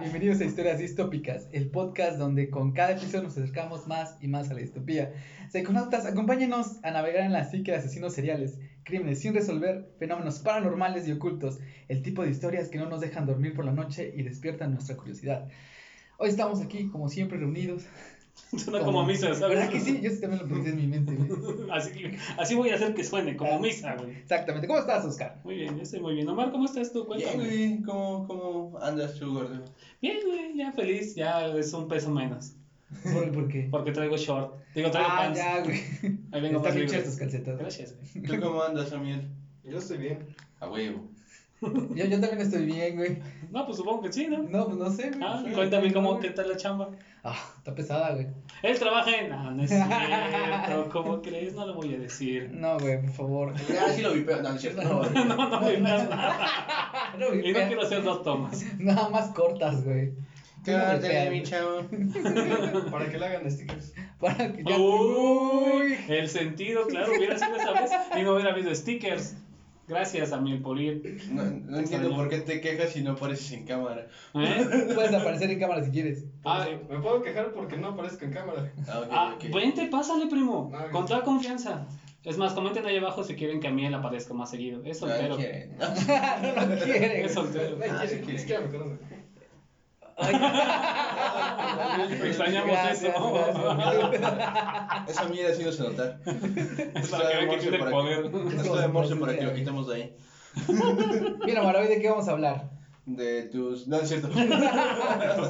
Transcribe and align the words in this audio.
Bienvenidos 0.00 0.40
a 0.40 0.44
Historias 0.44 0.78
Distópicas, 0.78 1.46
el 1.52 1.70
podcast 1.70 2.16
donde 2.16 2.48
con 2.48 2.72
cada 2.72 2.92
episodio 2.92 3.24
nos 3.24 3.36
acercamos 3.36 3.86
más 3.86 4.16
y 4.22 4.28
más 4.28 4.50
a 4.50 4.54
la 4.54 4.60
distopía. 4.60 5.12
Psiconautas, 5.50 6.06
acompáñenos 6.06 6.82
a 6.82 6.90
navegar 6.90 7.26
en 7.26 7.34
la 7.34 7.44
psique 7.44 7.70
de 7.70 7.76
asesinos 7.76 8.14
seriales, 8.14 8.58
crímenes 8.82 9.20
sin 9.20 9.34
resolver, 9.34 9.92
fenómenos 9.98 10.38
paranormales 10.38 11.06
y 11.06 11.12
ocultos, 11.12 11.58
el 11.88 12.00
tipo 12.00 12.22
de 12.22 12.30
historias 12.30 12.70
que 12.70 12.78
no 12.78 12.88
nos 12.88 13.02
dejan 13.02 13.26
dormir 13.26 13.52
por 13.52 13.66
la 13.66 13.72
noche 13.72 14.10
y 14.16 14.22
despiertan 14.22 14.72
nuestra 14.72 14.96
curiosidad. 14.96 15.48
Hoy 16.16 16.30
estamos 16.30 16.62
aquí, 16.62 16.88
como 16.88 17.10
siempre, 17.10 17.36
reunidos. 17.36 17.84
Suena 18.56 18.80
como 18.84 19.04
misa, 19.06 19.32
¿sabes? 19.34 19.40
¿Verdad 19.56 19.70
que 19.70 19.80
sí? 19.80 20.00
Yo 20.02 20.10
sí 20.10 20.20
también 20.20 20.42
lo 20.42 20.48
pensé 20.48 20.70
en 20.70 20.76
mi 20.76 20.86
mente. 20.86 21.14
güey. 21.14 21.70
Así, 21.70 21.90
así 22.36 22.54
voy 22.56 22.70
a 22.70 22.74
hacer 22.74 22.94
que 22.94 23.04
suene, 23.04 23.36
como 23.36 23.52
Ah. 23.54 23.58
misa, 23.60 23.94
güey. 23.96 24.10
Exactamente. 24.16 24.66
¿Cómo 24.66 24.80
estás, 24.80 25.04
Oscar? 25.04 25.40
Muy 25.44 25.54
bien, 25.56 25.76
yo 25.76 25.82
estoy 25.82 26.00
muy 26.00 26.14
bien. 26.14 26.28
Omar, 26.28 26.50
¿cómo 26.50 26.64
estás 26.64 26.92
tú? 26.92 27.06
Bien, 27.14 27.22
Cuéntame. 27.28 27.44
güey, 27.46 27.82
¿cómo, 27.82 28.26
¿cómo 28.26 28.78
andas 28.82 29.14
tú, 29.14 29.32
gordo? 29.34 29.64
Bien, 30.02 30.18
güey, 30.26 30.56
ya 30.56 30.72
feliz, 30.72 31.14
ya 31.14 31.46
es 31.46 31.72
un 31.72 31.86
peso 31.86 32.10
menos. 32.10 32.52
¿Por, 33.12 33.30
por 33.30 33.46
qué? 33.48 33.68
Porque 33.70 33.92
traigo 33.92 34.16
short. 34.16 34.52
Digo, 34.74 34.90
traigo 34.90 35.08
Ah, 35.12 35.16
pants. 35.18 35.38
ya, 35.38 35.60
güey. 35.62 35.80
Ahí 36.32 36.40
vengo 36.40 36.58
Están 36.58 36.74
bien 36.74 37.04
tus 37.04 37.16
calcetas. 37.16 37.56
Gracias, 37.58 37.94
güey. 38.14 38.26
¿Tú 38.26 38.40
cómo 38.44 38.62
andas, 38.62 38.92
Amiel? 38.92 39.28
Yo 39.62 39.78
estoy 39.78 39.98
bien. 39.98 40.18
A 40.58 40.68
huevo. 40.68 41.08
Yo, 41.94 42.04
yo 42.06 42.20
también 42.20 42.40
estoy 42.40 42.64
bien, 42.64 42.96
güey. 42.96 43.18
No, 43.50 43.66
pues 43.66 43.76
supongo 43.76 44.02
que 44.02 44.12
sí, 44.12 44.26
¿no? 44.28 44.38
No, 44.44 44.66
pues 44.66 44.78
no 44.78 44.90
sé, 44.90 45.10
güey. 45.10 45.20
Ah, 45.22 45.42
Sí, 45.44 45.52
cuéntame 45.52 45.88
no, 45.88 45.94
cómo, 45.94 46.10
güey. 46.14 46.22
qué 46.22 46.30
tal 46.30 46.48
la 46.48 46.56
chamba. 46.56 46.88
Ah, 47.22 47.36
está 47.58 47.74
pesada, 47.74 48.14
güey. 48.14 48.28
Él 48.62 48.78
trabaja 48.78 49.10
en... 49.14 49.32
Ah, 49.32 49.50
no 49.50 49.62
es 49.62 49.68
cierto. 49.70 50.88
¿Cómo 50.92 51.20
crees? 51.20 51.54
No 51.54 51.66
lo 51.66 51.74
voy 51.74 51.94
a 51.94 51.98
decir. 51.98 52.50
No, 52.52 52.78
güey, 52.78 53.02
por 53.02 53.10
favor. 53.10 53.54
Ah, 53.78 53.90
sí 53.94 54.00
lo 54.00 54.12
vi, 54.12 54.22
pero 54.22 54.42
no, 54.42 54.48
no 54.50 54.54
es 54.54 54.60
cierto. 54.62 54.82
No, 54.82 55.02
No, 55.24 55.24
no 55.50 55.60
me 55.60 55.66
veas 55.76 56.08
nada. 56.08 57.14
No, 57.18 57.34
Y 57.34 57.52
no 57.52 57.58
quiero 57.66 57.82
hacer 57.82 58.02
dos 58.02 58.22
tomas. 58.22 58.64
Nada 58.78 59.10
más 59.10 59.28
cortas, 59.32 59.84
güey. 59.84 60.12
¿Qué 60.64 60.72
Tú 60.72 60.78
no 60.78 61.30
mi 61.30 61.42
chavo? 61.42 62.90
Para 62.90 63.10
que 63.10 63.18
le 63.18 63.26
hagan 63.26 63.50
stickers. 63.50 63.94
Para 64.18 64.52
que 64.52 64.62
ya. 64.62 64.76
Uy, 64.76 65.96
el 66.08 66.28
sentido, 66.28 66.86
claro, 66.86 67.12
hubiera 67.16 67.38
sido 67.38 67.56
esa 67.56 67.72
vez 67.72 67.90
y 68.18 68.22
no 68.22 68.34
hubiera 68.34 68.52
habido 68.52 68.74
stickers. 68.74 69.36
Gracias 69.90 70.32
a 70.32 70.40
mi 70.40 70.56
Polir. 70.58 71.20
No, 71.30 71.42
no 71.44 71.78
entiendo 71.78 72.14
por 72.14 72.28
qué 72.28 72.38
te 72.38 72.60
quejas 72.60 72.90
si 72.92 73.02
no 73.02 73.12
apareces 73.12 73.50
en 73.50 73.64
cámara. 73.64 74.06
¿Eh? 74.34 74.64
Puedes 74.94 75.12
aparecer 75.12 75.50
en 75.50 75.58
cámara 75.58 75.82
si 75.82 75.90
quieres. 75.90 76.24
Ah, 76.44 76.64
Me 76.88 76.98
puedo 77.00 77.20
quejar 77.22 77.50
porque 77.52 77.76
no 77.76 77.88
aparezco 77.88 78.24
en 78.24 78.30
cámara. 78.32 78.72
Ah, 78.88 79.00
ok, 79.00 79.08
ah, 79.10 79.32
ok. 79.34 79.52
vente, 79.52 79.86
pásale, 79.86 80.26
primo. 80.28 80.70
No, 80.72 80.90
Con 80.92 81.06
toda 81.06 81.22
confianza. 81.24 81.88
Es 82.22 82.36
más, 82.38 82.52
comenten 82.52 82.86
ahí 82.86 82.98
abajo 82.98 83.24
si 83.24 83.34
quieren 83.34 83.58
que 83.58 83.66
a 83.66 83.70
mí 83.72 83.84
él 83.84 83.94
aparezca 83.94 84.32
más 84.32 84.50
seguido. 84.50 84.80
Es 84.84 85.00
No, 85.02 85.08
soltero. 85.08 85.36
quieren. 85.36 85.76
no 85.78 86.66
lo 86.66 86.82
quiere. 86.84 87.22
Es 87.24 87.34
soltero. 87.34 87.76
güey. 87.76 87.90
Ah, 87.90 88.04
quieren. 88.06 88.38
siquiera 88.38 88.60
me 88.60 88.68
conoce. 88.68 89.19
Extrañamos 92.24 92.78
eso. 92.92 93.08
Esa 95.08 95.24
mierda 95.24 95.54
sí 95.54 95.64
no 95.64 95.72
se 95.72 95.82
notar. 95.82 96.20
Es 96.94 97.08
para 97.08 97.30
que 97.30 97.36
vean 97.36 97.50
que 97.50 97.56
tiene 97.58 97.78
para 97.78 97.90
poder. 97.90 98.30
esto 98.56 98.76
de 98.76 98.88
morse 98.88 99.16
para 99.16 99.36
que 99.36 99.44
lo 99.44 99.54
quitemos 99.54 99.88
de 99.88 99.94
ahí. 99.94 100.16
Mira, 101.46 101.62
Mara, 101.62 101.80
de 101.82 102.00
qué 102.00 102.10
vamos 102.10 102.28
a 102.28 102.32
hablar. 102.32 102.70
De 103.06 103.44
tus. 103.44 103.88
No, 103.88 103.96
es 103.98 104.08
cierto. 104.08 104.28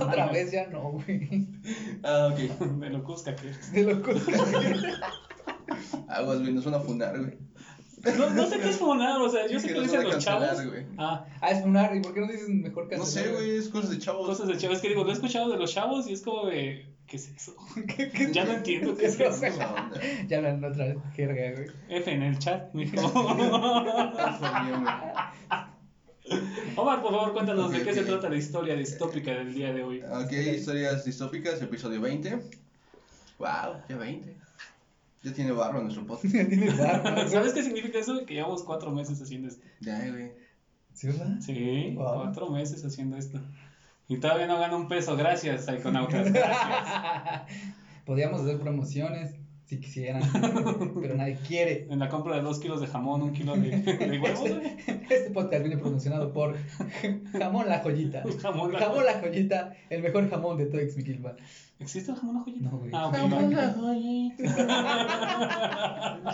Otra 0.01 0.29
vez 0.33 0.53
ya 0.53 0.67
no, 0.69 0.93
güey. 0.93 1.49
Ah, 2.03 2.31
ok. 2.33 2.39
De 2.79 2.91
lo 2.91 3.03
cusca 3.03 3.35
que 3.35 3.49
eres. 3.49 3.73
De 3.73 3.83
locos. 3.83 4.23
Aguas, 6.09 6.41
güey, 6.41 6.53
nos 6.53 6.65
van 6.65 6.75
a 6.75 6.81
funar, 6.81 7.19
güey. 7.19 7.39
No, 8.17 8.31
no 8.31 8.47
sé 8.47 8.59
qué 8.61 8.71
es 8.71 8.77
fonar, 8.77 9.21
o 9.21 9.29
sea, 9.29 9.47
yo 9.49 9.61
sé 9.61 9.69
Que 9.69 9.81
dicen 9.81 10.03
los 10.05 10.13
cancelar, 10.13 10.57
chavos. 10.57 10.73
Ah, 10.99 11.27
Ah, 11.41 11.51
es 11.51 11.61
funar. 11.63 11.95
¿Y 11.95 12.01
por 12.01 12.15
qué 12.15 12.21
no 12.21 12.27
dices 12.29 12.49
mejor 12.49 12.89
que 12.89 12.97
No 12.97 13.05
sé, 13.05 13.29
güey, 13.29 13.57
es 13.57 13.69
cosas 13.69 13.91
de 13.91 13.99
chavos. 13.99 14.27
cosas 14.27 14.49
de 14.49 14.57
chavos. 14.57 14.77
Es 14.77 14.83
que 14.83 14.89
digo, 14.89 15.05
lo 15.05 15.11
he 15.11 15.13
escuchado 15.15 15.51
de 15.51 15.59
los 15.59 15.73
chavos 15.73 16.07
y 16.09 16.13
es 16.15 16.23
como 16.23 16.47
de. 16.47 16.87
¿Qué 17.07 17.17
es 17.17 17.29
eso? 17.29 17.55
¿Qué, 17.97 18.09
qué- 18.11 18.33
Ya 18.33 18.45
no 18.45 18.53
entiendo 18.53 18.97
qué 18.97 19.07
es 19.07 19.19
eso. 19.21 19.43
Ya 20.29 20.37
hablan 20.39 20.65
otra 20.65 20.87
vez, 20.87 20.97
jerga, 21.15 21.53
güey. 21.57 21.67
F 21.89 22.11
en 22.13 22.23
el 22.23 22.39
chat, 22.39 22.73
mijo. 22.75 22.97
Omar, 26.77 27.03
por 27.03 27.11
favor, 27.11 27.33
cuéntanos 27.33 27.73
de 27.73 27.83
qué 27.83 27.93
se 27.93 28.03
trata 28.05 28.29
la 28.29 28.37
historia 28.37 28.75
distópica 28.77 29.33
del 29.33 29.53
día 29.53 29.73
de 29.73 29.83
hoy. 29.83 30.03
Ok, 30.03 30.31
historias 30.33 31.05
distópicas, 31.05 31.61
episodio 31.61 32.01
20. 32.01 32.37
Wow, 33.39 33.49
ya 33.89 33.97
20. 33.97 34.37
Ya 35.23 35.33
tiene 35.35 35.53
barro 35.53 35.83
nuestro 35.83 36.07
podcast. 36.07 36.33
Tienes 36.49 36.79
barba. 36.79 37.29
¿Sabes 37.29 37.53
qué 37.53 37.63
significa 37.63 37.99
eso? 37.99 38.25
Que 38.27 38.35
llevamos 38.35 38.63
cuatro 38.63 38.91
meses 38.91 39.21
haciendo 39.21 39.49
esto. 39.49 39.65
Ya, 39.81 39.99
güey. 40.09 40.33
¿Sí, 40.95 41.07
verdad? 41.09 41.37
Sí, 41.41 41.93
Wow. 41.97 42.15
cuatro 42.25 42.51
meses 42.51 42.85
haciendo 42.85 43.17
esto. 43.17 43.39
Y 44.09 44.17
todavía 44.19 44.47
no 44.47 44.59
gano 44.59 44.77
un 44.77 44.89
peso, 44.89 45.17
gracias, 45.17 45.67
Psychonautas, 45.67 46.33
gracias. 46.33 47.43
Podríamos 48.05 48.41
hacer 48.41 48.59
promociones 48.59 49.35
si 49.67 49.79
quisieran, 49.79 50.21
pero 51.01 51.15
nadie 51.15 51.39
quiere. 51.47 51.87
En 51.91 52.01
la 52.01 52.09
compra 52.09 52.35
de 52.35 52.43
dos 52.43 52.59
kilos 52.59 52.81
de 52.81 52.89
jamón, 52.89 53.23
un 53.23 53.33
kilo 53.33 53.55
de, 53.57 53.71
de 53.71 54.19
huevos, 54.19 54.41
güey. 54.41 54.77
Este 55.09 55.31
podcast 55.31 55.63
viene 55.63 55.79
promocionado 55.81 56.33
por 56.33 56.57
Jamón 57.39 57.69
La 57.69 57.79
Joyita. 57.79 58.25
Jamón 58.43 58.73
La 58.73 58.81
Jamón 58.81 59.05
La 59.05 59.21
Joyita, 59.21 59.75
el 59.91 60.03
mejor 60.03 60.29
jamón 60.29 60.59
de 60.59 60.67
todo 60.67 60.81
Xmiquilpan. 60.81 61.37
¿Existe 61.81 62.11
el 62.13 62.19
jamón 62.19 62.37
a 62.37 62.41
joyita? 62.41 62.71
No, 62.71 62.79
güey. 62.79 62.91
Ah, 62.93 63.07
ok, 63.07 63.15
Jamón 63.15 63.55
la 63.55 63.73
joyita. 63.73 64.45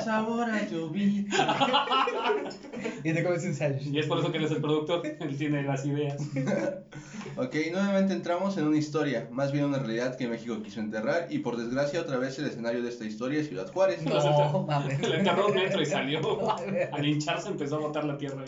Sabor 0.05 0.51
a 0.51 0.67
tu 0.67 0.91
vida. 0.91 2.51
Y 3.05 3.13
te 3.15 3.25
comes 3.25 3.45
un 3.45 3.55
sándwich. 3.55 3.87
Y 3.87 3.99
es 4.01 4.07
por 4.07 4.19
eso 4.19 4.33
que 4.33 4.39
él 4.39 4.45
es 4.45 4.51
el 4.51 4.61
productor, 4.61 5.07
él 5.07 5.37
tiene 5.37 5.63
las 5.63 5.87
ideas. 5.87 6.21
Ok, 7.39 7.55
nuevamente 7.71 8.15
entramos 8.15 8.57
en 8.57 8.67
una 8.67 8.79
historia, 8.79 9.29
más 9.31 9.53
bien 9.53 9.67
una 9.67 9.79
realidad 9.79 10.17
que 10.17 10.27
México 10.27 10.63
quiso 10.63 10.81
enterrar 10.81 11.27
y 11.29 11.41
por 11.41 11.59
desgracia 11.59 12.01
otra 12.01 12.17
vez 12.17 12.39
el 12.39 12.47
escenario 12.47 12.83
de 12.83 12.89
esta 12.89 13.05
historia 13.05 13.41
es 13.41 13.49
Ciudad 13.49 13.71
Juárez. 13.71 14.03
No, 14.07 14.65
mames. 14.67 14.99
Le 15.07 15.19
enterró 15.19 15.49
un 15.49 15.55
metro 15.55 15.83
y 15.83 15.87
salió. 15.87 16.21
Al 16.93 17.07
hincharse 17.07 17.51
empezó 17.51 17.77
a 17.77 17.81
botar 17.81 18.07
la 18.07 18.17
tierra. 18.17 18.43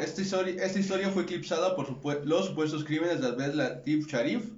Esta 0.00 0.22
historia, 0.22 0.62
esta 0.62 0.78
historia 0.78 1.08
fue 1.10 1.24
eclipsada 1.24 1.74
por 1.74 1.88
los 2.24 2.46
supuestos 2.46 2.84
crímenes 2.84 3.20
de 3.20 3.26
Abdel 3.26 3.56
Latif 3.56 4.06
Sharif, 4.06 4.52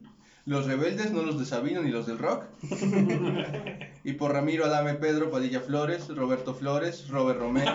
los 0.48 0.64
rebeldes, 0.64 1.12
no 1.12 1.22
los 1.22 1.38
de 1.38 1.44
Sabino 1.44 1.82
ni 1.82 1.90
los 1.90 2.06
del 2.06 2.18
rock, 2.18 2.44
y 4.02 4.14
por 4.14 4.32
Ramiro 4.32 4.64
Adame 4.64 4.94
Pedro 4.94 5.30
Padilla 5.30 5.60
Flores, 5.60 6.08
Roberto 6.08 6.54
Flores, 6.54 7.06
Robert 7.10 7.38
Romero, 7.38 7.70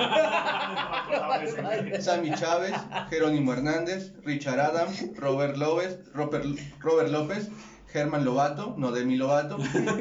Sammy 2.01 2.33
Chávez, 2.33 2.73
Jerónimo 3.11 3.53
Hernández, 3.53 4.13
Richard 4.25 4.59
Adams, 4.59 5.05
Robert 5.15 5.55
López, 5.55 5.99
Robert, 6.15 7.11
López, 7.11 7.49
Germán 7.89 8.25
Lobato, 8.25 8.73
no 8.75 8.91
Demi 8.91 9.17
Lobato, 9.17 9.59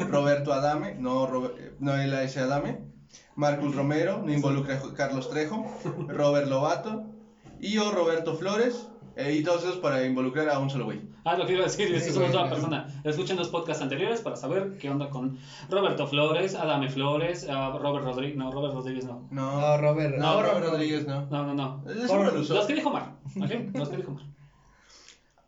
Roberto 0.08 0.54
Adame, 0.54 0.94
no, 0.94 1.26
Robert, 1.26 1.54
eh, 1.58 1.72
no 1.78 1.94
S. 1.94 2.40
Adame, 2.40 2.78
Marcus 3.36 3.76
Romero, 3.76 4.22
no 4.24 4.32
involucra 4.32 4.80
Carlos 4.96 5.28
Trejo, 5.28 5.66
Robert 6.08 6.48
Lobato 6.48 7.04
y 7.60 7.72
yo 7.72 7.92
Roberto 7.92 8.34
Flores, 8.34 8.86
eh, 9.16 9.36
y 9.38 9.42
todos 9.42 9.62
esos 9.62 9.76
para 9.78 10.04
involucrar 10.04 10.48
a 10.48 10.58
un 10.58 10.70
solo 10.70 10.84
güey. 10.86 11.00
Ah, 11.24 11.36
lo 11.36 11.46
que 11.46 11.52
iba 11.52 11.62
a 11.62 11.66
decir, 11.66 11.94
es 11.94 12.02
que 12.04 12.08
Sí, 12.10 12.14
somos 12.14 12.30
una 12.30 12.48
persona. 12.48 13.00
Escuchen 13.04 13.36
los 13.36 13.48
podcasts 13.48 13.82
anteriores 13.82 14.20
para 14.20 14.36
saber 14.36 14.76
qué 14.78 14.90
onda 14.90 15.08
con 15.10 15.38
Roberto 15.70 16.06
Flores, 16.06 16.54
Adame 16.54 16.88
Flores, 16.90 17.46
ah, 17.50 17.76
Robert 17.80 18.04
Rodríguez. 18.04 18.36
No, 18.36 18.50
Robert 18.50 18.74
Rodríguez 18.74 19.04
no. 19.04 19.28
No, 19.30 19.60
No, 19.60 19.78
Robert. 19.78 20.16
no, 20.16 20.22
no, 20.22 20.32
Robert 20.42 20.54
Robert. 20.54 20.70
Rodríguez 20.72 21.06
no. 21.06 21.26
No, 21.26 21.46
no, 21.46 21.54
no. 21.54 21.84
Usó. 22.40 22.54
Los 22.54 22.66
que 22.66 22.74
dijo 22.74 22.90
Mar. 22.90 23.14
¿Ok? 23.36 23.50
Los 23.74 23.88
que 23.88 23.96
dijo 23.98 24.10
Mar. 24.12 24.24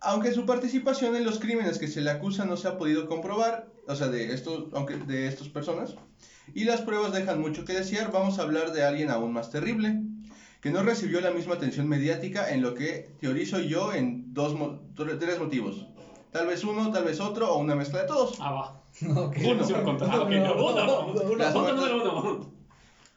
Aunque 0.00 0.32
su 0.32 0.44
participación 0.44 1.16
en 1.16 1.24
los 1.24 1.38
crímenes 1.38 1.78
que 1.78 1.88
se 1.88 2.02
le 2.02 2.10
acusa 2.10 2.44
no 2.44 2.56
se 2.58 2.68
ha 2.68 2.76
podido 2.76 3.06
comprobar, 3.08 3.68
o 3.88 3.94
sea, 3.94 4.08
de 4.08 4.34
estos, 4.34 4.64
aunque 4.74 4.96
de 4.98 5.26
estas 5.28 5.48
personas, 5.48 5.96
y 6.54 6.64
las 6.64 6.82
pruebas 6.82 7.12
dejan 7.14 7.40
mucho 7.40 7.64
que 7.64 7.72
desear, 7.72 8.12
vamos 8.12 8.38
a 8.38 8.42
hablar 8.42 8.72
de 8.72 8.84
alguien 8.84 9.10
aún 9.10 9.32
más 9.32 9.50
terrible, 9.50 10.02
que 10.64 10.70
no 10.70 10.82
recibió 10.82 11.20
la 11.20 11.30
misma 11.30 11.56
atención 11.56 11.86
mediática 11.86 12.48
en 12.50 12.62
lo 12.62 12.72
que 12.72 13.10
teorizo 13.20 13.58
yo 13.58 13.92
en 13.92 14.32
dos, 14.32 14.56
tres 14.96 15.38
motivos. 15.38 15.86
Tal 16.32 16.46
vez 16.46 16.64
uno, 16.64 16.90
tal 16.90 17.04
vez 17.04 17.20
otro, 17.20 17.52
o 17.52 17.58
una 17.58 17.74
mezcla 17.74 18.00
de 18.00 18.06
todos. 18.08 18.38
Ah, 18.40 18.50
va. 18.50 18.80
Ok. 19.26 19.36
Uno. 19.44 19.62
Sí, 19.62 19.74
un 19.74 19.84
contra- 19.84 20.22
ok. 20.22 20.30
No, 20.30 20.54
no, 20.54 20.64
Uno. 20.64 20.86
no, 20.86 21.12
no, 21.22 21.36
Las 21.36 21.52
Punto 21.52 21.74
muertes- 21.74 21.90
número 21.92 22.18
uno. 22.22 22.50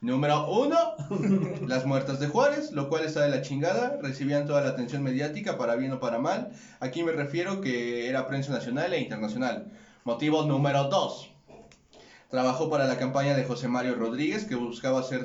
Número 0.01 0.49
uno, 0.51 0.77
las 1.67 1.85
muertas 1.85 2.19
de 2.19 2.27
Juárez, 2.27 2.73
lo 2.73 2.89
cual 2.89 3.05
está 3.05 3.21
de 3.21 3.29
la 3.29 3.41
chingada, 3.41 3.97
recibían 4.01 4.45
toda 4.45 4.59
la 4.61 4.71
atención 4.71 5.01
mediática 5.01 5.57
para 5.57 5.75
bien 5.77 5.93
o 5.93 6.01
para 6.01 6.19
mal. 6.19 6.51
Aquí 6.81 7.01
me 7.01 7.13
refiero 7.13 7.61
que 7.61 8.09
era 8.09 8.27
prensa 8.27 8.51
nacional 8.51 8.93
e 8.93 8.99
internacional. 8.99 9.71
Motivo 10.03 10.43
número 10.43 10.83
dos, 10.89 11.31
trabajó 12.29 12.69
para 12.69 12.85
la 12.85 12.97
campaña 12.97 13.35
de 13.35 13.43
José 13.45 13.67
Mario 13.67 13.95
Rodríguez, 13.95 14.45
que 14.45 14.55
buscaba 14.55 15.01
ser 15.03 15.23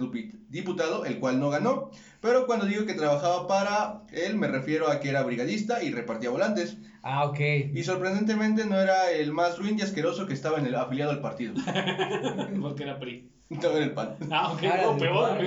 diputado, 0.49 1.04
el 1.04 1.19
cual 1.19 1.40
no 1.40 1.50
ganó. 1.50 1.90
Pero 2.20 2.46
cuando 2.46 2.66
digo 2.66 2.87
que 2.87 2.94
trabajaba 2.94 3.49
para 3.49 4.02
él, 4.12 4.37
me 4.37 4.46
refiero 4.46 4.90
a 4.90 5.00
que 5.00 5.08
era 5.08 5.22
brigadista 5.25 5.82
y 5.82 5.90
repartía 5.90 6.31
volantes. 6.31 6.76
Ah, 7.02 7.25
ok. 7.25 7.40
Y 7.75 7.82
sorprendentemente 7.82 8.64
no 8.64 8.81
era 8.81 9.10
el 9.10 9.32
más 9.32 9.58
ruin 9.58 9.78
y 9.78 9.82
asqueroso 9.82 10.26
que 10.26 10.34
estaba 10.34 10.58
en 10.58 10.66
el 10.66 10.75
afiliado 10.76 11.10
al 11.10 11.20
partido. 11.20 11.54
Porque 12.60 12.84
era 12.84 12.99
PRI. 12.99 13.28
Estaba 13.50 13.76
en 13.76 13.82
el 13.82 13.93
PAN. 13.93 14.16
Ah, 14.31 14.52
ok. 14.52 14.62
Ah, 14.64 14.81
No, 14.84 14.96
peor. 14.96 15.38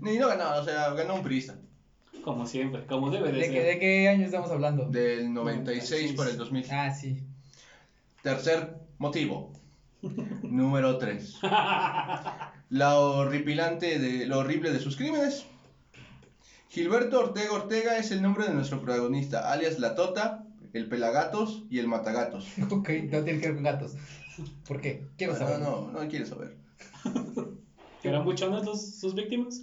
Ni 0.00 0.16
no 0.16 0.28
ganó, 0.28 0.60
o 0.60 0.64
sea, 0.64 0.90
ganó 0.94 1.16
un 1.16 1.22
priista. 1.22 1.56
Como 2.22 2.46
siempre, 2.46 2.86
como 2.86 3.10
debe 3.10 3.32
de, 3.32 3.38
¿De, 3.38 3.44
ser. 3.46 3.52
qué, 3.52 3.62
¿De 3.62 3.78
qué 3.78 4.08
año 4.08 4.24
estamos 4.26 4.50
hablando? 4.50 4.84
Del 4.86 5.32
96 5.32 6.12
96. 6.12 6.12
para 6.16 6.30
el 6.30 6.36
2000. 6.36 6.66
Ah, 6.70 6.90
sí. 6.90 7.18
Tercer 8.22 8.76
motivo. 8.98 9.52
Número 10.42 10.98
3. 10.98 11.40
La 12.70 12.98
horripilante 12.98 13.98
de, 13.98 14.26
lo 14.26 14.38
horrible 14.38 14.72
de 14.72 14.80
sus 14.80 14.96
crímenes. 14.96 15.46
Gilberto 16.68 17.18
Ortega 17.18 17.52
Ortega 17.52 17.96
es 17.98 18.10
el 18.12 18.22
nombre 18.22 18.46
de 18.46 18.54
nuestro 18.54 18.80
protagonista, 18.80 19.50
alias 19.50 19.78
La 19.80 19.94
Tota, 19.96 20.44
el 20.72 20.88
Pelagatos 20.88 21.64
y 21.68 21.78
el 21.80 21.88
Matagatos. 21.88 22.46
Ok, 22.70 22.88
no 23.10 23.22
tiene 23.24 23.40
que 23.40 23.46
ver 23.46 23.54
con 23.54 23.64
gatos. 23.64 23.94
¿Por 24.66 24.80
qué? 24.80 25.04
Quiero 25.18 25.32
No, 25.34 25.38
saber. 25.40 25.58
no, 25.60 25.90
no 25.90 26.08
quieres 26.08 26.28
saber. 26.28 26.56
¿Eran 28.02 28.24
buchones 28.24 28.64
los, 28.64 28.94
sus 28.98 29.14
víctimas? 29.14 29.62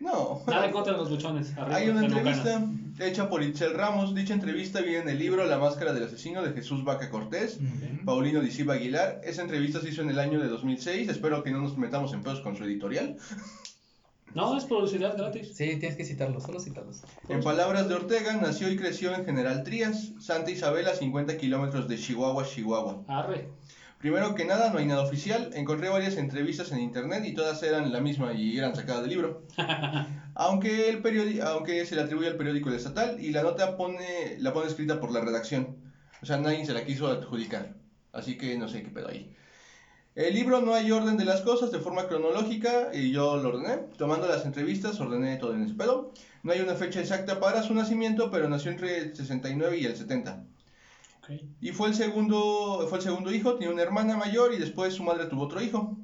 No. 0.00 0.42
Nada 0.46 0.70
contra 0.70 0.92
los 0.94 1.08
buchones. 1.08 1.56
arriba, 1.56 1.76
Hay 1.76 1.88
una 1.88 2.04
entrevista 2.04 2.62
hecha 2.98 3.28
por 3.28 3.42
Itzel 3.42 3.74
Ramos. 3.74 4.14
Dicha 4.14 4.34
entrevista 4.34 4.80
viene 4.80 4.98
en 4.98 5.08
el 5.08 5.18
libro 5.18 5.44
La 5.46 5.58
máscara 5.58 5.92
del 5.92 6.04
asesino 6.04 6.42
de 6.42 6.52
Jesús 6.52 6.84
Vaca 6.84 7.10
Cortés. 7.10 7.58
Paulino 8.04 8.40
Disiba 8.40 8.74
Aguilar. 8.74 9.20
Esa 9.24 9.42
entrevista 9.42 9.80
se 9.80 9.88
hizo 9.88 10.02
en 10.02 10.10
el 10.10 10.18
año 10.18 10.40
de 10.40 10.48
2006. 10.48 11.08
Espero 11.08 11.42
que 11.42 11.50
no 11.50 11.60
nos 11.60 11.78
metamos 11.78 12.12
en 12.12 12.22
pedos 12.22 12.40
con 12.40 12.56
su 12.56 12.64
editorial. 12.64 13.16
No, 14.34 14.56
es 14.58 14.64
publicidad 14.64 15.16
gratis. 15.16 15.54
Sí, 15.54 15.76
tienes 15.76 15.96
que 15.96 16.04
citarlos, 16.04 16.42
solo 16.42 16.58
citarlos. 16.58 17.02
En 17.28 17.40
palabras 17.40 17.88
de 17.88 17.94
Ortega, 17.94 18.36
nació 18.36 18.68
y 18.68 18.76
creció 18.76 19.14
en 19.14 19.24
General 19.24 19.62
Trías, 19.62 20.12
Santa 20.18 20.50
Isabel, 20.50 20.88
a 20.88 20.94
50 20.94 21.36
kilómetros 21.36 21.86
de 21.86 21.96
Chihuahua, 21.96 22.44
Chihuahua. 22.44 23.04
Arre. 23.06 23.48
Primero 24.04 24.34
que 24.34 24.44
nada, 24.44 24.68
no 24.70 24.78
hay 24.78 24.84
nada 24.84 25.00
oficial. 25.00 25.48
Encontré 25.54 25.88
varias 25.88 26.18
entrevistas 26.18 26.70
en 26.72 26.80
internet 26.80 27.24
y 27.24 27.32
todas 27.32 27.62
eran 27.62 27.90
la 27.90 28.00
misma 28.02 28.34
y 28.34 28.58
eran 28.58 28.76
sacadas 28.76 29.00
del 29.00 29.08
libro. 29.08 29.44
Aunque, 30.34 30.90
el 30.90 31.02
periodi- 31.02 31.40
aunque 31.40 31.86
se 31.86 31.94
le 31.94 32.02
atribuye 32.02 32.28
al 32.28 32.36
periódico 32.36 32.68
El 32.68 32.74
Estatal 32.74 33.18
y 33.18 33.30
la 33.30 33.42
nota 33.42 33.78
pone, 33.78 34.36
la 34.40 34.52
pone 34.52 34.66
escrita 34.68 35.00
por 35.00 35.10
la 35.10 35.22
redacción. 35.22 35.76
O 36.20 36.26
sea, 36.26 36.36
nadie 36.36 36.66
se 36.66 36.74
la 36.74 36.84
quiso 36.84 37.06
adjudicar. 37.06 37.76
Así 38.12 38.36
que 38.36 38.58
no 38.58 38.68
sé 38.68 38.82
qué 38.82 38.90
pedo 38.90 39.08
ahí. 39.08 39.34
El 40.14 40.34
libro 40.34 40.60
no 40.60 40.74
hay 40.74 40.90
orden 40.90 41.16
de 41.16 41.24
las 41.24 41.40
cosas 41.40 41.72
de 41.72 41.78
forma 41.78 42.06
cronológica 42.06 42.90
y 42.92 43.10
yo 43.10 43.38
lo 43.38 43.48
ordené. 43.56 43.84
Tomando 43.96 44.28
las 44.28 44.44
entrevistas, 44.44 45.00
ordené 45.00 45.38
todo 45.38 45.54
en 45.54 45.62
ese 45.62 45.72
pedo. 45.72 46.12
No 46.42 46.52
hay 46.52 46.60
una 46.60 46.74
fecha 46.74 47.00
exacta 47.00 47.40
para 47.40 47.62
su 47.62 47.72
nacimiento, 47.72 48.30
pero 48.30 48.50
nació 48.50 48.70
entre 48.70 48.98
el 48.98 49.16
69 49.16 49.78
y 49.78 49.86
el 49.86 49.96
70. 49.96 50.44
Ok. 51.24 51.40
Y 51.60 51.72
fue 51.72 51.88
el 51.88 51.94
segundo, 51.94 52.86
fue 52.88 52.98
el 52.98 53.04
segundo 53.04 53.32
hijo, 53.32 53.54
tenía 53.54 53.72
una 53.72 53.82
hermana 53.82 54.16
mayor 54.16 54.52
y 54.54 54.58
después 54.58 54.94
su 54.94 55.02
madre 55.02 55.26
tuvo 55.26 55.42
otro 55.42 55.60
hijo. 55.62 55.96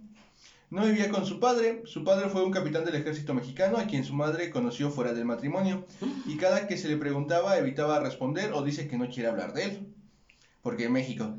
No 0.70 0.84
vivía 0.84 1.10
con 1.10 1.26
su 1.26 1.40
padre, 1.40 1.82
su 1.84 2.04
padre 2.04 2.28
fue 2.28 2.44
un 2.44 2.52
capitán 2.52 2.84
del 2.84 2.94
ejército 2.94 3.34
mexicano 3.34 3.76
a 3.76 3.84
quien 3.86 4.04
su 4.04 4.14
madre 4.14 4.50
conoció 4.50 4.90
fuera 4.90 5.12
del 5.12 5.24
matrimonio 5.24 5.84
y 6.26 6.36
cada 6.36 6.68
que 6.68 6.76
se 6.76 6.88
le 6.88 6.96
preguntaba 6.96 7.58
evitaba 7.58 7.98
responder 7.98 8.52
o 8.52 8.62
dice 8.62 8.86
que 8.86 8.96
no 8.96 9.08
quiere 9.08 9.28
hablar 9.28 9.52
de 9.52 9.64
él. 9.64 9.86
Porque 10.62 10.84
en 10.84 10.92
México, 10.92 11.34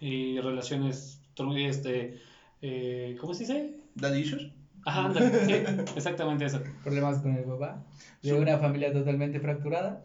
Y 0.00 0.38
relaciones, 0.40 1.20
tru- 1.36 1.56
este, 1.66 2.20
eh, 2.60 3.16
¿cómo 3.20 3.32
se 3.32 3.40
dice? 3.44 3.74
daddy 3.94 4.20
issues. 4.20 4.48
Ajá, 4.84 5.06
ándale, 5.06 5.46
sí, 5.46 5.52
exactamente 5.96 6.44
eso. 6.44 6.60
Problemas 6.82 7.20
con 7.20 7.34
el 7.34 7.44
papá. 7.44 7.82
De 8.22 8.34
una 8.34 8.58
familia 8.58 8.92
totalmente 8.92 9.40
fracturada. 9.40 10.04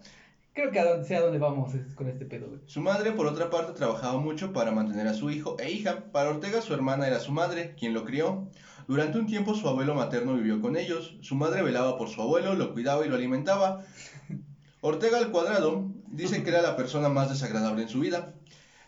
Creo 0.59 0.71
que 0.71 0.79
a 0.81 0.83
donde, 0.83 1.07
sea 1.07 1.21
donde 1.21 1.37
vamos 1.37 1.73
es 1.73 1.95
con 1.95 2.09
este 2.09 2.25
pedo, 2.25 2.49
güey. 2.49 2.59
Su 2.65 2.81
madre, 2.81 3.13
por 3.13 3.27
otra 3.27 3.49
parte, 3.49 3.71
trabajaba 3.71 4.19
mucho 4.19 4.51
para 4.51 4.71
mantener 4.71 5.07
a 5.07 5.13
su 5.13 5.31
hijo 5.31 5.55
e 5.57 5.71
hija. 5.71 6.11
Para 6.11 6.31
Ortega, 6.31 6.61
su 6.61 6.73
hermana 6.73 7.07
era 7.07 7.21
su 7.21 7.31
madre, 7.31 7.75
quien 7.79 7.93
lo 7.93 8.03
crió. 8.03 8.49
Durante 8.85 9.19
un 9.19 9.25
tiempo, 9.25 9.55
su 9.55 9.69
abuelo 9.69 9.95
materno 9.95 10.33
vivió 10.33 10.59
con 10.59 10.75
ellos. 10.75 11.15
Su 11.21 11.35
madre 11.35 11.61
velaba 11.61 11.97
por 11.97 12.09
su 12.09 12.21
abuelo, 12.21 12.55
lo 12.55 12.73
cuidaba 12.73 13.05
y 13.05 13.09
lo 13.09 13.15
alimentaba. 13.15 13.85
Ortega 14.81 15.19
al 15.19 15.31
cuadrado 15.31 15.85
dice 16.07 16.43
que 16.43 16.49
era 16.49 16.61
la 16.61 16.75
persona 16.75 17.07
más 17.07 17.29
desagradable 17.29 17.83
en 17.83 17.89
su 17.89 18.01
vida. 18.01 18.33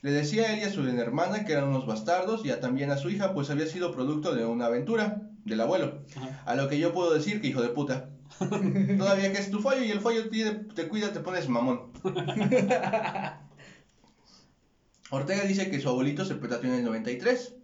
Le 0.02 0.12
decía 0.12 0.48
a 0.48 0.54
él 0.54 0.60
y 0.60 0.64
a 0.64 0.72
su 0.72 0.86
hermana 0.86 1.46
que 1.46 1.54
eran 1.54 1.70
unos 1.70 1.86
bastardos 1.86 2.44
y 2.44 2.50
a 2.50 2.60
también 2.60 2.92
a 2.92 2.98
su 2.98 3.10
hija, 3.10 3.34
pues 3.34 3.50
había 3.50 3.68
sido 3.68 3.94
producto 3.94 4.36
de 4.36 4.46
una 4.46 4.66
aventura 4.66 5.22
del 5.46 5.62
abuelo. 5.62 6.00
Ajá. 6.18 6.44
A 6.46 6.56
lo 6.56 6.68
que 6.68 6.80
yo 6.80 6.92
puedo 6.92 7.14
decir 7.14 7.40
que 7.40 7.48
hijo 7.48 7.62
de 7.62 7.70
puta. 7.70 8.10
Todavía 8.98 9.32
que 9.32 9.40
es 9.40 9.52
tu 9.52 9.62
fallo 9.62 9.84
y 9.84 9.92
el 9.92 10.02
fallo 10.02 10.30
te, 10.30 10.52
te 10.74 10.88
cuida, 10.88 11.14
te 11.14 11.20
pones 11.20 11.48
mamón. 11.50 11.92
Ortega 15.12 15.44
dice 15.44 15.70
que 15.70 15.80
su 15.80 15.90
abuelito 15.90 16.26
se 16.26 16.36
petateó 16.36 16.70
en 16.72 16.80
el 16.80 16.86
93. 16.86 17.56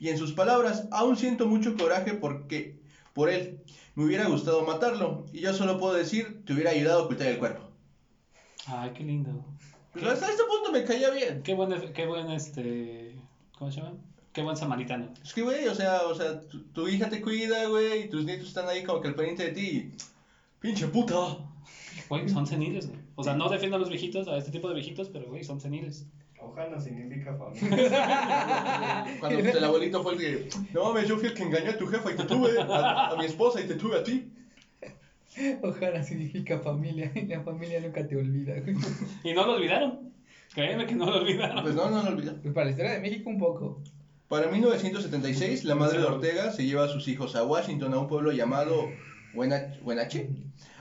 Y 0.00 0.08
en 0.08 0.18
sus 0.18 0.32
palabras, 0.32 0.88
aún 0.90 1.16
siento 1.16 1.46
mucho 1.46 1.76
coraje 1.76 2.14
porque, 2.14 2.78
por 3.14 3.30
él. 3.30 3.60
Me 3.94 4.04
hubiera 4.04 4.26
gustado 4.28 4.62
matarlo. 4.62 5.24
Y 5.32 5.40
yo 5.40 5.54
solo 5.54 5.78
puedo 5.78 5.94
decir, 5.94 6.44
te 6.44 6.52
hubiera 6.52 6.72
ayudado 6.72 7.00
a 7.00 7.04
ocultar 7.04 7.28
el 7.28 7.38
cuerpo. 7.38 7.70
Ay, 8.66 8.90
qué 8.94 9.04
lindo. 9.04 9.44
Pues 9.92 10.04
hasta 10.04 10.30
este 10.30 10.42
punto 10.44 10.72
me 10.72 10.84
caía 10.84 11.10
bien. 11.10 11.42
Qué 11.42 11.54
buen, 11.54 11.92
qué 11.94 12.06
buen, 12.06 12.30
este, 12.30 13.16
¿cómo 13.56 13.70
se 13.70 13.80
llama? 13.80 13.94
Qué 14.32 14.42
buen 14.42 14.56
samaritano. 14.56 15.14
Es 15.24 15.32
que, 15.32 15.40
güey, 15.40 15.66
o 15.68 15.74
sea, 15.74 16.02
o 16.02 16.14
sea, 16.14 16.40
tu, 16.40 16.64
tu 16.64 16.88
hija 16.88 17.08
te 17.08 17.22
cuida, 17.22 17.66
güey, 17.68 18.02
y 18.02 18.08
tus 18.10 18.24
nietos 18.26 18.48
están 18.48 18.68
ahí 18.68 18.84
como 18.84 19.00
que 19.00 19.08
al 19.08 19.14
pendiente 19.14 19.44
de 19.44 19.52
ti. 19.52 19.62
y, 19.62 19.96
Pinche 20.60 20.86
puta. 20.88 21.38
Güey, 22.08 22.28
son 22.28 22.46
seniles, 22.46 22.88
güey. 22.88 23.00
O 23.16 23.24
sea, 23.24 23.34
no 23.34 23.48
defiendo 23.48 23.76
a 23.76 23.80
los 23.80 23.88
viejitos, 23.88 24.28
a 24.28 24.36
este 24.36 24.50
tipo 24.50 24.68
de 24.68 24.74
viejitos, 24.74 25.08
pero, 25.08 25.26
güey, 25.26 25.44
son 25.44 25.60
seniles. 25.60 26.06
Ojana 26.38 26.80
significa 26.80 27.34
familia. 27.34 29.06
Cuando 29.20 29.38
el 29.38 29.64
abuelito 29.64 30.02
fue 30.02 30.14
el 30.14 30.18
que, 30.18 30.48
no 30.72 30.84
mames, 30.84 31.08
yo 31.08 31.16
fui 31.16 31.28
el 31.28 31.34
que 31.34 31.42
engañé 31.42 31.70
a 31.70 31.78
tu 31.78 31.86
jefa 31.86 32.12
y 32.12 32.16
te 32.16 32.24
tuve, 32.24 32.60
a, 32.60 33.08
a 33.08 33.16
mi 33.16 33.24
esposa 33.24 33.60
y 33.60 33.66
te 33.66 33.74
tuve 33.74 33.98
a 33.98 34.04
ti. 34.04 34.30
Ojalá 35.62 36.02
significa 36.02 36.58
familia. 36.60 37.10
Y 37.14 37.26
la 37.26 37.42
familia 37.42 37.80
nunca 37.80 38.06
te 38.06 38.16
olvida, 38.16 38.60
güey. 38.60 38.76
Y 39.24 39.32
no 39.34 39.46
lo 39.46 39.54
olvidaron. 39.54 40.12
Créeme 40.54 40.86
que 40.86 40.94
no 40.94 41.06
lo 41.06 41.18
olvidaron. 41.18 41.62
Pues 41.62 41.74
no, 41.74 41.90
no 41.90 42.02
lo 42.02 42.08
olvida. 42.08 42.34
Pues 42.40 42.54
para 42.54 42.66
la 42.66 42.70
historia 42.70 42.92
de 42.92 43.00
México 43.00 43.28
un 43.28 43.38
poco. 43.38 43.82
Para 44.28 44.50
1976, 44.50 45.64
la 45.64 45.74
madre 45.74 45.98
de 45.98 46.04
Ortega 46.04 46.50
se 46.50 46.64
lleva 46.64 46.84
a 46.84 46.88
sus 46.88 47.06
hijos 47.08 47.36
a 47.36 47.44
Washington, 47.44 47.94
a 47.94 47.98
un 47.98 48.08
pueblo 48.08 48.32
llamado 48.32 48.88
Wenach- 49.36 49.80
Wenatchee, 49.82 50.28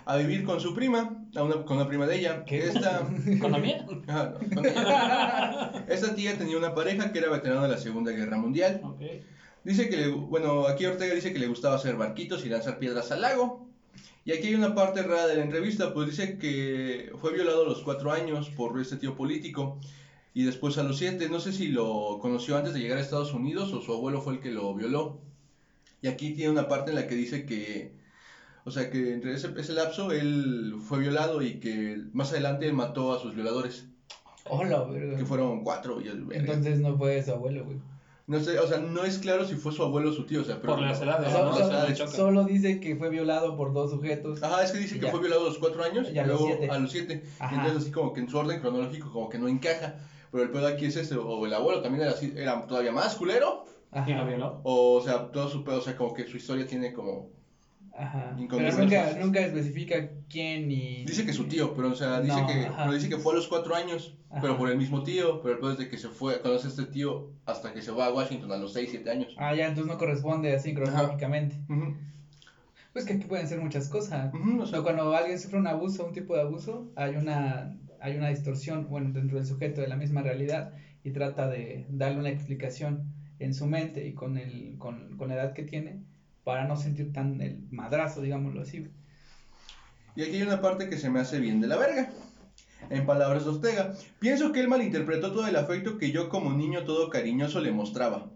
a 0.05 0.17
vivir 0.17 0.43
con 0.43 0.59
su 0.59 0.73
prima, 0.73 1.25
a 1.35 1.43
una, 1.43 1.63
con 1.65 1.77
una 1.77 1.87
prima 1.87 2.05
de 2.07 2.17
ella. 2.19 2.45
¿Qué? 2.45 2.65
Esta, 2.65 3.07
¿Economía? 3.27 3.85
Ajá, 4.07 4.33
no, 4.39 4.55
con 4.55 4.65
ella. 4.65 5.85
Esta 5.89 6.15
tía 6.15 6.37
tenía 6.37 6.57
una 6.57 6.73
pareja 6.73 7.11
que 7.11 7.19
era 7.19 7.29
veterano 7.29 7.63
de 7.63 7.69
la 7.69 7.77
Segunda 7.77 8.11
Guerra 8.11 8.37
Mundial. 8.37 8.81
Dice 9.63 9.89
que 9.89 9.97
le, 9.97 10.07
bueno, 10.09 10.67
aquí 10.67 10.85
Ortega 10.85 11.13
dice 11.15 11.33
que 11.33 11.39
le 11.39 11.47
gustaba 11.47 11.75
hacer 11.75 11.95
barquitos 11.95 12.45
y 12.45 12.49
lanzar 12.49 12.77
piedras 12.79 13.11
al 13.11 13.21
lago. 13.21 13.67
Y 14.23 14.31
aquí 14.31 14.47
hay 14.47 14.55
una 14.55 14.73
parte 14.73 15.03
rara 15.03 15.27
de 15.27 15.35
la 15.35 15.43
entrevista, 15.43 15.93
pues 15.93 16.09
dice 16.09 16.37
que 16.37 17.11
fue 17.21 17.33
violado 17.33 17.63
a 17.63 17.69
los 17.69 17.81
cuatro 17.83 18.11
años 18.11 18.49
por 18.49 18.79
este 18.81 18.97
tío 18.97 19.15
político 19.15 19.79
y 20.33 20.43
después 20.43 20.77
a 20.79 20.83
los 20.83 20.97
siete, 20.97 21.29
no 21.29 21.39
sé 21.39 21.53
si 21.53 21.67
lo 21.67 22.17
conoció 22.19 22.57
antes 22.57 22.73
de 22.73 22.79
llegar 22.79 22.97
a 22.97 23.01
Estados 23.01 23.33
Unidos 23.33 23.71
o 23.71 23.81
su 23.81 23.93
abuelo 23.93 24.21
fue 24.21 24.33
el 24.33 24.39
que 24.39 24.51
lo 24.51 24.73
violó. 24.73 25.19
Y 26.01 26.07
aquí 26.07 26.31
tiene 26.31 26.51
una 26.51 26.67
parte 26.67 26.89
en 26.91 26.95
la 26.95 27.07
que 27.07 27.15
dice 27.15 27.45
que, 27.45 27.93
o 28.65 28.71
sea, 28.71 28.89
que 28.89 29.13
entre 29.13 29.33
ese, 29.33 29.49
ese 29.57 29.73
lapso 29.73 30.11
él 30.11 30.75
fue 30.87 30.99
violado 30.99 31.41
y 31.41 31.59
que 31.59 32.01
más 32.13 32.31
adelante 32.31 32.65
él 32.67 32.73
mató 32.73 33.13
a 33.13 33.19
sus 33.21 33.35
violadores, 33.35 33.87
Hola, 34.49 34.83
verga. 34.83 35.17
que 35.17 35.25
fueron 35.25 35.63
cuatro. 35.63 36.01
Y 36.01 36.07
el- 36.07 36.25
Entonces 36.31 36.79
no 36.79 36.97
fue 36.97 37.21
su 37.23 37.31
abuelo, 37.31 37.65
güey. 37.65 37.77
no 38.27 38.39
sé, 38.39 38.57
o 38.59 38.67
sea, 38.67 38.79
no 38.79 39.03
es 39.03 39.19
claro 39.19 39.45
si 39.45 39.55
fue 39.55 39.71
su 39.71 39.83
abuelo 39.83 40.09
o 40.09 40.13
su 40.13 40.25
tío, 40.25 40.41
o 40.41 40.43
sea, 40.43 40.59
pero... 40.61 40.73
Por 40.75 40.81
las 40.83 40.99
edades, 41.01 41.27
Ajá, 41.27 41.37
Solo, 41.37 41.51
por 41.51 41.59
las 41.99 42.11
solo- 42.11 42.43
dice 42.45 42.79
que 42.79 42.95
fue 42.95 43.09
violado 43.09 43.55
por 43.55 43.71
dos 43.73 43.91
sujetos. 43.91 44.41
Ajá, 44.43 44.63
es 44.63 44.71
que 44.71 44.79
dice 44.79 44.99
que 44.99 45.05
Ya. 45.05 45.11
fue 45.11 45.19
violado 45.19 45.41
a 45.43 45.49
los 45.49 45.57
cuatro 45.59 45.83
años 45.83 46.07
Y 46.11 46.15
y 46.15 46.19
a 46.19 46.25
los 46.25 46.39
luego 46.41 46.57
siete. 46.57 46.73
a 46.73 46.79
los 46.79 46.91
siete. 46.91 47.23
Ajá. 47.39 47.53
Y 47.55 47.57
entonces 47.59 47.83
así 47.83 47.91
como 47.91 48.13
que 48.13 48.21
en 48.21 48.29
su 48.29 48.37
orden 48.37 48.59
cronológico 48.59 49.11
como 49.11 49.29
que 49.29 49.37
no 49.37 49.47
encaja. 49.47 49.95
Pero 50.31 50.43
el 50.43 50.49
pedo 50.51 50.67
aquí 50.67 50.85
es 50.85 50.95
este, 50.97 51.15
o 51.15 51.45
el 51.45 51.53
abuelo 51.53 51.81
también 51.81 52.01
era 52.03 52.11
así, 52.13 52.33
era 52.35 52.65
todavía 52.67 52.91
más 52.91 53.15
culero. 53.15 53.65
Ajá. 53.91 54.09
¿Y 54.09 54.13
lo 54.15 54.25
violó? 54.25 54.59
O, 54.63 54.95
o 54.95 55.01
sea, 55.01 55.31
todo 55.31 55.47
su 55.47 55.63
pedo, 55.63 55.77
o 55.77 55.81
sea, 55.81 55.95
como 55.95 56.13
que 56.13 56.27
su 56.27 56.37
historia 56.37 56.65
tiene 56.67 56.93
como... 56.93 57.29
Ajá. 57.97 58.35
Pero 58.49 58.77
nunca, 58.77 59.17
nunca 59.19 59.39
especifica 59.39 60.09
quién 60.29 60.67
ni. 60.67 61.05
Dice 61.05 61.25
que 61.25 61.31
su 61.31 61.45
tío, 61.47 61.73
pero 61.73 61.91
o 61.91 61.95
sea, 61.95 62.19
dice 62.21 62.41
No, 62.41 62.47
que 62.47 62.69
pero 62.77 62.93
dice 62.93 63.07
que 63.07 63.17
fue 63.17 63.33
a 63.33 63.37
los 63.37 63.47
cuatro 63.47 63.73
años, 63.75 64.17
Ajá. 64.29 64.41
pero 64.41 64.57
por 64.57 64.69
el 64.69 64.77
mismo 64.77 65.03
tío. 65.03 65.41
Pero 65.41 65.71
es 65.71 65.77
de 65.77 65.87
que 65.87 65.97
se 65.97 66.09
fue, 66.09 66.41
conoce 66.41 66.67
a 66.67 66.69
este 66.71 66.85
tío 66.85 67.31
hasta 67.45 67.73
que 67.73 67.81
se 67.81 67.91
va 67.91 68.07
a 68.07 68.13
Washington 68.13 68.51
a 68.51 68.57
los 68.57 68.73
seis, 68.73 68.89
siete 68.91 69.09
años. 69.09 69.33
Ah, 69.37 69.55
ya, 69.55 69.67
entonces 69.67 69.91
no 69.91 69.97
corresponde 69.97 70.53
así 70.53 70.73
cronológicamente. 70.73 71.55
Pues 72.91 73.05
que 73.05 73.13
aquí 73.13 73.25
pueden 73.25 73.47
ser 73.47 73.61
muchas 73.61 73.87
cosas. 73.87 74.33
O 74.59 74.65
sea, 74.65 74.81
cuando 74.81 75.15
alguien 75.15 75.39
sufre 75.39 75.57
un 75.59 75.67
abuso, 75.67 76.05
un 76.05 76.13
tipo 76.13 76.35
de 76.35 76.41
abuso, 76.41 76.91
hay 76.95 77.15
una, 77.15 77.77
hay 78.01 78.17
una 78.17 78.29
distorsión, 78.29 78.87
bueno, 78.89 79.11
dentro 79.13 79.37
del 79.37 79.47
sujeto 79.47 79.81
de 79.81 79.87
la 79.87 79.95
misma 79.95 80.21
realidad 80.21 80.73
y 81.03 81.11
trata 81.11 81.47
de 81.47 81.85
darle 81.89 82.19
una 82.19 82.29
explicación 82.29 83.13
en 83.39 83.53
su 83.53 83.67
mente 83.67 84.05
y 84.07 84.13
con, 84.13 84.37
el, 84.37 84.75
con, 84.77 85.17
con 85.17 85.29
la 85.29 85.35
edad 85.35 85.53
que 85.53 85.63
tiene 85.63 86.03
para 86.45 86.65
no 86.65 86.77
sentir 86.77 87.11
tan 87.11 87.41
el 87.41 87.59
madrazo, 87.71 88.21
digámoslo 88.21 88.61
así. 88.61 88.87
Y 90.15 90.21
aquí 90.21 90.37
hay 90.37 90.43
una 90.43 90.61
parte 90.61 90.87
que 90.87 90.97
se 90.97 91.09
me 91.09 91.19
hace 91.19 91.39
bien 91.39 91.59
de 91.59 91.67
la 91.67 91.75
verga. 91.75 92.09
En 92.89 93.05
palabras 93.05 93.43
de 93.43 93.49
Ortega, 93.49 93.93
pienso 94.19 94.51
que 94.51 94.61
él 94.61 94.67
malinterpretó 94.67 95.31
todo 95.33 95.47
el 95.47 95.55
afecto 95.55 95.97
que 95.97 96.11
yo 96.11 96.29
como 96.29 96.53
niño 96.53 96.83
todo 96.83 97.09
cariñoso 97.09 97.59
le 97.59 97.71
mostraba. 97.71 98.27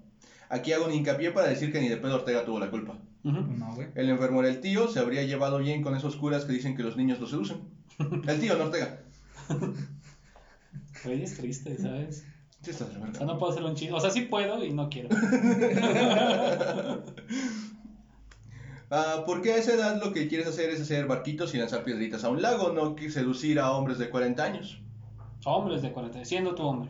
Aquí 0.49 0.73
hago 0.73 0.87
un 0.87 0.93
hincapié 0.93 1.29
para 1.31 1.47
decir 1.47 1.71
que 1.71 1.79
ni 1.79 1.87
de 1.87 1.97
pedo 1.97 2.15
Ortega 2.15 2.43
tuvo 2.43 2.59
la 2.59 2.71
culpa. 2.71 2.97
Ujú. 3.23 3.41
No, 3.41 3.75
güey. 3.75 3.89
El 3.93 4.09
enfermo 4.09 4.39
era 4.39 4.49
el 4.49 4.59
tío, 4.59 4.87
se 4.87 4.99
habría 4.99 5.21
llevado 5.23 5.59
bien 5.59 5.83
con 5.83 5.95
esos 5.95 6.15
curas 6.15 6.45
que 6.45 6.53
dicen 6.53 6.75
que 6.75 6.81
los 6.81 6.97
niños 6.97 7.19
lo 7.19 7.27
seducen. 7.27 7.61
El 8.27 8.39
tío, 8.39 8.57
no 8.57 8.65
Ortega. 8.65 9.03
Güey, 11.05 11.23
es 11.23 11.37
triste, 11.37 11.77
¿sabes? 11.77 12.25
Sí, 12.61 12.71
está 12.71 12.85
de 12.85 12.99
la 12.99 13.05
O 13.07 13.13
sea, 13.13 13.25
no 13.25 13.37
puedo 13.37 13.51
hacerlo 13.51 13.69
un 13.69 13.75
chiste. 13.75 13.93
O 13.93 13.99
sea, 13.99 14.09
sí 14.09 14.21
puedo 14.21 14.65
y 14.65 14.73
no 14.73 14.89
quiero. 14.89 15.09
Ah, 18.91 19.23
porque 19.25 19.53
a 19.53 19.57
esa 19.57 19.73
edad 19.73 20.03
lo 20.03 20.11
que 20.13 20.27
quieres 20.27 20.47
hacer 20.47 20.71
es 20.71 20.81
hacer 20.81 21.05
barquitos 21.05 21.53
y 21.53 21.57
lanzar 21.57 21.83
piedritas 21.83 22.23
a 22.23 22.29
un 22.29 22.41
lago, 22.41 22.71
no 22.71 22.95
seducir 23.09 23.59
a 23.59 23.71
hombres 23.71 23.99
de 23.99 24.09
40 24.09 24.43
años. 24.43 24.81
Hombres 25.45 25.81
de 25.81 25.91
40, 25.91 26.25
siendo 26.25 26.55
tu 26.55 26.63
hombre. 26.63 26.89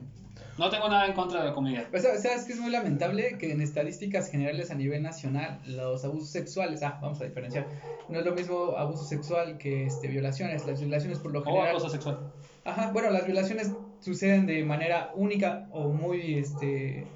No 0.57 0.69
tengo 0.69 0.89
nada 0.89 1.05
en 1.07 1.13
contra 1.13 1.41
de 1.41 1.47
la 1.47 1.53
comunidad. 1.53 1.87
O 1.93 1.97
sea, 1.99 2.17
¿sabes 2.17 2.43
que 2.45 2.53
es 2.53 2.59
muy 2.59 2.71
lamentable 2.71 3.37
que 3.37 3.51
en 3.51 3.61
estadísticas 3.61 4.29
generales 4.29 4.71
a 4.71 4.75
nivel 4.75 5.03
nacional 5.03 5.61
los 5.65 6.03
abusos 6.03 6.29
sexuales, 6.29 6.83
ah, 6.83 6.99
vamos 7.01 7.21
a 7.21 7.25
diferenciar, 7.25 7.65
no 8.07 8.19
es 8.19 8.25
lo 8.25 8.33
mismo 8.33 8.75
abuso 8.77 9.05
sexual 9.05 9.57
que 9.57 9.85
este, 9.85 10.07
violaciones. 10.07 10.65
Las 10.65 10.79
violaciones 10.79 11.19
por 11.19 11.31
lo 11.31 11.39
O 11.39 11.43
general... 11.43 11.69
acoso 11.69 11.89
sexual. 11.89 12.19
Ajá, 12.65 12.91
bueno, 12.91 13.09
las 13.09 13.25
violaciones 13.25 13.71
suceden 13.99 14.45
de 14.45 14.63
manera 14.63 15.11
única 15.15 15.67
o 15.71 15.89
muy, 15.89 16.35
este, 16.35 17.07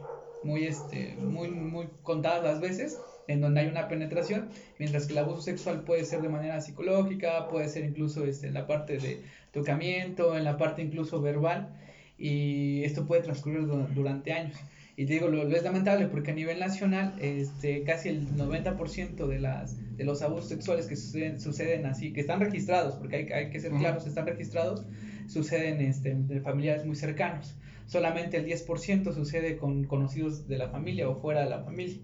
muy, 0.44 0.66
este, 0.66 1.16
muy, 1.20 1.50
muy 1.50 1.90
contadas 2.02 2.44
las 2.44 2.62
veces 2.62 3.00
en 3.27 3.42
donde 3.42 3.62
hay 3.62 3.68
una 3.68 3.88
penetración, 3.88 4.50
mientras 4.80 5.06
que 5.06 5.13
el 5.13 5.20
abuso 5.20 5.42
sexual 5.42 5.82
puede 5.84 6.03
ser 6.06 6.22
de 6.22 6.30
manera 6.30 6.60
psicológica, 6.62 7.48
puede 7.50 7.70
ser 7.70 7.86
incluso 7.86 8.25
este, 8.25 8.48
en 8.48 8.53
la 8.53 8.68
parte 8.68 8.98
de 8.98 9.22
tocamiento, 9.51 10.38
en 10.38 10.44
la 10.44 10.58
parte 10.58 10.82
incluso 10.82 11.22
verbal, 11.22 11.70
y 12.18 12.84
esto 12.84 13.06
puede 13.06 13.22
transcurrir 13.24 13.65
du- 13.65 13.88
durante 13.94 14.34
años. 14.34 14.58
Y 14.96 15.06
te 15.06 15.13
digo, 15.13 15.27
lo, 15.27 15.44
lo 15.46 15.56
es 15.56 15.63
lamentable 15.63 16.06
porque 16.08 16.32
a 16.32 16.36
nivel 16.36 16.60
nacional, 16.60 17.15
este, 17.20 17.82
casi 17.84 18.10
el 18.10 18.27
90% 18.38 19.27
de, 19.27 19.39
las, 19.39 19.75
de 19.98 20.03
los 20.03 20.22
abusos 20.22 20.50
sexuales 20.50 20.86
que 20.86 20.96
suceden, 20.96 21.39
suceden 21.39 21.86
así, 21.88 22.13
que 22.13 22.22
están 22.22 22.39
registrados, 22.39 22.96
porque 22.96 23.15
hay, 23.15 23.32
hay 23.32 23.50
que 23.50 23.60
ser 23.60 23.72
claros, 23.80 24.06
están 24.06 24.27
registrados, 24.27 24.86
suceden 25.27 25.82
este, 25.82 26.13
de 26.13 26.42
familiares 26.42 26.86
muy 26.86 26.96
cercanos. 26.96 27.56
Solamente 27.88 28.38
el 28.38 28.46
10% 28.46 29.13
sucede 29.13 29.58
con 29.58 29.84
conocidos 29.86 30.48
de 30.48 30.58
la 30.60 30.70
familia 30.70 31.10
o 31.10 31.15
fuera 31.15 31.44
de 31.44 31.50
la 31.50 31.63
familia. 31.63 31.98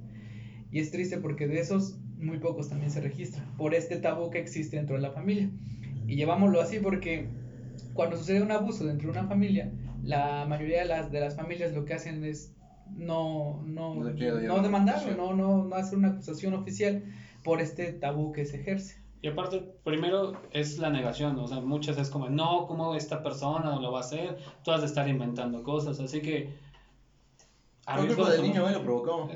Y 0.71 0.79
es 0.79 0.91
triste 0.91 1.17
porque 1.17 1.47
de 1.47 1.59
esos 1.59 1.97
muy 2.17 2.37
pocos 2.37 2.69
también 2.69 2.91
se 2.91 3.01
registran 3.01 3.45
por 3.57 3.73
este 3.73 3.97
tabú 3.97 4.29
que 4.29 4.39
existe 4.39 4.77
dentro 4.77 4.95
de 4.95 5.01
la 5.01 5.11
familia. 5.11 5.49
Y 6.07 6.15
llevámoslo 6.15 6.61
así 6.61 6.79
porque 6.79 7.27
cuando 7.93 8.17
sucede 8.17 8.41
un 8.41 8.51
abuso 8.51 8.85
dentro 8.85 9.11
de 9.11 9.19
una 9.19 9.27
familia, 9.27 9.71
la 10.03 10.45
mayoría 10.47 10.79
de 10.79 10.85
las, 10.85 11.11
de 11.11 11.19
las 11.19 11.35
familias 11.35 11.73
lo 11.73 11.85
que 11.85 11.93
hacen 11.93 12.23
es 12.23 12.53
no, 12.95 13.61
no, 13.65 13.95
No 14.47 14.57
no 14.57 14.61
no, 15.15 15.33
no, 15.33 15.63
no 15.65 15.75
hacer 15.75 15.97
una 15.97 16.09
acusación 16.09 16.53
oficial 16.53 17.03
por 17.43 17.61
este 17.61 17.93
tabú 17.93 18.31
que 18.31 18.45
se 18.45 18.61
ejerce. 18.61 18.99
Y 19.21 19.27
aparte, 19.27 19.59
primero 19.83 20.33
es 20.51 20.79
la 20.79 20.89
negación, 20.89 21.37
o 21.39 21.47
sea, 21.47 21.59
muchas 21.59 21.97
es 21.97 22.09
como, 22.09 22.29
no, 22.29 22.67
¿cómo 22.67 22.95
esta 22.95 23.21
persona 23.21 23.75
lo 23.75 23.91
va 23.91 23.99
a 23.99 24.01
hacer? 24.01 24.37
Tú 24.63 24.71
has 24.71 24.79
de 24.79 24.87
estar 24.87 25.07
inventando 25.07 25.63
cosas, 25.63 25.99
así 25.99 26.21
que... 26.21 26.68
Por 27.95 27.99
arriesgo 28.03 28.23
culpa 28.23 28.31
del 28.33 28.41
niño, 28.43 28.67
él 28.67 28.73
lo 28.75 28.83
provocó. 28.83 29.29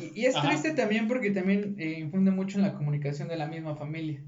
Y, 0.00 0.20
y 0.20 0.24
es 0.26 0.36
Ajá. 0.36 0.48
triste 0.48 0.72
también 0.72 1.08
porque 1.08 1.30
también 1.30 1.74
eh, 1.78 1.96
infunde 1.98 2.30
mucho 2.30 2.58
en 2.58 2.64
la 2.64 2.74
comunicación 2.74 3.28
de 3.28 3.36
la 3.36 3.46
misma 3.46 3.74
familia, 3.76 4.22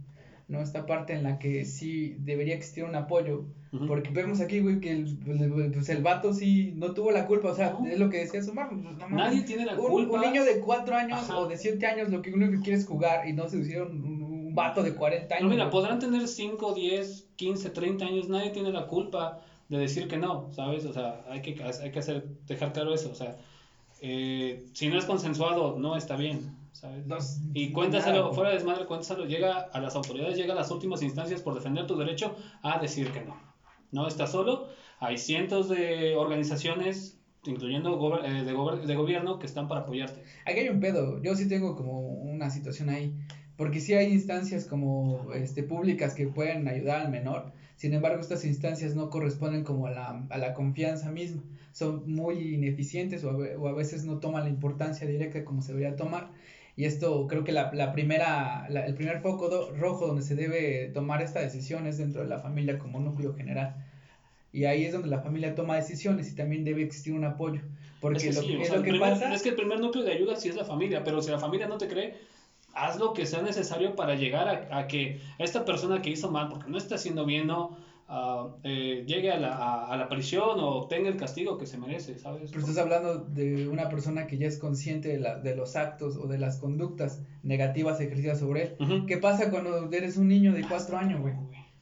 ¿no? 0.49 0.61
Esta 0.61 0.87
parte 0.87 1.12
en 1.12 1.23
la 1.23 1.38
que 1.38 1.65
sí 1.65 2.15
debería 2.19 2.55
existir 2.55 2.85
un 2.85 2.95
apoyo, 2.95 3.45
Ujú. 3.71 3.87
porque 3.87 4.11
vemos 4.11 4.41
aquí, 4.41 4.61
güey, 4.61 4.81
que 4.81 4.93
el, 4.93 5.19
el- 5.27 5.71
pues 5.73 5.88
el 5.91 6.03
vato 6.03 6.33
sí 6.33 6.73
no 6.75 6.95
tuvo 6.95 7.11
la 7.12 7.27
culpa, 7.27 7.50
o 7.50 7.55
sea, 7.55 7.77
No. 7.79 7.87
es 7.87 7.99
lo 7.99 8.09
que 8.09 8.19
decía 8.19 8.43
Sumar, 8.43 8.69
pues, 8.71 8.81
no. 8.81 9.09
Nadie 9.11 9.43
tiene 9.43 9.67
la 9.67 9.79
Un, 9.79 9.91
culpa. 9.91 10.15
un 10.15 10.21
niño 10.23 10.45
de 10.45 10.59
4 10.61 10.97
años 10.97 11.21
Ajá. 11.21 11.38
o 11.38 11.47
de 11.47 11.57
7 11.57 11.87
años 11.87 12.09
lo 12.11 12.23
que 12.23 12.33
uno 12.33 12.50
que 12.50 12.61
quiere 12.61 12.79
es 12.79 12.87
jugar 12.87 13.29
y 13.29 13.33
no 13.35 13.47
se 13.49 13.59
hicieron 13.59 13.93
un, 14.03 14.23
un 14.23 14.55
vato 14.55 14.83
de 14.83 14.95
40 14.95 15.35
años. 15.37 15.45
No, 15.45 15.50
mira, 15.50 15.71
podrán 15.71 15.99
tener 15.99 16.27
5, 16.27 16.73
10, 16.73 17.29
15, 17.37 17.69
30 17.71 18.07
años, 18.07 18.29
nadie 18.29 18.50
tiene 18.50 18.73
la 18.73 18.87
culpa 18.87 19.41
de 19.69 19.77
decir 19.79 20.09
que 20.09 20.17
no, 20.17 20.50
¿sabes? 20.53 20.87
O 20.87 20.93
sea, 20.95 21.23
hay 21.29 21.43
que, 21.43 21.62
hay 21.83 21.91
que 21.93 21.99
hacer, 21.99 22.25
dejar 22.47 22.73
claro 22.73 22.95
eso, 22.95 23.11
o 23.11 23.15
sea, 23.15 23.37
eh, 24.00 24.64
si 24.73 24.88
no 24.88 24.99
es 24.99 25.05
consensuado, 25.05 25.78
no 25.78 25.97
está 25.97 26.17
bien, 26.17 26.57
¿sabes? 26.73 27.05
Y 27.55 27.73
cuéntaselo, 27.73 28.21
nada, 28.23 28.33
fuera 28.35 28.50
de 28.50 28.57
desmadre, 28.57 28.87
cuéntaselo, 28.87 29.26
llega 29.26 29.59
a 29.59 29.81
las 29.81 29.95
autoridades, 29.97 30.37
llega 30.37 30.52
a 30.52 30.57
las 30.57 30.71
últimas 30.71 31.02
instancias 31.02 31.43
por 31.43 31.55
defender 31.55 31.87
tu 31.87 31.97
derecho 31.97 32.37
a 32.62 32.78
decir 32.78 33.11
que 33.12 33.21
no. 33.23 33.37
No 33.90 34.07
estás 34.07 34.31
solo, 34.33 34.69
hay 35.00 35.19
cientos 35.19 35.69
de 35.69 36.14
organizaciones, 36.17 37.19
incluyendo 37.45 37.99
gober- 37.99 38.25
eh, 38.25 38.45
de, 38.45 38.52
gober- 38.55 38.83
de 38.85 38.95
gobierno, 38.95 39.38
que 39.38 39.47
están 39.47 39.67
para 39.69 39.81
apoyarte. 39.83 40.23
Aquí 40.45 40.61
hay 40.61 40.69
un 40.69 40.81
pedo. 40.81 41.23
Yo 41.23 41.35
sí 41.35 41.49
tengo 41.49 41.75
como 41.76 42.00
una 42.00 42.50
situación 42.50 42.90
ahí. 42.90 43.14
Porque 43.57 43.81
sí 43.81 43.95
hay 43.95 44.12
instancias 44.12 44.67
como 44.67 45.33
este, 45.35 45.64
públicas 45.64 46.14
que 46.14 46.28
pueden 46.28 46.69
ayudar 46.69 47.00
al 47.00 47.11
menor. 47.11 47.52
Sin 47.75 47.93
embargo, 47.93 48.21
estas 48.21 48.45
instancias 48.45 48.95
no 48.95 49.11
corresponden 49.11 49.64
como 49.64 49.87
a 49.87 49.90
la, 49.90 50.26
a 50.31 50.38
la 50.38 50.55
confianza 50.55 51.11
misma. 51.11 51.43
Son 51.78 51.92
muy 52.18 52.35
ineficientes 52.54 53.25
o 53.25 53.30
a, 53.30 53.35
o 53.58 53.68
a 53.68 53.73
veces 53.82 54.04
no 54.04 54.18
toman 54.25 54.44
la 54.44 54.50
importancia 54.50 55.06
directa 55.06 55.44
como 55.44 55.62
se 55.62 55.73
debería 55.73 55.97
tomar. 55.97 56.25
Y 56.76 56.85
esto 56.85 57.26
creo 57.28 57.44
que 57.44 57.52
la, 57.52 57.70
la 57.73 57.92
primera, 57.92 58.66
la- 58.68 58.85
el 58.87 58.94
primer 58.94 59.18
foco 59.20 59.49
do- 59.49 59.70
rojo 59.82 60.06
donde 60.06 60.23
se 60.23 60.35
debe 60.35 60.90
tomar 60.94 61.23
esta 61.23 61.40
decisión 61.40 61.87
es 61.87 61.99
dentro 61.99 62.23
de 62.23 62.28
la 62.28 62.38
familia 62.38 62.78
como 62.78 63.00
núcleo 63.00 63.35
general. 63.35 63.75
Y 64.52 64.64
ahí 64.64 64.85
es 64.85 64.92
donde 64.92 65.08
la 65.08 65.20
familia 65.20 65.54
toma 65.54 65.76
decisiones 65.76 66.30
y 66.30 66.35
también 66.35 66.64
debe 66.64 66.82
existir 66.82 67.12
un 67.12 67.25
apoyo. 67.25 67.61
Porque 68.00 68.16
es 68.18 68.25
que 68.25 68.32
lo, 68.32 68.40
sí, 68.42 68.52
es 68.62 68.68
sea, 68.68 68.76
lo 68.76 68.80
el 68.80 68.85
que 68.85 68.90
primer- 68.90 69.11
pasa... 69.11 69.35
es 69.35 69.42
que 69.42 69.50
el 69.50 69.56
primer 69.56 69.78
núcleo 69.80 70.04
de 70.04 70.12
ayuda 70.12 70.37
sí 70.37 70.49
es 70.49 70.56
la 70.56 70.64
familia, 70.64 71.04
pero 71.04 71.20
si 71.20 71.30
la 71.30 71.38
familia 71.38 71.66
no 71.66 71.76
te 71.78 71.88
cree, 71.88 72.14
haz 72.75 72.99
lo 72.99 73.12
que 73.12 73.26
sea 73.26 73.42
necesario 73.42 73.94
para 73.97 74.14
llegar 74.14 74.49
a, 74.49 74.78
a 74.78 74.87
que 74.87 75.20
esta 75.38 75.64
persona 75.64 76.00
que 76.00 76.11
hizo 76.11 76.30
mal, 76.30 76.49
porque 76.49 76.70
no 76.70 76.78
está 76.78 76.94
haciendo 76.94 77.25
bien, 77.26 77.47
no 77.47 77.76
ah, 78.09 78.57
eh, 78.65 79.05
llegue 79.07 79.31
a 79.31 79.38
la, 79.38 79.53
a, 79.57 79.93
a 79.93 79.97
la 79.97 80.09
prisión 80.09 80.59
o 80.61 80.69
obtenga 80.77 81.09
el 81.09 81.17
castigo 81.17 81.59
que 81.59 81.67
se 81.67 81.79
merece, 81.79 82.19
¿sabes? 82.19 82.50
Pero 82.50 82.62
estás 82.62 82.79
hablando 82.79 83.19
de 83.19 83.69
una 83.69 83.88
persona 83.88 84.27
que 84.27 84.38
ya 84.38 84.47
es 84.49 84.59
consciente 84.59 85.09
de, 85.09 85.19
la- 85.19 85.38
de 85.38 85.55
los 85.55 85.77
actos 85.77 86.17
o 86.17 86.27
de 86.27 86.38
las 86.38 86.57
conductas 86.59 87.23
negativas 87.43 88.00
ejercidas 88.00 88.38
sobre 88.41 88.62
él. 88.79 89.05
¿Qué 89.07 89.19
pasa 89.19 89.50
cuando 89.50 89.91
eres 89.93 90.17
un 90.17 90.29
niño 90.29 90.53
de 90.53 90.62
4 90.67 90.97
años, 90.99 91.21
güey? 91.21 91.35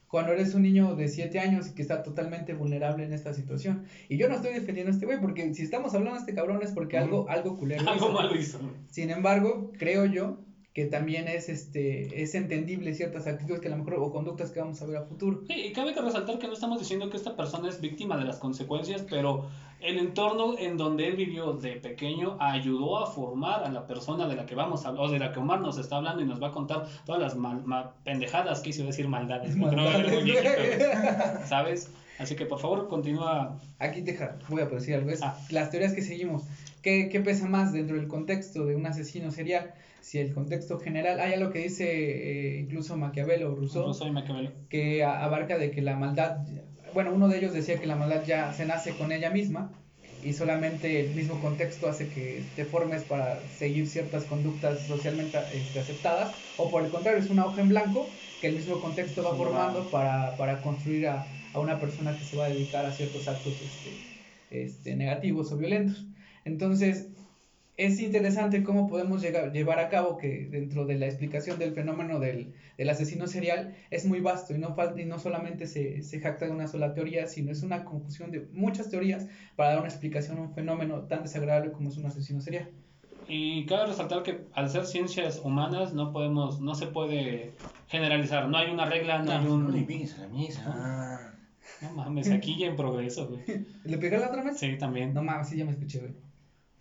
Cuando 0.09 0.31
eres 0.31 0.53
un 0.55 0.61
niño 0.61 0.95
de 0.95 1.09
7 1.09 1.37
años 1.39 1.67
y 1.67 1.73
que 1.75 1.81
está 1.81 2.01
totalmente 2.01 2.53
vulnerable 2.53 3.03
en 3.03 3.11
esta 3.11 3.33
situación. 3.33 3.83
Y 4.07 4.17
yo 4.17 4.29
no 4.29 4.35
estoy 4.35 4.53
defendiendo 4.53 4.89
a 4.89 4.93
este 4.93 5.05
güey, 5.05 5.19
porque 5.19 5.53
si 5.53 5.63
estamos 5.63 5.93
hablando 5.93 6.13
de 6.15 6.19
este 6.21 6.33
cabrón 6.33 6.59
es 6.63 6.71
porque 6.71 6.97
algo, 6.97 7.27
algo 7.29 7.57
culero. 7.57 7.83
Algo 7.89 8.05
hizo. 8.05 8.13
malo 8.13 8.35
hizo. 8.39 8.59
Sin 8.89 9.09
embargo, 9.09 9.71
creo 9.77 10.05
yo 10.05 10.39
que 10.77 10.85
también 10.85 11.27
es 11.27 11.49
este 11.49 12.21
es 12.21 12.35
entendible 12.35 12.93
ciertas 12.93 13.25
actitudes 13.25 13.61
que 13.61 13.67
a 13.67 13.71
lo 13.71 13.77
mejor 13.77 13.95
o 13.95 14.11
conductas 14.11 14.51
que 14.51 14.59
vamos 14.59 14.79
a 14.79 14.85
ver 14.85 14.97
a 14.97 15.01
futuro. 15.01 15.39
Sí, 15.47 15.55
y 15.55 15.73
cabe 15.73 15.91
que 15.95 16.01
resaltar 16.01 16.37
que 16.37 16.45
no 16.45 16.53
estamos 16.53 16.77
diciendo 16.77 17.09
que 17.09 17.17
esta 17.17 17.35
persona 17.35 17.67
es 17.67 17.81
víctima 17.81 18.15
de 18.15 18.25
las 18.25 18.37
consecuencias, 18.37 19.03
pero 19.09 19.47
el 19.79 19.97
entorno 19.97 20.53
en 20.59 20.77
donde 20.77 21.07
él 21.07 21.15
vivió 21.15 21.53
de 21.53 21.77
pequeño 21.77 22.37
ayudó 22.39 22.99
a 22.99 23.07
formar 23.07 23.63
a 23.63 23.71
la 23.71 23.87
persona 23.87 24.27
de 24.27 24.35
la 24.35 24.45
que 24.45 24.53
vamos 24.53 24.85
a 24.85 24.91
o 24.91 25.09
de 25.09 25.17
la 25.17 25.31
que 25.31 25.39
Omar 25.39 25.61
nos 25.61 25.79
está 25.79 25.95
hablando 25.95 26.21
y 26.21 26.25
nos 26.27 26.39
va 26.39 26.49
a 26.49 26.51
contar 26.51 26.85
todas 27.07 27.19
las 27.19 27.35
mal- 27.35 27.63
ma- 27.65 27.93
pendejadas, 28.03 28.61
quise 28.61 28.83
decir 28.83 29.07
maldades, 29.07 29.55
viejito, 29.55 30.49
güey, 30.57 31.47
¿sabes? 31.47 31.91
Así 32.19 32.35
que 32.35 32.45
por 32.45 32.59
favor 32.59 32.87
continúa. 32.87 33.59
Aquí 33.79 34.01
te 34.01 34.17
voy 34.49 34.61
a 34.61 34.65
decir 34.65 34.95
algo. 34.95 35.09
Es 35.11 35.21
Ah. 35.21 35.37
las 35.49 35.69
teorías 35.69 35.93
que 35.93 36.01
seguimos. 36.01 36.43
¿Qué, 36.81 37.09
¿Qué 37.09 37.19
pesa 37.19 37.47
más 37.47 37.73
dentro 37.73 37.95
del 37.97 38.07
contexto 38.07 38.65
de 38.65 38.75
un 38.75 38.85
asesino 38.85 39.31
serial? 39.31 39.73
Si 40.01 40.19
el 40.19 40.33
contexto 40.33 40.79
general, 40.79 41.19
hay 41.19 41.33
algo 41.33 41.51
que 41.51 41.59
dice 41.59 41.85
eh, 41.87 42.59
incluso 42.61 42.95
Maquiavelo 42.97 43.51
o 43.51 43.55
Rousseau, 43.55 43.87
Yo 43.87 43.93
soy 43.93 44.11
Maquiavelo. 44.11 44.51
que 44.69 45.03
abarca 45.03 45.57
de 45.57 45.69
que 45.71 45.81
la 45.81 45.95
maldad, 45.97 46.37
bueno, 46.93 47.13
uno 47.13 47.27
de 47.27 47.39
ellos 47.39 47.53
decía 47.53 47.77
que 47.79 47.87
la 47.87 47.95
maldad 47.97 48.23
ya 48.25 48.53
se 48.53 48.65
nace 48.65 48.95
con 48.95 49.11
ella 49.11 49.29
misma 49.31 49.71
y 50.21 50.33
solamente 50.33 50.99
el 51.01 51.13
mismo 51.13 51.39
contexto 51.39 51.87
hace 51.87 52.09
que 52.09 52.51
te 52.55 52.65
formes 52.65 53.03
para 53.05 53.47
seguir 53.47 53.87
ciertas 53.87 54.25
conductas 54.25 54.85
socialmente 54.87 55.37
este, 55.53 55.79
aceptadas, 55.79 56.35
o 56.55 56.69
por 56.69 56.83
el 56.83 56.89
contrario, 56.91 57.19
es 57.19 57.29
una 57.29 57.45
hoja 57.45 57.61
en 57.61 57.69
blanco 57.69 58.13
que 58.39 58.47
el 58.47 58.55
mismo 58.55 58.79
contexto 58.79 59.23
va 59.23 59.35
formando 59.35 59.89
para, 59.89 60.35
para 60.37 60.61
construir 60.61 61.07
a, 61.07 61.49
a 61.53 61.59
una 61.59 61.79
persona 61.79 62.15
que 62.17 62.23
se 62.23 62.35
va 62.37 62.45
a 62.45 62.49
dedicar 62.49 62.85
a 62.85 62.91
ciertos 62.91 63.27
actos 63.27 63.61
este, 63.61 64.05
este, 64.49 64.95
negativos 64.95 65.51
o 65.51 65.57
violentos. 65.57 66.07
Entonces, 66.45 67.11
es 67.77 67.99
interesante 67.99 68.63
cómo 68.63 68.87
podemos 68.87 69.21
llegar, 69.21 69.51
llevar 69.53 69.79
a 69.79 69.87
cabo 69.89 70.17
que 70.17 70.47
dentro 70.49 70.85
de 70.85 70.95
la 70.97 71.05
explicación 71.05 71.59
del 71.59 71.73
fenómeno 71.73 72.19
del, 72.19 72.53
del 72.77 72.89
asesino 72.89 73.27
serial 73.27 73.75
es 73.91 74.05
muy 74.05 74.19
vasto 74.19 74.55
y 74.55 74.57
no, 74.57 74.75
fal- 74.75 74.99
y 74.99 75.05
no 75.05 75.19
solamente 75.19 75.67
se, 75.67 76.01
se 76.01 76.19
jacta 76.19 76.45
de 76.45 76.51
una 76.51 76.67
sola 76.67 76.93
teoría, 76.95 77.27
sino 77.27 77.51
es 77.51 77.61
una 77.61 77.85
confusión 77.85 78.31
de 78.31 78.47
muchas 78.51 78.89
teorías 78.89 79.27
para 79.55 79.69
dar 79.69 79.79
una 79.79 79.89
explicación 79.89 80.39
a 80.39 80.41
un 80.41 80.53
fenómeno 80.53 81.01
tan 81.03 81.21
desagradable 81.21 81.71
como 81.71 81.89
es 81.89 81.97
un 81.97 82.07
asesino 82.07 82.41
serial. 82.41 82.69
Y 83.29 83.65
cabe 83.65 83.87
resaltar 83.87 84.23
que 84.23 84.39
al 84.53 84.69
ser 84.69 84.85
ciencias 84.85 85.39
humanas 85.43 85.93
no 85.93 86.11
podemos, 86.13 86.59
no 86.61 86.73
se 86.75 86.87
puede 86.87 87.51
generalizar, 87.89 88.47
no 88.49 88.57
hay 88.57 88.71
una 88.71 88.85
regla, 88.85 89.21
no, 89.21 89.31
hay 89.33 89.43
No 89.43 89.69
le 89.69 89.79
un... 89.79 89.85
piques 89.85 90.17
a 90.17 90.21
la 90.21 90.27
misa. 90.29 91.33
No 91.81 91.91
mames, 91.91 92.31
aquí 92.31 92.57
ya 92.57 92.67
en 92.67 92.75
progreso, 92.75 93.27
güey. 93.27 93.41
¿Le 93.83 93.97
pegué 93.97 94.17
la 94.17 94.29
otra 94.29 94.43
vez? 94.43 94.57
Sí, 94.57 94.77
también. 94.79 95.13
No 95.13 95.21
mames, 95.21 95.49
sí, 95.49 95.57
ya 95.57 95.65
me 95.65 95.71
escuché, 95.71 95.99
güey. 95.99 96.13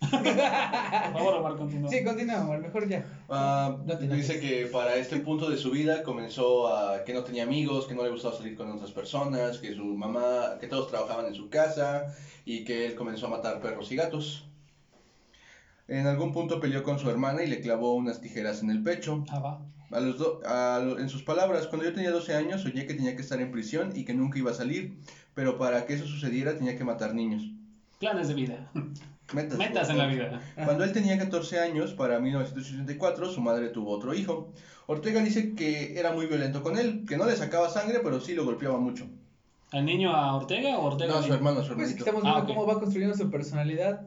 Por 0.00 1.12
favor, 1.12 1.34
Omar, 1.36 1.56
continúa. 1.56 1.90
Sí, 1.90 2.04
continúa, 2.04 2.42
Omar, 2.42 2.60
mejor 2.60 2.88
ya. 2.88 3.04
Ah, 3.28 3.76
No 3.84 3.96
te 3.98 4.06
dice 4.08 4.38
que 4.40 4.66
para 4.66 4.96
este 4.96 5.16
punto 5.20 5.48
de 5.50 5.56
su 5.56 5.70
vida 5.70 6.02
comenzó 6.02 6.68
a 6.68 7.02
que 7.04 7.12
no 7.12 7.22
tenía 7.24 7.44
amigos, 7.44 7.86
que 7.86 7.94
no 7.94 8.02
le 8.04 8.10
gustaba 8.10 8.36
salir 8.36 8.56
con 8.56 8.70
otras 8.70 8.92
personas, 8.92 9.58
que 9.58 9.74
su 9.74 9.84
mamá, 9.84 10.58
que 10.60 10.66
todos 10.66 10.88
trabajaban 10.88 11.26
en 11.26 11.34
su 11.34 11.48
casa 11.48 12.14
y 12.44 12.64
que 12.64 12.86
él 12.86 12.94
comenzó 12.94 13.26
a 13.26 13.30
matar 13.30 13.60
perros 13.60 13.90
y 13.90 13.96
gatos. 13.96 14.44
En 15.88 16.06
algún 16.06 16.32
punto 16.32 16.60
peleó 16.60 16.82
con 16.82 16.98
su 16.98 17.08
hermana 17.08 17.42
y 17.44 17.46
le 17.46 17.60
clavó 17.60 17.94
unas 17.94 18.20
tijeras 18.20 18.60
en 18.62 18.70
el 18.70 18.82
pecho. 18.82 19.24
Ah, 19.28 19.38
va. 19.38 19.60
A 19.92 20.00
los 20.00 20.18
do- 20.18 20.40
a 20.44 20.80
en 20.98 21.08
sus 21.08 21.22
palabras, 21.22 21.68
cuando 21.68 21.84
yo 21.86 21.92
tenía 21.94 22.10
12 22.10 22.34
años 22.34 22.62
soñé 22.62 22.86
que 22.86 22.94
tenía 22.94 23.14
que 23.14 23.22
estar 23.22 23.40
en 23.40 23.52
prisión 23.52 23.92
y 23.94 24.04
que 24.04 24.14
nunca 24.14 24.36
iba 24.38 24.50
a 24.50 24.54
salir, 24.54 24.98
pero 25.32 25.58
para 25.58 25.86
que 25.86 25.94
eso 25.94 26.06
sucediera 26.06 26.56
tenía 26.58 26.76
que 26.76 26.82
matar 26.84 27.14
niños. 27.14 27.42
Planes 28.00 28.26
de 28.28 28.34
vida. 28.34 28.70
Metas, 29.32 29.58
Metas 29.58 29.90
en 29.90 29.98
la 29.98 30.06
vida. 30.06 30.40
Cuando 30.64 30.84
él 30.84 30.92
tenía 30.92 31.18
14 31.18 31.58
años, 31.58 31.92
para 31.94 32.20
1984, 32.20 33.28
su 33.30 33.40
madre 33.40 33.68
tuvo 33.70 33.90
otro 33.90 34.14
hijo. 34.14 34.52
Ortega 34.86 35.20
dice 35.22 35.54
que 35.54 35.98
era 35.98 36.12
muy 36.12 36.26
violento 36.26 36.62
con 36.62 36.78
él, 36.78 37.04
que 37.08 37.16
no 37.16 37.26
le 37.26 37.34
sacaba 37.36 37.68
sangre, 37.68 38.00
pero 38.04 38.20
sí 38.20 38.34
lo 38.34 38.44
golpeaba 38.44 38.78
mucho. 38.78 39.06
¿El 39.72 39.84
niño 39.84 40.14
a 40.14 40.36
Ortega 40.36 40.78
o 40.78 40.84
Ortega? 40.86 41.10
No, 41.12 41.18
al 41.18 41.24
su 41.24 41.32
hermano, 41.34 41.62
su 41.62 41.74
Pues 41.74 41.90
hermanito. 41.90 42.04
estamos 42.04 42.22
Ah, 42.24 42.34
viendo 42.34 42.42
ok. 42.42 42.48
cómo 42.48 42.66
va 42.66 42.78
construyendo 42.80 43.16
su 43.16 43.28
personalidad. 43.30 44.06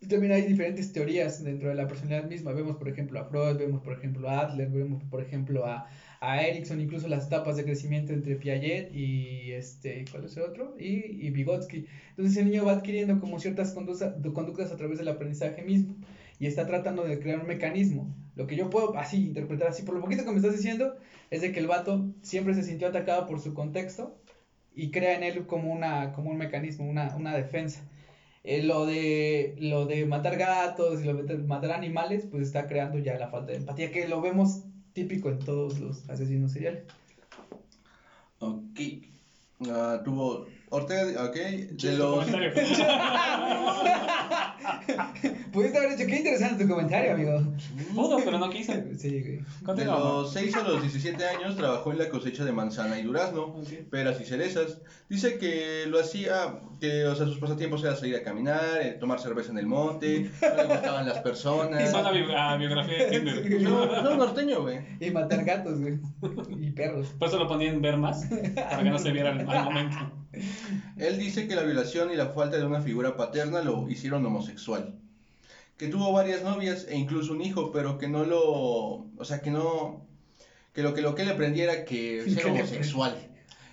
Y 0.00 0.06
también 0.08 0.32
hay 0.32 0.42
diferentes 0.42 0.92
teorías 0.92 1.44
dentro 1.44 1.68
de 1.68 1.74
la 1.76 1.86
personalidad 1.86 2.24
misma. 2.28 2.52
Vemos, 2.52 2.76
por 2.76 2.88
ejemplo, 2.88 3.20
a 3.20 3.24
Freud, 3.26 3.56
vemos, 3.56 3.82
por 3.82 3.92
ejemplo, 3.92 4.28
a 4.28 4.40
Adler, 4.40 4.68
vemos, 4.70 5.04
por 5.04 5.20
ejemplo, 5.22 5.66
a, 5.66 5.86
a 6.20 6.42
Erickson, 6.42 6.80
incluso 6.80 7.08
las 7.08 7.26
etapas 7.26 7.56
de 7.56 7.64
crecimiento 7.64 8.12
entre 8.12 8.36
Piaget 8.36 8.94
y, 8.94 9.52
este, 9.52 10.04
¿cuál 10.10 10.26
es 10.26 10.36
el 10.36 10.42
otro? 10.42 10.76
Y, 10.78 11.26
y 11.26 11.30
Vygotsky. 11.30 11.86
Entonces 12.10 12.36
el 12.36 12.50
niño 12.50 12.66
va 12.66 12.72
adquiriendo 12.72 13.18
como 13.20 13.40
ciertas 13.40 13.72
conductas, 13.72 14.14
conductas 14.34 14.70
a 14.70 14.76
través 14.76 14.98
del 14.98 15.08
aprendizaje 15.08 15.62
mismo 15.62 15.96
y 16.38 16.46
está 16.46 16.66
tratando 16.66 17.04
de 17.04 17.18
crear 17.18 17.40
un 17.40 17.46
mecanismo. 17.46 18.14
Lo 18.36 18.46
que 18.46 18.56
yo 18.56 18.68
puedo 18.68 18.96
así 18.98 19.24
interpretar, 19.24 19.68
así 19.68 19.82
por 19.82 19.94
lo 19.94 20.02
poquito 20.02 20.24
que 20.24 20.30
me 20.30 20.36
estás 20.36 20.54
diciendo, 20.54 20.96
es 21.30 21.40
de 21.40 21.52
que 21.52 21.60
el 21.60 21.66
vato 21.66 22.06
siempre 22.20 22.54
se 22.54 22.64
sintió 22.64 22.88
atacado 22.88 23.26
por 23.26 23.40
su 23.40 23.54
contexto 23.54 24.18
y 24.74 24.90
crea 24.90 25.16
en 25.16 25.22
él 25.22 25.46
como, 25.46 25.72
una, 25.72 26.12
como 26.12 26.30
un 26.30 26.36
mecanismo, 26.36 26.88
una, 26.88 27.16
una 27.16 27.34
defensa. 27.34 27.80
Eh, 28.44 28.62
lo, 28.62 28.86
de, 28.86 29.54
lo 29.58 29.86
de 29.86 30.06
matar 30.06 30.36
gatos 30.38 31.02
y 31.02 31.04
lo 31.04 31.14
de 31.14 31.38
matar 31.38 31.72
animales, 31.72 32.26
pues 32.30 32.46
está 32.46 32.66
creando 32.66 32.98
ya 32.98 33.18
la 33.18 33.28
falta 33.28 33.52
de 33.52 33.58
empatía, 33.58 33.90
que 33.90 34.08
lo 34.08 34.22
vemos 34.22 34.64
típico 34.92 35.28
en 35.28 35.38
todos 35.38 35.78
los 35.80 36.08
asesinos 36.08 36.52
seriales. 36.52 36.84
Ok. 38.38 38.80
Ah, 39.68 40.00
tuvo. 40.04 40.46
Ortega, 40.72 41.24
ok. 41.24 41.34
De 41.34 41.74
¿Quieres 41.76 41.98
tu 41.98 42.04
los, 42.04 42.24
comentario? 42.24 42.52
Pudiste 45.52 45.78
haber 45.78 45.96
dicho, 45.96 46.08
qué 46.08 46.16
interesante 46.18 46.64
tu 46.64 46.70
comentario, 46.70 47.12
amigo. 47.12 47.42
Pudo, 47.94 48.18
pero 48.24 48.38
no 48.38 48.48
quise. 48.50 48.96
Sí, 48.96 49.20
güey. 49.20 49.76
de 49.76 49.84
los 49.84 50.32
6 50.32 50.54
a 50.56 50.62
los 50.62 50.80
17 50.80 51.24
años 51.26 51.56
trabajó 51.56 51.90
en 51.90 51.98
la 51.98 52.08
cosecha 52.08 52.44
de 52.44 52.52
manzana 52.52 53.00
y 53.00 53.02
durazno, 53.02 53.42
Ok. 53.46 53.68
peras 53.90 54.20
y 54.20 54.24
cerezas. 54.24 54.80
Dice 55.08 55.38
que 55.38 55.86
lo 55.88 55.98
hacía, 55.98 56.60
que 56.80 57.04
o 57.06 57.16
sea, 57.16 57.26
sus 57.26 57.38
pasatiempos 57.38 57.82
era 57.82 57.96
salir 57.96 58.14
a 58.16 58.22
caminar, 58.22 58.60
eh, 58.80 58.92
tomar 58.92 59.18
cerveza 59.18 59.50
en 59.50 59.58
el 59.58 59.66
monte, 59.66 60.30
no 60.42 60.54
le 60.56 60.64
gustaban 60.68 61.08
las 61.08 61.18
personas. 61.18 61.82
Hizo 61.88 61.98
una 62.00 62.12
bi- 62.12 62.24
ah, 62.36 62.56
biografía 62.56 63.06
de 63.06 63.10
Tinder. 63.10 63.60
No, 63.62 64.02
no, 64.02 64.16
norteño, 64.16 64.62
güey. 64.62 64.78
Y 65.00 65.10
matar 65.10 65.44
gatos, 65.44 65.80
güey. 65.80 65.98
Y 66.60 66.70
perros. 66.70 67.08
Por 67.18 67.26
eso 67.28 67.38
lo 67.38 67.48
ponía 67.48 67.70
en 67.70 67.82
ver 67.82 67.96
más, 67.96 68.24
para 68.54 68.82
que 68.84 68.90
no 68.90 68.98
se 69.00 69.10
viera 69.10 69.30
al 69.30 69.44
momento. 69.64 69.96
Él 70.96 71.18
dice 71.18 71.48
que 71.48 71.56
la 71.56 71.62
violación 71.62 72.12
y 72.12 72.16
la 72.16 72.28
falta 72.28 72.56
de 72.56 72.64
una 72.64 72.80
figura 72.80 73.16
paterna 73.16 73.62
lo 73.62 73.88
hicieron 73.88 74.24
homosexual. 74.24 74.94
Que 75.76 75.88
tuvo 75.88 76.12
varias 76.12 76.42
novias 76.42 76.86
e 76.88 76.96
incluso 76.96 77.32
un 77.32 77.40
hijo, 77.40 77.72
pero 77.72 77.98
que 77.98 78.08
no 78.08 78.24
lo. 78.24 78.42
O 79.16 79.24
sea, 79.24 79.40
que 79.40 79.50
no. 79.50 80.06
Que 80.72 80.82
lo 80.82 80.94
que, 80.94 81.02
lo 81.02 81.14
que 81.14 81.24
le 81.24 81.32
aprendiera 81.32 81.84
que 81.84 82.30
ser 82.30 82.46
homosexual. 82.46 83.16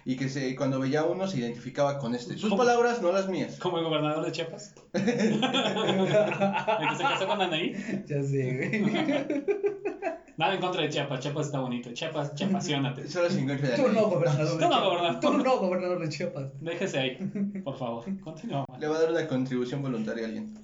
Y 0.06 0.16
que 0.16 0.30
se, 0.30 0.56
cuando 0.56 0.80
veía 0.80 1.02
a 1.02 1.06
uno 1.06 1.28
se 1.28 1.40
identificaba 1.40 2.00
con 2.00 2.16
este. 2.16 2.38
Sus 2.38 2.50
¿Cómo? 2.50 2.64
palabras, 2.64 3.02
no 3.02 3.12
las 3.12 3.28
mías. 3.28 3.58
Como 3.60 3.78
el 3.78 3.84
gobernador 3.84 4.26
de 4.26 4.32
Chiapas. 4.32 4.74
El 4.94 5.04
que 5.04 6.96
se 6.96 7.04
casó 7.04 7.28
con 7.28 7.42
Anaí. 7.42 7.74
Ya 8.08 8.24
sé, 8.24 8.56
güey. 8.56 8.86
Nada 10.38 10.54
en 10.54 10.62
contra 10.62 10.84
de 10.84 10.90
Chiapas. 10.90 11.20
Chiapas 11.20 11.48
está 11.48 11.60
bonito. 11.60 11.92
Chiapas, 11.94 12.34
chiapasionate. 12.36 13.08
Solo 13.10 13.30
se 13.30 13.40
encuentra 13.42 13.70
de 13.70 13.76
Tú 13.76 13.88
no, 13.90 14.08
gobernador 14.08 14.46
de 14.46 14.54
Tú 14.54 14.60
no, 14.60 14.70
Chiapas. 14.70 14.84
gobernador. 14.84 15.20
Tú 15.20 15.34
no, 15.34 15.58
gobernador 15.58 16.00
de 16.00 16.10
Chiapas. 16.10 16.46
Déjese 16.62 17.00
ahí, 17.00 17.18
por 17.64 17.78
favor. 17.78 18.04
Continúa. 18.22 18.66
Le 18.80 18.88
va 18.88 18.96
a 18.98 19.00
dar 19.02 19.12
una 19.12 19.28
contribución 19.28 19.82
voluntaria 19.82 20.24
a 20.24 20.28
alguien. 20.28 20.54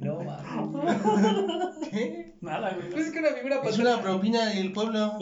No, 0.00 0.20
mames. 0.22 1.88
¿Qué? 1.90 2.34
Nada, 2.40 2.70
Pues 2.76 2.90
güey. 2.92 3.02
es 3.02 3.10
que 3.12 3.18
una 3.18 3.28
figura 3.30 3.54
Es 3.56 3.62
paterna. 3.62 3.94
una 3.94 4.02
propina 4.02 4.46
del 4.46 4.72
pueblo. 4.72 5.18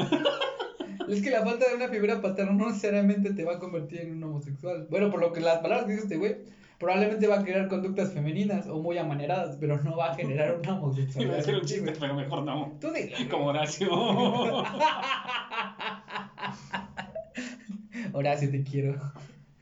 Es 1.09 1.23
que 1.23 1.31
la 1.31 1.45
falta 1.45 1.69
de 1.69 1.77
una 1.77 1.89
figura 1.89 2.21
paterna 2.21 2.53
no 2.53 2.67
necesariamente 2.69 3.33
te 3.35 3.45
va 3.45 3.55
a 3.55 3.59
convertir 3.59 4.01
en 4.01 4.17
un 4.17 4.25
homosexual. 4.25 4.87
Bueno, 4.91 5.11
por 5.11 5.21
lo 5.21 5.33
que 5.33 5.41
las 5.41 5.59
palabras 5.59 5.87
que 5.87 5.93
dice 5.93 6.05
este 6.05 6.17
güey, 6.17 6.37
probablemente 6.79 7.27
va 7.27 7.41
a 7.41 7.45
crear 7.45 7.69
conductas 7.69 8.13
femeninas 8.13 8.67
o 8.67 8.81
muy 8.81 8.99
amaneradas, 8.99 9.57
pero 9.61 9.81
no 9.83 9.97
va 9.97 10.13
a 10.13 10.15
generar 10.15 10.55
una 10.57 10.63
Iba 10.69 10.73
a 10.75 10.81
homosexualidad. 10.81 11.37
decir 11.37 11.55
un 11.55 11.65
chiste, 11.65 11.93
pero 11.99 12.15
mejor 12.15 12.43
no. 12.45 12.77
Tú 12.81 12.91
dilo. 12.93 13.17
Como 13.31 13.47
Horacio. 13.47 13.91
Horacio, 18.13 18.51
te 18.51 18.63
quiero. 18.63 19.01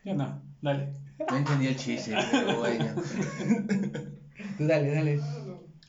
Yo 0.04 0.14
no, 0.14 0.40
dale. 0.60 0.88
No 1.30 1.36
entendí 1.36 1.68
el 1.68 1.76
chiste, 1.76 2.14
pero 2.30 2.58
bueno. 2.58 2.86
Tú 4.58 4.66
dale, 4.66 4.90
dale. 4.94 5.20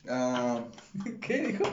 Ah, 0.08 0.60
¿Qué 1.20 1.48
dijo? 1.48 1.64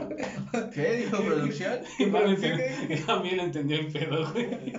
¿Qué 0.73 0.93
dijo 0.97 1.17
producción? 1.23 1.79
También 3.05 3.39
entendió 3.39 3.77
el 3.79 3.91
pedo, 3.91 4.31
güey. 4.31 4.73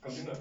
Continúa. 0.00 0.34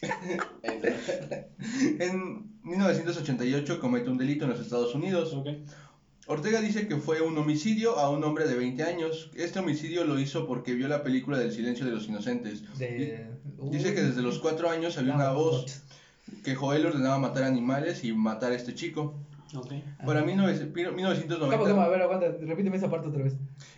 En 1.98 2.50
1988 2.62 3.80
comete 3.80 4.08
un 4.10 4.18
delito 4.18 4.44
en 4.44 4.50
los 4.50 4.60
Estados 4.60 4.94
Unidos. 4.94 5.36
Ortega 6.26 6.60
dice 6.60 6.86
que 6.86 6.96
fue 6.96 7.20
un 7.22 7.36
homicidio 7.38 7.98
a 7.98 8.08
un 8.10 8.22
hombre 8.24 8.46
de 8.46 8.54
20 8.54 8.82
años. 8.82 9.30
Este 9.34 9.58
homicidio 9.58 10.04
lo 10.04 10.18
hizo 10.18 10.46
porque 10.46 10.74
vio 10.74 10.88
la 10.88 11.02
película 11.02 11.38
del 11.38 11.52
silencio 11.52 11.84
de 11.86 11.92
los 11.92 12.06
inocentes. 12.06 12.62
De... 12.78 13.26
Dice 13.70 13.94
que 13.94 14.02
desde 14.02 14.22
los 14.22 14.38
4 14.38 14.70
años 14.70 14.96
había 14.96 15.14
una 15.14 15.32
voz 15.32 15.82
que 16.44 16.54
Joel 16.54 16.86
ordenaba 16.86 17.18
matar 17.18 17.42
animales 17.44 18.04
y 18.04 18.12
matar 18.12 18.52
a 18.52 18.56
este 18.56 18.74
chico. 18.74 19.14
Ok. 19.54 19.72
Para 20.06 20.20
Ah. 20.20 20.24
19 20.24 20.58
¿Cómo, 20.84 20.96
1990, 20.96 21.58
cómo? 21.70 21.80
A 21.82 21.88
ver, 21.88 22.02
aguanta, 22.02 22.26
repíteme 22.40 22.76
esa 22.76 22.88
parte 22.90 23.08
otra 23.08 23.24
vez. 23.24 23.36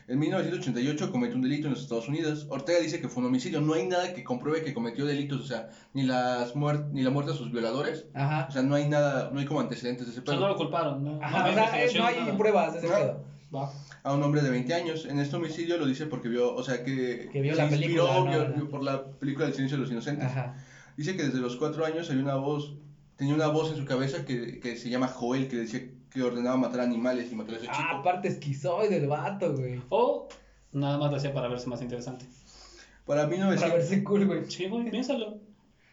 en 0.08 0.18
1988 0.18 1.10
cometió 1.10 1.36
un 1.36 1.42
delito 1.42 1.66
en 1.68 1.72
los 1.74 1.82
Estados 1.82 2.08
Unidos. 2.08 2.46
Ortega 2.50 2.78
dice 2.80 3.00
que 3.00 3.08
fue 3.08 3.22
un 3.22 3.28
homicidio. 3.28 3.60
No 3.60 3.74
hay 3.74 3.86
nada 3.86 4.12
que 4.14 4.22
compruebe 4.24 4.62
que 4.62 4.74
cometió 4.74 5.06
delitos, 5.06 5.40
o 5.40 5.44
sea, 5.46 5.68
ni, 5.94 6.02
las 6.02 6.54
ni 6.92 7.02
la 7.02 7.10
muerte 7.10 7.32
de 7.32 7.38
sus 7.38 7.50
violadores. 7.52 8.06
Ajá. 8.14 8.46
O 8.48 8.52
sea, 8.52 8.62
no 8.62 8.74
hay 8.74 8.88
nada, 8.88 9.30
no 9.32 9.40
hay 9.40 9.46
como 9.46 9.60
antecedentes 9.60 10.06
de 10.06 10.12
ese 10.12 10.20
O 10.20 10.24
sea, 10.24 10.34
pedo. 10.34 10.40
no 10.40 10.48
lo 10.48 10.56
culparon, 10.56 11.02
¿no? 11.04 11.18
Ajá, 11.22 11.38
no, 11.38 11.44
o 11.44 11.48
hay 11.48 11.54
sea, 11.54 11.62
eh, 11.62 11.66
investigación, 11.66 12.02
no 12.02 12.08
hay 12.08 12.16
nada. 12.20 12.36
pruebas 12.38 12.72
de 12.74 12.78
ese 12.80 12.88
pedo. 12.88 13.24
Va. 13.54 13.70
a 14.04 14.14
un 14.14 14.22
hombre 14.22 14.40
de 14.42 14.50
20 14.50 14.72
años. 14.74 15.04
En 15.06 15.18
este 15.20 15.36
homicidio 15.36 15.76
lo 15.78 15.86
dice 15.86 16.06
porque 16.06 16.28
vio, 16.28 16.54
o 16.54 16.62
sea, 16.64 16.82
que, 16.82 17.28
Que 17.32 17.40
vio 17.42 17.54
se 17.54 17.58
la 17.62 17.68
inspiró 17.70 18.06
película, 18.06 18.14
¿no? 18.18 18.24
vio- 18.48 18.54
vio 18.56 18.68
por 18.70 18.82
la 18.82 19.04
película 19.04 19.44
del 19.46 19.54
silencio 19.54 19.76
de 19.76 19.82
los 19.82 19.92
inocentes. 19.92 20.24
Ajá. 20.26 20.56
Dice 20.96 21.16
que 21.16 21.22
desde 21.24 21.38
los 21.38 21.56
4 21.56 21.84
años 21.86 22.10
había 22.10 22.22
una 22.22 22.34
voz, 22.36 22.74
tenía 23.16 23.34
una 23.34 23.48
voz 23.48 23.70
en 23.70 23.76
su 23.76 23.84
cabeza 23.84 24.24
que, 24.24 24.60
que 24.60 24.76
se 24.76 24.90
llama 24.90 25.08
Joel, 25.08 25.48
que 25.48 25.56
decía 25.56 25.80
que 26.10 26.22
ordenaba 26.22 26.56
matar 26.56 26.80
animales 26.80 27.30
y 27.32 27.34
matar 27.34 27.54
a 27.54 27.58
ese 27.58 27.66
Ah, 27.70 27.72
chico. 27.76 27.88
aparte 28.00 28.28
esquizoide 28.28 28.96
el 28.96 29.06
vato, 29.08 29.54
güey. 29.56 29.80
O 29.88 30.28
nada 30.72 30.98
más 30.98 31.10
lo 31.10 31.16
hacía 31.16 31.32
para 31.32 31.48
verse 31.48 31.68
más 31.68 31.80
interesante. 31.82 32.26
Para 33.06 33.22
Para 33.22 33.28
1900, 33.28 33.78
verse 33.78 34.04
cool, 34.04 34.26
güey. 34.26 34.50
Sí, 34.50 34.68
güey, 34.68 34.90
piénsalo. 34.90 35.38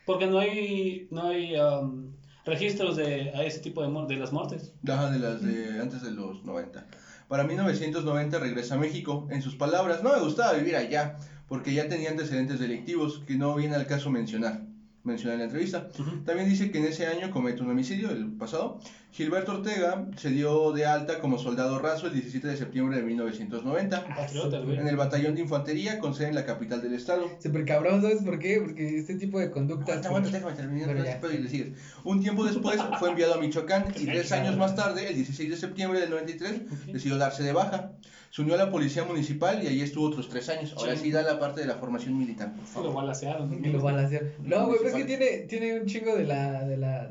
Porque 0.06 0.28
no 0.28 0.40
hay, 0.40 1.08
no 1.12 1.24
hay 1.28 1.56
um, 1.56 2.12
registros 2.46 2.98
de 2.98 3.30
a 3.32 3.44
ese 3.44 3.60
tipo 3.60 3.82
de, 3.82 4.14
de 4.14 4.20
las 4.20 4.32
muertes. 4.34 4.74
Ajá, 4.88 5.10
de 5.12 5.20
las 5.20 5.42
de 5.42 5.80
antes 5.82 6.02
de 6.02 6.12
los 6.12 6.44
90. 6.44 6.86
Para 7.28 7.44
1990 7.44 8.40
regresa 8.40 8.76
a 8.76 8.78
México. 8.78 9.28
En 9.30 9.42
sus 9.42 9.56
palabras, 9.56 10.04
no 10.04 10.12
me 10.14 10.20
gustaba 10.20 10.54
vivir 10.54 10.76
allá, 10.76 11.18
porque 11.48 11.74
ya 11.74 11.88
tenía 11.88 12.10
antecedentes 12.10 12.60
delictivos 12.60 13.24
que 13.28 13.36
no 13.36 13.56
viene 13.56 13.76
al 13.76 13.86
caso 13.86 14.10
mencionar. 14.10 14.62
Mencionar 15.10 15.34
en 15.34 15.39
la 15.39 15.45
entrevista. 15.45 15.88
Ujú. 16.00 16.24
También 16.24 16.48
dice 16.48 16.72
que 16.72 16.78
en 16.78 16.86
ese 16.86 17.08
año 17.08 17.32
comete 17.32 17.62
un 17.62 17.69
homicidio, 17.72 18.12
el 18.12 18.28
pasado. 18.34 18.80
Gilberto 19.12 19.54
Ortega 19.54 20.06
se 20.17 20.30
dio 20.30 20.72
de 20.72 20.86
alta 20.86 21.19
como 21.19 21.39
soldado 21.39 21.80
raso 21.80 22.06
el 22.08 22.13
17 22.13 22.48
de 22.48 22.56
septiembre 22.58 22.98
de 22.98 23.04
1990 23.04 24.06
Patriotas, 24.08 24.63
güey. 24.63 24.78
en 24.78 24.88
el 24.88 24.95
batallón 24.98 25.34
de 25.34 25.41
infantería 25.41 25.98
con 25.98 26.13
sede 26.13 26.28
en 26.30 26.36
la 26.36 26.45
capital 26.45 26.82
del 26.84 26.93
estado. 26.93 27.28
Súper 27.41 27.65
cabrón, 27.65 28.04
¿sabes 28.04 28.22
por 28.24 28.38
qué? 28.38 28.60
Porque 28.62 29.00
este 29.00 29.15
tipo 29.15 29.39
de 29.39 29.50
conductas. 29.50 30.06
Aguanta, 30.06 30.10
aguanta, 30.10 30.30
déjame 30.32 30.54
terminar 30.56 30.86
Bueno, 30.89 31.04
con 31.04 31.12
ya. 31.12 31.19
pedo 31.22 31.34
y 31.34 31.38
le 31.39 31.50
sigues. 31.50 31.69
Un 32.04 32.22
tiempo 32.22 32.43
después 32.45 32.80
fue 33.00 33.10
enviado 33.10 33.34
a 33.34 33.38
Michoacán 33.39 33.86
y 34.00 34.06
tres 34.06 34.32
años 34.32 34.56
más 34.58 34.76
tarde, 34.76 35.08
el 35.10 35.15
16 35.15 35.50
de 35.50 35.58
septiembre 35.58 36.00
del 36.00 36.12
93, 36.12 36.62
decidió 36.93 37.17
darse 37.17 37.41
de 37.41 37.52
baja. 37.54 37.91
Se 38.32 38.42
unió 38.44 38.54
a 38.54 38.58
la 38.58 38.70
policía 38.70 39.04
municipal 39.04 39.63
y 39.63 39.68
ahí 39.68 39.82
estuvo 39.82 40.06
otros 40.06 40.30
tres 40.30 40.50
años. 40.50 40.74
Ahora 40.78 40.96
Sí. 40.96 41.06
sí 41.06 41.12
da 41.12 41.24
la 41.24 41.39
parte 41.39 41.62
de 41.62 41.68
la 41.68 41.76
formación 41.76 42.18
militar. 42.18 42.54
Lo 42.76 42.94
balacearon. 42.94 43.62
Que 43.62 43.70
lo 43.70 43.82
balacearon. 43.82 44.30
No, 44.44 44.68
güey, 44.68 44.80
pues 44.80 44.94
es 44.94 45.00
que 45.00 45.06
tiene, 45.06 45.26
tiene 45.48 45.80
un 45.80 45.86
chingo 45.88 46.15
de 46.15 46.26
la, 46.26 46.63
de 46.68 46.78
la, 46.78 47.10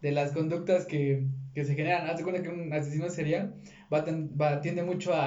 de 0.00 0.12
las 0.12 0.30
conductas 0.32 0.84
que, 0.86 1.24
que 1.54 1.64
se 1.64 1.74
generan. 1.74 2.08
Haz 2.08 2.18
de 2.18 2.22
cuenta 2.22 2.42
que 2.42 2.50
un 2.50 2.72
asesino 2.72 3.10
serial 3.10 3.54
va, 3.92 4.04
ten- 4.04 4.30
va 4.40 4.60
tiende 4.60 4.84
mucho 4.84 5.12
a, 5.12 5.24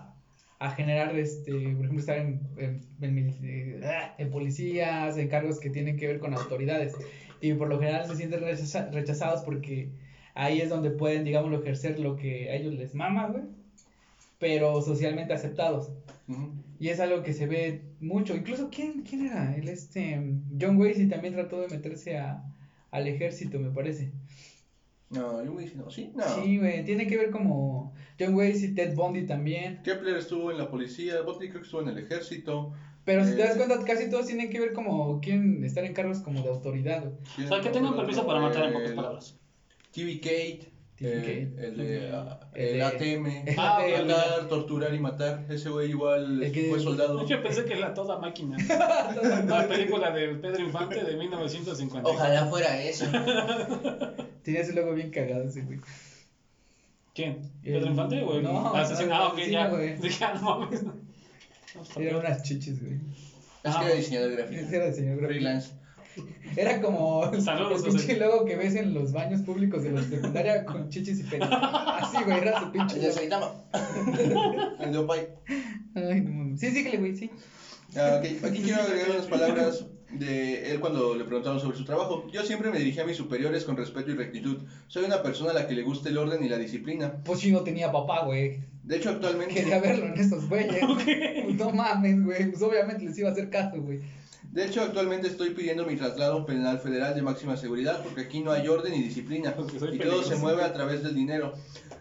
a, 0.00 0.14
a 0.58 0.70
generar, 0.70 1.14
este, 1.18 1.52
por 1.52 1.84
ejemplo, 1.84 2.00
estar 2.00 2.16
en, 2.16 2.40
en, 2.56 2.80
eh, 3.02 3.80
en 4.16 4.30
policías, 4.30 5.18
en 5.18 5.28
cargos 5.28 5.60
que 5.60 5.68
tienen 5.68 5.98
que 5.98 6.06
ver 6.06 6.18
con 6.18 6.32
autoridades. 6.32 6.94
Y 7.42 7.52
por 7.52 7.68
lo 7.68 7.78
general 7.78 8.06
se 8.06 8.16
sienten 8.16 8.40
rechaza- 8.40 8.90
rechazados 8.90 9.42
porque 9.42 9.90
ahí 10.34 10.62
es 10.62 10.70
donde 10.70 10.90
pueden, 10.90 11.24
digamos, 11.24 11.52
ejercer 11.60 11.98
lo 11.98 12.16
que 12.16 12.48
a 12.50 12.54
ellos 12.54 12.72
les 12.72 12.94
mama, 12.94 13.26
güey, 13.26 13.42
pero 14.38 14.80
socialmente 14.82 15.32
aceptados. 15.32 15.90
Y 16.78 16.88
es 16.88 17.00
algo 17.00 17.22
que 17.22 17.32
se 17.32 17.46
ve 17.46 17.82
mucho. 18.00 18.34
Incluso, 18.36 18.68
¿quién, 18.70 19.02
quién 19.02 19.26
era? 19.26 19.54
El 19.56 19.68
este. 19.68 20.20
John 20.60 20.76
Wasey 20.76 21.08
también 21.08 21.34
trató 21.34 21.60
de 21.60 21.68
meterse 21.68 22.18
a, 22.18 22.42
al 22.90 23.06
ejército, 23.06 23.58
me 23.58 23.70
parece. 23.70 24.12
No, 25.08 25.42
yo 25.44 25.52
voy 25.52 25.70
no, 25.76 25.88
sí, 25.88 26.10
no. 26.16 26.24
Sí, 26.42 26.58
güey. 26.58 26.84
Tiene 26.84 27.06
que 27.06 27.16
ver 27.16 27.30
como. 27.30 27.94
John 28.18 28.34
Wasey, 28.34 28.74
Ted 28.74 28.94
Bundy 28.94 29.24
también. 29.24 29.80
Kepler 29.84 30.16
estuvo 30.16 30.50
en 30.50 30.58
la 30.58 30.68
policía, 30.70 31.22
Botti 31.22 31.48
creo 31.48 31.60
que 31.60 31.66
estuvo 31.66 31.82
en 31.82 31.88
el 31.88 31.98
ejército. 31.98 32.72
Pero 33.04 33.24
si 33.24 33.36
te 33.36 33.42
Eh. 33.42 33.44
das 33.44 33.56
cuenta, 33.56 33.78
casi 33.84 34.10
todos 34.10 34.26
tienen 34.26 34.50
que 34.50 34.58
ver 34.58 34.72
como. 34.72 35.20
Quieren 35.20 35.62
estar 35.64 35.84
en 35.84 35.94
cargos 35.94 36.18
como 36.18 36.42
de 36.42 36.48
autoridad. 36.48 37.06
O 37.06 37.48
sea, 37.48 37.60
que 37.60 37.70
tengan 37.70 37.94
permiso 37.94 38.26
para 38.26 38.40
matar 38.40 38.64
en 38.66 38.72
pocas 38.72 38.90
palabras. 38.92 39.38
TV 39.92 40.18
Kate, 40.18 40.68
eh, 41.00 41.52
el 41.58 41.76
de 41.76 42.10
ah, 42.14 42.40
El 42.54 42.80
ATM. 42.82 43.26
Ah, 43.58 43.80
Matar, 44.06 44.48
torturar 44.48 44.94
y 44.94 44.98
matar. 44.98 45.44
Ese 45.50 45.68
güey 45.68 45.90
igual 45.90 46.42
El 46.42 46.52
que- 46.52 46.70
fue 46.70 46.80
soldado. 46.80 47.26
Yo 47.26 47.42
pensé 47.42 47.64
que 47.64 47.74
era 47.74 47.92
toda 47.92 48.18
máquina. 48.18 48.56
La 49.46 49.66
película 49.68 50.10
de 50.10 50.28
Pedro 50.36 50.62
Infante 50.62 51.04
de 51.04 51.16
1950. 51.16 52.08
Ojalá 52.08 52.46
fuera 52.46 52.82
eso. 52.82 53.04
Tenía 54.42 54.60
ese 54.60 54.72
logo 54.72 54.94
bien 54.94 55.10
cagado 55.10 55.44
ese, 55.44 55.62
güey. 55.62 55.80
¿Quién? 57.14 57.50
El- 57.62 57.74
¿Pedro 57.74 57.86
Infante 57.90 58.22
o 58.22 58.36
el 58.36 58.42
no, 58.42 58.74
asesino? 58.74 59.14
Ah, 59.14 59.28
ok, 59.28 59.38
ya. 59.50 59.68
güey. 59.68 59.96
Dije, 59.96 60.24
ah, 60.24 60.34
no 60.40 60.60
mames. 60.60 60.82
Eran 61.96 62.16
unas 62.16 62.42
chichis, 62.42 62.80
güey. 62.80 62.98
Es 63.64 63.74
que 63.76 63.84
era 63.84 63.94
diseñador 63.94 64.30
gráfico. 64.32 64.60
Era 64.74 64.86
diseñador 64.86 65.18
gráfico. 65.18 65.40
Freelance. 65.40 65.72
Era 66.56 66.80
como 66.80 67.30
Saludos, 67.40 67.84
el 67.84 67.90
pinche 67.90 68.16
logo 68.16 68.44
que 68.44 68.56
ves 68.56 68.74
en 68.74 68.94
los 68.94 69.12
baños 69.12 69.42
públicos 69.42 69.82
de 69.82 69.92
la 69.92 70.02
secundaria 70.02 70.64
con 70.64 70.88
chichis 70.88 71.20
y 71.20 71.22
pelo. 71.24 71.46
Así, 71.50 72.22
güey, 72.24 72.38
era 72.38 72.60
su 72.60 72.72
pinche 72.72 72.96
El 72.96 73.02
de 73.02 73.08
logo. 73.08 73.18
Saitama. 73.18 73.64
El 74.80 74.92
de 74.92 74.98
Opay. 74.98 75.28
Ay, 75.94 76.20
no 76.22 76.30
mames. 76.30 76.60
Sí, 76.60 76.70
síguele, 76.70 76.98
güey, 76.98 77.16
sí. 77.16 77.30
Ah, 77.96 78.18
ok. 78.18 78.44
Aquí 78.44 78.62
quiero 78.62 78.82
agregar 78.82 79.10
unas 79.10 79.26
palabras 79.26 79.86
de 80.10 80.70
él 80.70 80.80
cuando 80.80 81.14
le 81.14 81.24
preguntaron 81.24 81.60
sobre 81.60 81.76
su 81.76 81.84
trabajo. 81.84 82.26
Yo 82.32 82.42
siempre 82.42 82.70
me 82.70 82.78
dirigí 82.78 83.00
a 83.00 83.04
mis 83.04 83.16
superiores 83.16 83.64
con 83.64 83.76
respeto 83.76 84.10
y 84.10 84.14
rectitud. 84.14 84.58
Soy 84.86 85.04
una 85.04 85.22
persona 85.22 85.50
a 85.50 85.54
la 85.54 85.66
que 85.66 85.74
le 85.74 85.82
gusta 85.82 86.08
el 86.08 86.18
orden 86.18 86.42
y 86.44 86.48
la 86.48 86.58
disciplina. 86.58 87.12
Pues 87.24 87.40
sí, 87.40 87.52
no 87.52 87.62
tenía 87.62 87.92
papá, 87.92 88.24
güey. 88.24 88.60
De 88.82 88.96
hecho, 88.96 89.10
actualmente... 89.10 89.54
Quería 89.54 89.80
verlo 89.80 90.06
en 90.06 90.18
esos 90.18 90.48
güeyes. 90.48 90.76
Pues 91.46 91.56
no 91.56 91.70
mames, 91.70 92.24
güey. 92.24 92.50
Pues 92.50 92.62
obviamente 92.62 93.04
les 93.04 93.18
iba 93.18 93.28
a 93.28 93.32
hacer 93.32 93.50
caso, 93.50 93.80
güey. 93.80 94.00
De 94.56 94.64
hecho, 94.64 94.80
actualmente 94.80 95.26
estoy 95.26 95.50
pidiendo 95.50 95.84
mi 95.84 95.96
traslado 95.96 96.32
a 96.32 96.36
un 96.36 96.46
penal 96.46 96.78
federal 96.78 97.14
de 97.14 97.20
máxima 97.20 97.58
seguridad 97.58 98.02
porque 98.02 98.22
aquí 98.22 98.40
no 98.40 98.52
hay 98.52 98.66
orden 98.66 98.90
ni 98.90 99.02
disciplina 99.02 99.54
y 99.92 99.98
todo 99.98 100.22
se 100.22 100.36
mueve 100.36 100.62
a 100.62 100.72
través 100.72 101.02
del 101.02 101.14
dinero. 101.14 101.52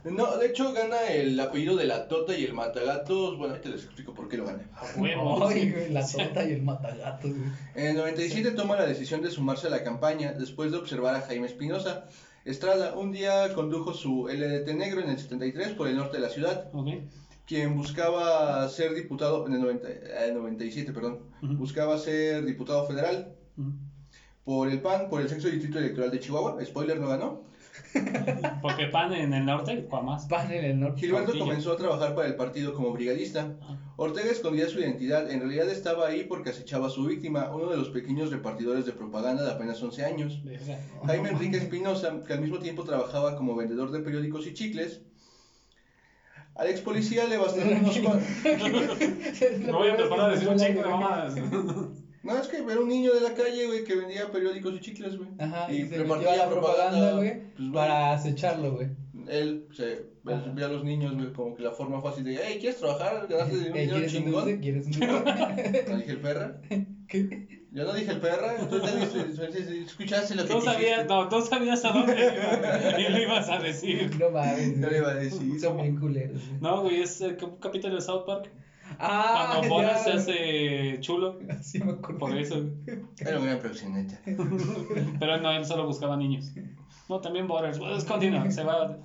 No, 0.05 0.37
de 0.37 0.45
hecho 0.45 0.71
gana 0.71 1.05
el 1.09 1.37
apellido 1.37 1.75
de 1.75 1.83
la 1.83 2.07
Tota 2.07 2.33
y 2.33 2.45
el 2.45 2.53
Matagatos. 2.53 3.37
Bueno, 3.37 3.55
ahorita 3.55 3.67
les 3.67 3.83
explico 3.83 4.13
por 4.13 4.29
qué 4.29 4.37
lo 4.37 4.45
gana. 4.45 4.69
A 4.73 4.97
huevo. 4.97 5.45
Ay, 5.49 5.87
la 5.89 6.07
tota 6.07 6.45
y 6.45 6.53
el 6.53 6.61
matagato, 6.61 7.27
güey. 7.27 7.41
En 7.75 7.87
el 7.87 7.97
97 7.97 8.51
toma 8.51 8.77
la 8.77 8.85
decisión 8.85 9.21
de 9.21 9.31
sumarse 9.31 9.67
a 9.67 9.69
la 9.69 9.83
campaña 9.83 10.31
después 10.31 10.71
de 10.71 10.77
observar 10.77 11.13
a 11.15 11.21
Jaime 11.23 11.47
Espinosa. 11.47 12.05
Estrada 12.45 12.95
un 12.95 13.11
día 13.11 13.53
condujo 13.53 13.93
su 13.93 14.29
LDT 14.29 14.75
negro 14.75 15.01
en 15.01 15.09
el 15.09 15.19
73 15.19 15.73
por 15.73 15.89
el 15.89 15.97
norte 15.97 16.17
de 16.17 16.23
la 16.23 16.29
ciudad, 16.29 16.69
Ok. 16.71 16.87
Quien 17.45 17.75
buscaba 17.77 18.67
ser 18.69 18.93
diputado, 18.95 19.45
en 19.47 19.53
el 19.53 19.61
90 19.61 19.87
eh, 19.89 20.31
97, 20.33 20.91
perdón, 20.93 21.19
Ujú. 21.41 21.53
buscaba 21.55 21.97
ser 21.97 22.43
diputado 22.45 22.85
federal 22.87 23.35
Ujú. 23.57 23.71
por 24.43 24.69
el 24.69 24.81
PAN, 24.81 25.09
por 25.09 25.21
el 25.21 25.29
sexto 25.29 25.49
distrito 25.49 25.79
electoral 25.79 26.11
de 26.11 26.19
Chihuahua. 26.19 26.63
Spoiler, 26.65 26.99
no 26.99 27.07
ganó. 27.09 27.43
Porque 28.61 28.87
pan 28.87 29.13
en 29.13 29.33
el 29.33 29.45
norte, 29.45 29.85
¿cuál 29.89 30.05
más? 30.05 30.25
Pan 30.27 30.51
en 30.51 30.65
el 30.65 30.79
norte. 30.79 31.01
Gilberto 31.01 31.25
Portillo. 31.27 31.45
comenzó 31.45 31.73
a 31.73 31.77
trabajar 31.77 32.15
para 32.15 32.27
el 32.27 32.35
partido 32.35 32.73
como 32.73 32.91
brigadista. 32.91 33.55
Ah. 33.61 33.77
Ortega 33.97 34.31
escondía 34.31 34.67
su 34.67 34.79
identidad, 34.79 35.29
en 35.31 35.39
realidad 35.39 35.69
estaba 35.69 36.07
ahí 36.07 36.25
porque 36.25 36.49
acechaba 36.49 36.87
a 36.87 36.89
su 36.89 37.05
víctima, 37.05 37.49
uno 37.53 37.69
de 37.69 37.77
los 37.77 37.89
pequeños 37.89 38.29
repartidores 38.31 38.85
de 38.85 38.91
propaganda 38.91 39.43
de 39.43 39.51
apenas 39.51 39.81
11 39.81 40.05
años. 40.05 40.41
Jaime 41.05 41.29
Enrique 41.29 41.57
Espinosa, 41.57 42.21
que 42.25 42.33
al 42.33 42.41
mismo 42.41 42.59
tiempo 42.59 42.83
trabajaba 42.83 43.37
como 43.37 43.55
vendedor 43.55 43.91
de 43.91 43.99
periódicos 43.99 44.47
y 44.47 44.53
chicles. 44.53 45.01
Al 46.55 46.69
ex 46.69 46.79
policía 46.81 47.25
le 47.25 47.37
bastaron 47.37 47.77
unos 47.79 47.99
cuantos. 47.99 48.27
Me 49.59 49.71
voy 49.71 49.89
a 49.89 49.97
preparar 49.97 50.29
a 50.29 50.33
decir 50.33 50.47
un 50.47 50.57
chingo 50.57 50.81
de 50.83 50.89
mamadas. 50.89 51.35
No, 52.23 52.39
es 52.39 52.47
que 52.47 52.57
era 52.57 52.79
un 52.79 52.87
niño 52.87 53.13
de 53.13 53.21
la 53.21 53.33
calle, 53.35 53.67
güey, 53.67 53.83
que 53.83 53.95
vendía 53.95 54.31
periódicos 54.31 54.73
y 54.75 54.79
chicles, 54.79 55.15
güey. 55.17 55.29
Ajá, 55.37 55.71
Y 55.71 55.81
y 55.81 55.85
se 55.87 55.97
repartía 55.97 56.29
metió 56.29 56.43
a 56.43 56.45
la 56.45 56.49
propaganda, 56.49 57.11
güey, 57.17 57.41
pues, 57.55 57.69
para 57.71 58.13
acecharlo, 58.13 58.73
güey. 58.75 58.87
Él 59.27 59.67
se 59.73 60.05
veía 60.23 60.65
a 60.65 60.69
los 60.69 60.83
niños, 60.83 61.13
güey, 61.15 61.31
como 61.33 61.55
que 61.55 61.61
la 61.61 61.71
forma 61.71 62.01
fácil 62.01 62.23
de, 62.23 62.39
hey, 62.43 62.57
¿quieres 62.59 62.79
trabajar? 62.79 63.27
¿Ganaste 63.29 63.55
un 63.57 63.61
Eh, 63.61 63.81
dinero 63.81 63.91
¿Quieres 63.93 64.13
un 64.15 64.23
chingón? 64.23 64.43
dulce? 64.45 64.59
¿Quieres 64.59 64.85
un 64.87 64.91
dulce? 64.93 65.85
No 65.89 65.97
dije 65.97 66.11
el 66.11 66.19
perra. 66.21 66.61
¿Qué? 67.07 67.47
Yo 67.75 67.83
no 67.83 67.93
dije 67.93 68.11
el 68.11 68.19
perra, 68.21 68.55
tú 68.69 68.77
escuchaste 69.85 70.35
lo 70.35 70.43
que 70.45 70.53
Tú 70.53 70.61
sabías, 70.61 70.79
dijiste. 70.79 71.05
no, 71.13 71.29
tú 71.29 71.41
sabías 71.41 71.83
a 71.85 71.89
dónde 71.91 72.13
iba 72.13 72.99
y 72.99 73.11
lo 73.11 73.21
ibas 73.21 73.49
a 73.49 73.59
decir. 73.59 74.15
No 74.17 74.29
mames. 74.29 74.77
No 74.77 74.87
güey. 74.87 74.91
le 74.91 74.97
iba 74.97 75.11
a 75.11 75.15
decir. 75.15 75.59
Son 75.59 75.77
bien 75.77 75.99
culeros. 75.99 76.41
güey. 76.47 76.61
No, 76.61 76.81
güey, 76.83 77.01
es 77.01 77.19
el 77.21 77.35
cap- 77.37 77.59
capítulo 77.59 77.95
de 77.95 78.01
South 78.01 78.23
Park. 78.25 78.49
Ah, 78.99 79.61
Cuando 79.67 79.81
ya, 79.81 79.97
se 79.97 80.11
hace 80.13 80.97
chulo. 81.01 81.39
Sí, 81.61 81.79
me 81.79 81.91
acuerdo. 81.93 82.19
Por 82.19 82.37
eso. 82.37 82.63
Era 83.19 83.39
una 83.39 83.59
producción, 83.59 83.93
neta. 83.93 84.21
Pero 85.19 85.37
no, 85.41 85.51
él 85.51 85.65
solo 85.65 85.85
buscaba 85.87 86.15
niños. 86.15 86.51
No, 87.09 87.19
también 87.19 87.47
Borders. 87.47 87.77
Pues 87.79 88.03
continúa, 88.05 88.49
se 88.51 88.63
va 88.63 88.83
a 88.83 88.97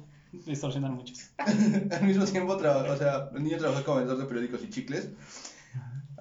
distorsionar 0.46 0.90
mucho. 0.92 1.14
Al 1.38 2.02
mismo 2.06 2.24
tiempo, 2.24 2.56
traba- 2.56 2.92
o 2.92 2.96
sea, 2.96 3.30
el 3.34 3.42
niño 3.42 3.56
trabajó 3.58 3.82
como 3.84 3.96
vendedor 3.96 4.20
de 4.22 4.26
periódicos 4.26 4.62
y 4.62 4.70
chicles. 4.70 5.10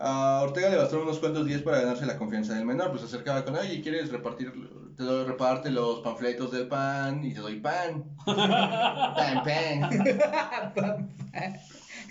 A 0.02 0.42
Ortega 0.44 0.70
le 0.70 0.78
bastaron 0.78 1.04
unos 1.04 1.20
cuantos 1.20 1.46
días 1.46 1.62
para 1.62 1.82
ganarse 1.82 2.06
la 2.06 2.18
confianza 2.18 2.54
del 2.54 2.66
menor, 2.66 2.90
pues 2.90 3.02
se 3.02 3.08
acercaba 3.08 3.44
con, 3.44 3.56
oye, 3.56 3.82
¿quieres 3.82 4.10
repartir, 4.10 4.50
te 4.96 5.04
doy, 5.04 5.26
reparte 5.26 5.70
los 5.70 6.00
panfletos 6.00 6.52
del 6.52 6.68
pan 6.68 7.26
y 7.26 7.34
te 7.34 7.42
doy 7.42 7.60
pan? 7.60 8.06
pan, 8.26 9.44
pan. 9.44 11.10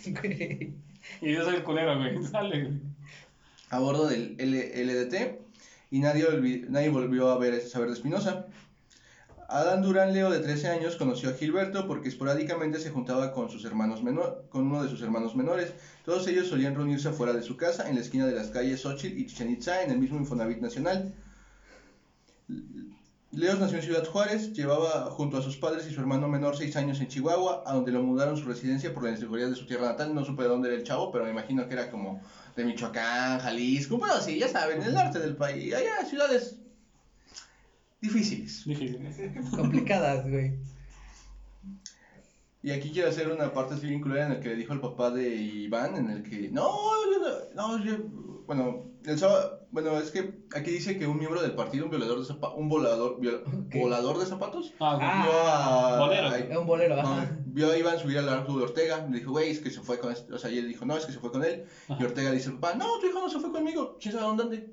Y 1.21 1.33
yo 1.33 1.43
soy 1.45 1.57
el 1.57 1.65
culero, 1.65 1.97
güey. 1.97 2.23
Sale, 2.23 2.63
güey. 2.63 2.79
A 3.71 3.79
bordo 3.79 4.07
del 4.07 4.37
L- 4.39 4.85
LDT 4.85 5.41
y 5.91 6.01
nadie 6.01 6.91
volvió 6.91 7.31
a 7.31 7.39
ver, 7.39 7.61
saber 7.63 7.89
de 7.89 7.95
Espinosa. 7.95 8.47
Adán 9.51 9.81
Durán 9.81 10.13
Leo, 10.13 10.31
de 10.31 10.41
13 10.41 10.69
años, 10.69 10.97
conoció 10.97 11.31
a 11.31 11.33
Gilberto 11.33 11.87
porque 11.87 12.11
esporádicamente 12.11 12.79
se 12.79 12.91
juntaba 12.91 13.33
con, 13.33 13.49
sus 13.49 13.65
hermanos 13.65 14.03
menor, 14.03 14.45
con 14.51 14.67
uno 14.67 14.83
de 14.83 14.91
sus 14.91 15.01
hermanos 15.01 15.35
menores. 15.35 15.73
Todos 16.05 16.29
ellos 16.29 16.49
solían 16.49 16.75
reunirse 16.75 17.09
afuera 17.09 17.33
de 17.33 17.41
su 17.41 17.57
casa, 17.57 17.89
en 17.89 17.95
la 17.95 18.03
esquina 18.03 18.27
de 18.27 18.35
las 18.35 18.49
calles 18.49 18.83
Xochitl 18.83 19.19
y 19.19 19.27
Chichen 19.27 19.51
Itza, 19.51 19.83
en 19.83 19.91
el 19.91 19.99
mismo 19.99 20.19
Infonavit 20.19 20.59
Nacional. 20.59 21.15
Leos 23.33 23.59
nació 23.59 23.79
en 23.79 23.85
Ciudad 23.85 24.05
Juárez, 24.05 24.53
llevaba 24.53 25.11
junto 25.11 25.39
a 25.39 25.43
sus 25.43 25.57
padres 25.57 25.87
y 25.87 25.95
su 25.95 26.01
hermano 26.01 26.29
menor 26.29 26.55
seis 26.55 26.77
años 26.77 27.01
en 27.01 27.09
Chihuahua, 27.09 27.63
a 27.65 27.73
donde 27.73 27.91
lo 27.91 28.03
mudaron 28.03 28.37
su 28.37 28.45
residencia 28.45 28.93
por 28.93 29.05
la 29.05 29.11
inseguridad 29.13 29.49
de 29.49 29.57
su 29.57 29.65
tierra 29.65 29.87
natal. 29.87 30.15
No 30.15 30.27
supe 30.27 30.43
de 30.43 30.51
dónde 30.51 30.69
era 30.69 30.77
el 30.77 30.85
chavo, 30.85 31.11
pero 31.11 31.25
me 31.25 31.31
imagino 31.31 31.67
que 31.67 31.73
era 31.73 31.91
como 31.91 32.21
de 32.55 32.65
Michoacán, 32.67 33.41
Jalisco, 33.41 33.99
pero 33.99 34.21
sí, 34.21 34.39
ya 34.39 34.49
saben, 34.49 34.83
el 34.83 34.93
norte 34.93 35.19
del 35.19 35.37
país. 35.37 35.73
Allá, 35.73 36.05
ciudades 36.05 36.59
difíciles. 38.01 38.65
Difícil. 38.65 38.99
Complicadas, 39.57 40.29
güey. 40.29 40.55
Y 42.63 42.73
aquí 42.73 42.91
quiero 42.91 43.09
hacer 43.09 43.31
una 43.31 43.53
parte 43.53 43.75
así 43.75 43.87
vinculada 43.87 44.27
en 44.27 44.33
el 44.33 44.41
que 44.41 44.49
le 44.49 44.57
dijo 44.57 44.73
el 44.73 44.81
papá 44.81 45.11
de 45.11 45.29
Iván, 45.37 45.97
en 45.97 46.11
el 46.11 46.23
que, 46.25 46.51
no, 46.51 46.69
yo 47.13 47.19
no, 47.55 47.79
no, 47.79 47.85
yo, 47.85 47.97
bueno, 48.47 48.85
el 49.05 49.17
sábado, 49.17 49.61
bueno, 49.71 49.97
es 49.99 50.11
que 50.11 50.41
aquí 50.57 50.73
dice 50.73 50.99
que 50.99 51.07
un 51.07 51.19
miembro 51.19 51.41
del 51.41 51.53
partido, 51.55 51.85
un 51.85 51.91
violador 51.91 52.19
de 52.19 52.25
zapatos, 52.25 52.59
un 52.59 52.69
volador, 52.69 53.21
viola- 53.21 53.43
volador 53.81 54.19
de 54.19 54.27
zapatos, 54.27 54.75
Ah. 54.81 54.99
Ah, 55.01 55.23
vio 55.23 55.39
a, 55.39 55.99
bolero. 56.31 56.55
a- 56.57 56.61
un 56.61 56.67
bolero, 56.67 56.97
no, 56.97 57.03
ajá. 57.03 57.39
vio 57.47 57.71
a 57.71 57.79
Iván 57.79 57.99
subir 58.01 58.19
al 58.19 58.29
arco 58.29 58.57
de 58.59 58.65
Ortega, 58.65 59.07
le 59.09 59.19
dijo, 59.21 59.31
güey, 59.31 59.51
es 59.51 59.61
que 59.61 59.71
se 59.71 59.81
fue 59.81 60.01
con, 60.01 60.11
este", 60.13 60.33
o 60.35 60.39
sea, 60.39 60.51
y 60.51 60.59
él 60.59 60.67
dijo, 60.67 60.85
no, 60.85 60.97
es 60.97 61.07
que 61.07 61.13
se 61.13 61.21
fue 61.21 61.31
con 61.31 61.45
él, 61.45 61.65
y. 61.89 62.05
Ortega 62.05 62.33
dice, 62.33 62.51
papá, 62.51 62.75
no, 62.75 62.99
tu 62.99 63.07
hijo 63.07 63.21
no 63.21 63.31
se 63.31 63.39
fue 63.39 63.53
conmigo, 63.53 63.97
¿quién 64.01 64.13
sabe 64.15 64.27
dónde 64.27 64.43
ande? 64.43 64.73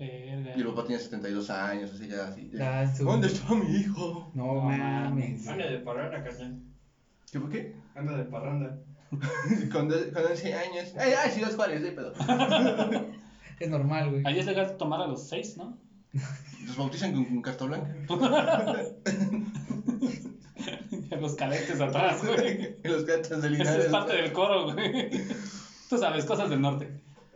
Verga. 0.00 0.52
Y 0.56 0.60
el 0.60 0.66
papá 0.68 0.84
tiene 0.86 1.00
72 1.02 1.50
años, 1.50 1.92
así 1.94 2.08
ya, 2.08 2.26
así, 2.28 2.48
de, 2.48 2.62
Ah, 2.64 2.92
su- 2.92 3.04
¿dónde 3.04 3.28
está 3.28 3.54
mi 3.54 3.76
hijo? 3.76 4.30
No 4.34 4.46
No 4.54 4.60
mames. 4.62 5.46
Anda 5.46 5.66
de 5.70 5.78
parranda, 5.78 6.24
carnal. 6.24 6.58
¿Qué 7.30 7.38
fue 7.38 7.50
qué? 7.50 7.74
Anda 7.94 8.16
de 8.16 8.24
parranda. 8.24 8.78
con, 9.72 9.88
de- 9.88 10.10
con 10.12 10.24
11 10.24 10.54
años, 10.54 10.92
ay, 10.98 11.12
ay, 11.22 11.30
Ciudad 11.30 11.54
Juárez, 11.54 11.82
de 11.82 11.92
pedo. 11.92 12.12
Es 13.60 13.68
normal, 13.68 14.08
güey. 14.10 14.22
Ahí 14.24 14.38
es 14.38 14.46
legal 14.46 14.74
tomar 14.78 15.02
a 15.02 15.06
los 15.06 15.28
seis, 15.28 15.58
¿no? 15.58 15.76
Los 16.66 16.76
bautizan 16.78 17.12
con, 17.12 17.26
con 17.26 17.42
carta 17.42 17.66
blanca. 17.66 17.94
Los 21.20 21.34
cadetes 21.34 21.78
atrás, 21.80 22.24
güey. 22.24 22.76
En 22.82 22.92
los 22.92 23.04
gatos 23.04 23.28
de 23.28 23.36
Esa 23.36 23.48
Linares. 23.48 23.84
es 23.86 23.92
parte 23.92 24.14
del 24.16 24.32
coro, 24.32 24.72
güey. 24.72 25.10
Tú 25.90 25.98
sabes, 25.98 26.24
cosas 26.24 26.48
del 26.48 26.62
norte. 26.62 26.88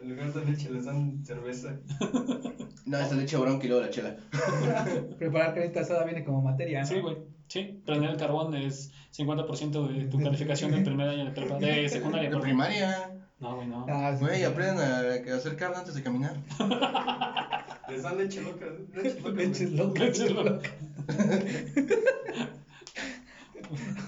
En 0.05 0.11
lugar 0.11 0.35
de 0.35 0.45
leche 0.45 0.71
les 0.71 0.85
dan 0.85 1.25
cerveza. 1.25 1.81
No, 2.87 2.99
esta 2.99 3.15
leche 3.15 3.39
bronca 3.39 3.65
y 3.65 3.69
luego 3.69 3.83
la 3.83 3.89
chela. 3.89 4.15
Preparar 5.19 5.55
carnita 5.55 5.81
asada 5.81 6.05
viene 6.05 6.23
como 6.23 6.43
materia, 6.43 6.81
¿no? 6.81 6.87
Sí, 6.87 7.01
güey. 7.01 7.17
Sí, 7.49 7.83
prender 7.87 8.11
el 8.11 8.19
carbón 8.19 8.55
es 8.55 8.93
50% 9.17 9.89
de 9.89 10.05
tu 10.05 10.19
calificación 10.23 10.71
del 10.71 10.83
primer 10.83 11.09
año 11.09 11.25
de 11.25 11.31
prepa, 11.31 11.57
de 11.59 11.89
secundaria. 11.89 12.29
De 12.29 12.37
primaria. 12.37 13.11
No, 13.41 13.57
güey, 13.57 13.69
no. 13.69 13.87
Ah, 13.89 14.15
sí. 14.15 14.23
Güey, 14.23 14.45
aprendan 14.45 14.87
a 14.87 14.99
a 14.99 15.37
hacer 15.37 15.57
carne 15.57 15.79
antes 15.79 15.95
de 15.95 16.03
caminar. 16.03 16.37
Les 17.89 18.03
dan 18.03 18.19
leche 18.19 18.43
loca. 18.43 18.67
Leche 19.33 19.71
loca. 19.71 19.85
Locas. 19.85 20.01
Leches 20.05 20.31
locas. 20.31 20.63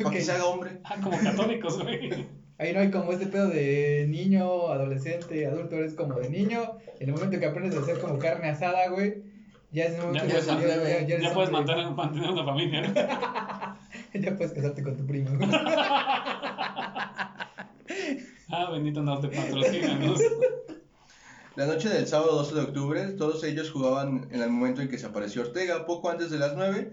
Para 0.02 0.11
que 0.11 0.20
se 0.20 0.32
haga 0.32 0.44
hombre. 0.44 0.80
Ah, 0.85 0.96
como 1.02 1.18
católicos, 1.18 1.82
güey. 1.82 2.26
Ahí 2.59 2.73
no 2.73 2.81
hay 2.81 2.90
como 2.90 3.12
este 3.12 3.27
pedo 3.27 3.49
de 3.49 4.07
niño, 4.09 4.69
adolescente, 4.71 5.47
adulto, 5.47 5.77
eres 5.77 5.95
como 5.95 6.14
de 6.14 6.31
niño. 6.31 6.79
En 7.01 7.09
el 7.11 7.14
momento 7.14 7.38
que 7.38 7.47
aprendes 7.47 7.77
a 7.77 7.81
hacer 7.83 7.99
como 8.01 8.19
carne 8.19 8.49
asada, 8.49 8.88
güey, 8.88 9.23
ya 9.73 9.85
es 9.85 9.95
el 9.97 10.01
momento 10.07 10.27
Ya- 10.27 10.40
que 10.40 10.47
ya 10.47 11.01
ya, 11.01 11.07
ya, 11.07 11.19
Ya 11.21 11.35
puedes 11.35 11.51
mantener, 11.51 11.90
mantener 11.90 12.31
una 12.31 12.45
familia. 12.45 12.83
¿no? 12.83 12.95
Ya 14.14 14.35
puedes 14.37 14.53
casarte 14.55 14.83
con 14.83 14.97
tu 14.97 15.07
primo. 15.07 15.29
Ah, 18.49 18.71
bendito 18.71 19.03
norte, 19.03 19.29
patrocínanos. 19.29 20.21
La 21.57 21.66
noche 21.66 21.88
del 21.88 22.07
sábado 22.07 22.37
12 22.37 22.55
de 22.55 22.61
octubre, 22.61 23.03
todos 23.12 23.42
ellos 23.45 23.71
jugaban 23.71 24.29
en 24.31 24.40
el 24.42 24.51
momento 24.51 24.83
en 24.83 24.88
que 24.88 24.99
se 24.99 25.07
apareció 25.07 25.42
Ortega. 25.42 25.85
Poco 25.87 26.11
antes 26.11 26.31
de 26.31 26.38
las 26.38 26.55
9, 26.55 26.92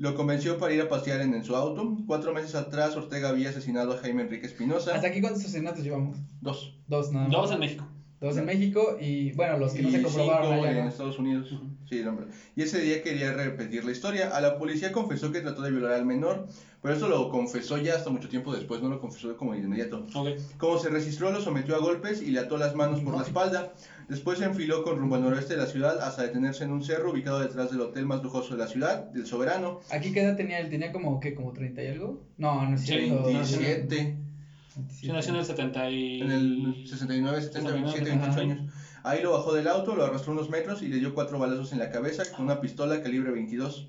lo 0.00 0.14
convenció 0.14 0.56
para 0.56 0.72
ir 0.72 0.80
a 0.80 0.88
pasear 0.88 1.20
en, 1.20 1.34
en 1.34 1.44
su 1.44 1.54
auto. 1.54 1.98
Cuatro 2.06 2.32
meses 2.32 2.54
atrás, 2.54 2.96
Ortega 2.96 3.28
había 3.28 3.50
asesinado 3.50 3.92
a 3.92 3.98
Jaime 3.98 4.22
Enrique 4.22 4.46
Espinosa. 4.46 4.94
¿Hasta 4.94 5.08
aquí 5.08 5.20
cuántos 5.20 5.44
asesinatos 5.44 5.84
llevamos? 5.84 6.16
Dos. 6.40 6.74
Dos, 6.88 7.12
nada 7.12 7.28
más. 7.28 7.36
Dos 7.36 7.52
en 7.52 7.58
México. 7.58 7.86
Dos 8.20 8.36
en 8.36 8.44
México 8.44 8.98
y, 9.00 9.32
bueno, 9.32 9.56
los 9.58 9.72
que 9.72 9.80
no 9.80 9.88
Y 9.88 9.92
se 9.92 10.02
comprobaron 10.02 10.52
cinco 10.52 10.62
allá, 10.62 10.70
en 10.78 10.84
¿no? 10.84 10.90
Estados 10.90 11.18
Unidos. 11.18 11.50
Ujú. 11.52 11.64
Sí, 11.88 11.98
el 11.98 12.08
hombre. 12.08 12.26
Y 12.54 12.62
ese 12.62 12.80
día 12.80 13.02
quería 13.02 13.32
repetir 13.32 13.82
la 13.82 13.92
historia. 13.92 14.36
A 14.36 14.40
la 14.42 14.58
policía 14.58 14.92
confesó 14.92 15.32
que 15.32 15.40
trató 15.40 15.62
de 15.62 15.70
violar 15.70 15.92
al 15.92 16.04
menor, 16.04 16.46
pero 16.82 16.92
esto 16.94 17.08
lo 17.08 17.30
confesó 17.30 17.78
ya 17.78 17.94
hasta 17.96 18.10
mucho 18.10 18.28
tiempo 18.28 18.54
después, 18.54 18.82
no 18.82 18.90
lo 18.90 19.00
confesó 19.00 19.34
como 19.38 19.52
de 19.54 19.60
inmediato. 19.60 20.06
Ok. 20.14 20.28
Como 20.58 20.78
se 20.78 20.90
registró, 20.90 21.32
lo 21.32 21.40
sometió 21.40 21.74
a 21.74 21.78
golpes 21.78 22.20
y 22.20 22.30
le 22.30 22.40
ató 22.40 22.58
las 22.58 22.74
manos 22.74 23.00
por 23.00 23.16
la 23.16 23.22
espalda. 23.22 23.72
Después 24.06 24.38
se 24.38 24.44
enfiló 24.44 24.84
con 24.84 24.98
rumbo 24.98 25.14
al 25.14 25.22
noroeste 25.22 25.54
de 25.54 25.60
la 25.60 25.66
ciudad 25.66 25.98
hasta 26.00 26.22
detenerse 26.22 26.64
en 26.64 26.72
un 26.72 26.84
cerro 26.84 27.12
ubicado 27.12 27.40
detrás 27.40 27.70
del 27.70 27.80
hotel 27.80 28.04
más 28.04 28.22
lujoso 28.22 28.54
de 28.54 28.58
la 28.62 28.68
ciudad, 28.68 29.04
del 29.04 29.24
Soberano. 29.26 29.80
¿Aquí 29.90 30.12
qué 30.12 30.20
edad 30.20 30.36
tenía 30.36 30.58
él? 30.58 30.68
¿Tenía 30.68 30.92
como, 30.92 31.20
qué, 31.20 31.34
como 31.34 31.52
30 31.54 31.82
y 31.82 31.86
algo? 31.86 32.20
No, 32.36 32.68
no 32.68 32.74
es 32.76 32.82
Sí, 32.82 32.86
cierto. 32.88 33.24
27. 33.24 34.16
Sí, 34.90 35.08
nació 35.08 35.32
en 35.32 35.40
el 35.40 35.44
70 35.44 35.90
y... 35.90 36.20
En 36.20 36.30
el 36.30 36.84
69, 36.86 37.42
70, 37.42 37.72
27, 37.72 38.04
28 38.04 38.30
Ajá. 38.30 38.40
años. 38.40 38.72
Ahí 39.02 39.22
lo 39.22 39.32
bajó 39.32 39.52
del 39.54 39.68
auto, 39.68 39.96
lo 39.96 40.04
arrastró 40.04 40.32
unos 40.32 40.50
metros 40.50 40.82
y 40.82 40.88
le 40.88 40.98
dio 40.98 41.14
cuatro 41.14 41.38
balazos 41.38 41.72
en 41.72 41.78
la 41.78 41.90
cabeza 41.90 42.22
con 42.32 42.44
una 42.44 42.60
pistola 42.60 43.02
calibre 43.02 43.30
22. 43.30 43.88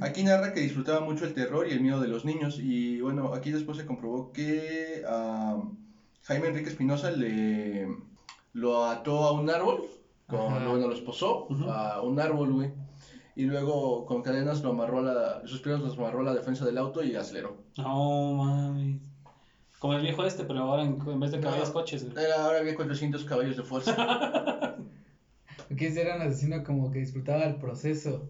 Aquí 0.00 0.24
narra 0.24 0.52
que 0.52 0.60
disfrutaba 0.60 1.00
mucho 1.00 1.24
el 1.24 1.34
terror 1.34 1.68
y 1.68 1.72
el 1.72 1.80
miedo 1.80 2.00
de 2.00 2.08
los 2.08 2.24
niños. 2.24 2.58
Y 2.60 3.00
bueno, 3.00 3.32
aquí 3.32 3.50
después 3.52 3.78
se 3.78 3.86
comprobó 3.86 4.32
que 4.32 5.04
a 5.06 5.62
Jaime 6.22 6.48
Enrique 6.48 6.70
Espinosa 6.70 7.10
le 7.10 7.86
lo 8.52 8.86
ató 8.86 9.24
a 9.24 9.32
un 9.32 9.50
árbol, 9.50 9.84
con, 10.26 10.52
bueno, 10.52 10.88
lo 10.88 10.92
esposó 10.92 11.48
a 11.70 12.00
un 12.02 12.18
árbol, 12.18 12.52
güey. 12.52 12.72
Y 13.36 13.44
luego 13.44 14.06
con 14.06 14.22
cadenas 14.22 14.62
lo 14.62 14.70
amarró 14.70 15.00
a 15.00 15.02
la, 15.02 15.46
sus 15.46 15.60
piernas 15.60 15.82
los 15.82 15.98
amarró 15.98 16.20
a 16.20 16.24
la 16.24 16.34
defensa 16.34 16.64
del 16.64 16.78
auto 16.78 17.02
y 17.02 17.16
aceleró. 17.16 17.56
No, 17.76 18.34
mami. 18.34 19.00
Como 19.84 19.92
el 19.92 20.00
viejo 20.00 20.24
este, 20.24 20.44
pero 20.44 20.60
ahora 20.60 20.82
en, 20.82 20.98
en 21.06 21.20
vez 21.20 21.30
de 21.30 21.40
caballos, 21.40 21.68
No. 21.68 21.74
coches, 21.74 22.02
güey. 22.02 22.24
Era, 22.24 22.42
ahora 22.42 22.56
había 22.56 22.74
400 22.74 23.22
caballos 23.22 23.54
de 23.54 23.64
fuerza. 23.64 23.94
Porque 25.68 25.88
ese 25.88 26.00
era 26.00 26.14
un 26.14 26.22
asesino 26.22 26.62
como 26.62 26.90
que 26.90 27.00
disfrutaba 27.00 27.44
el 27.44 27.58
proceso. 27.58 28.26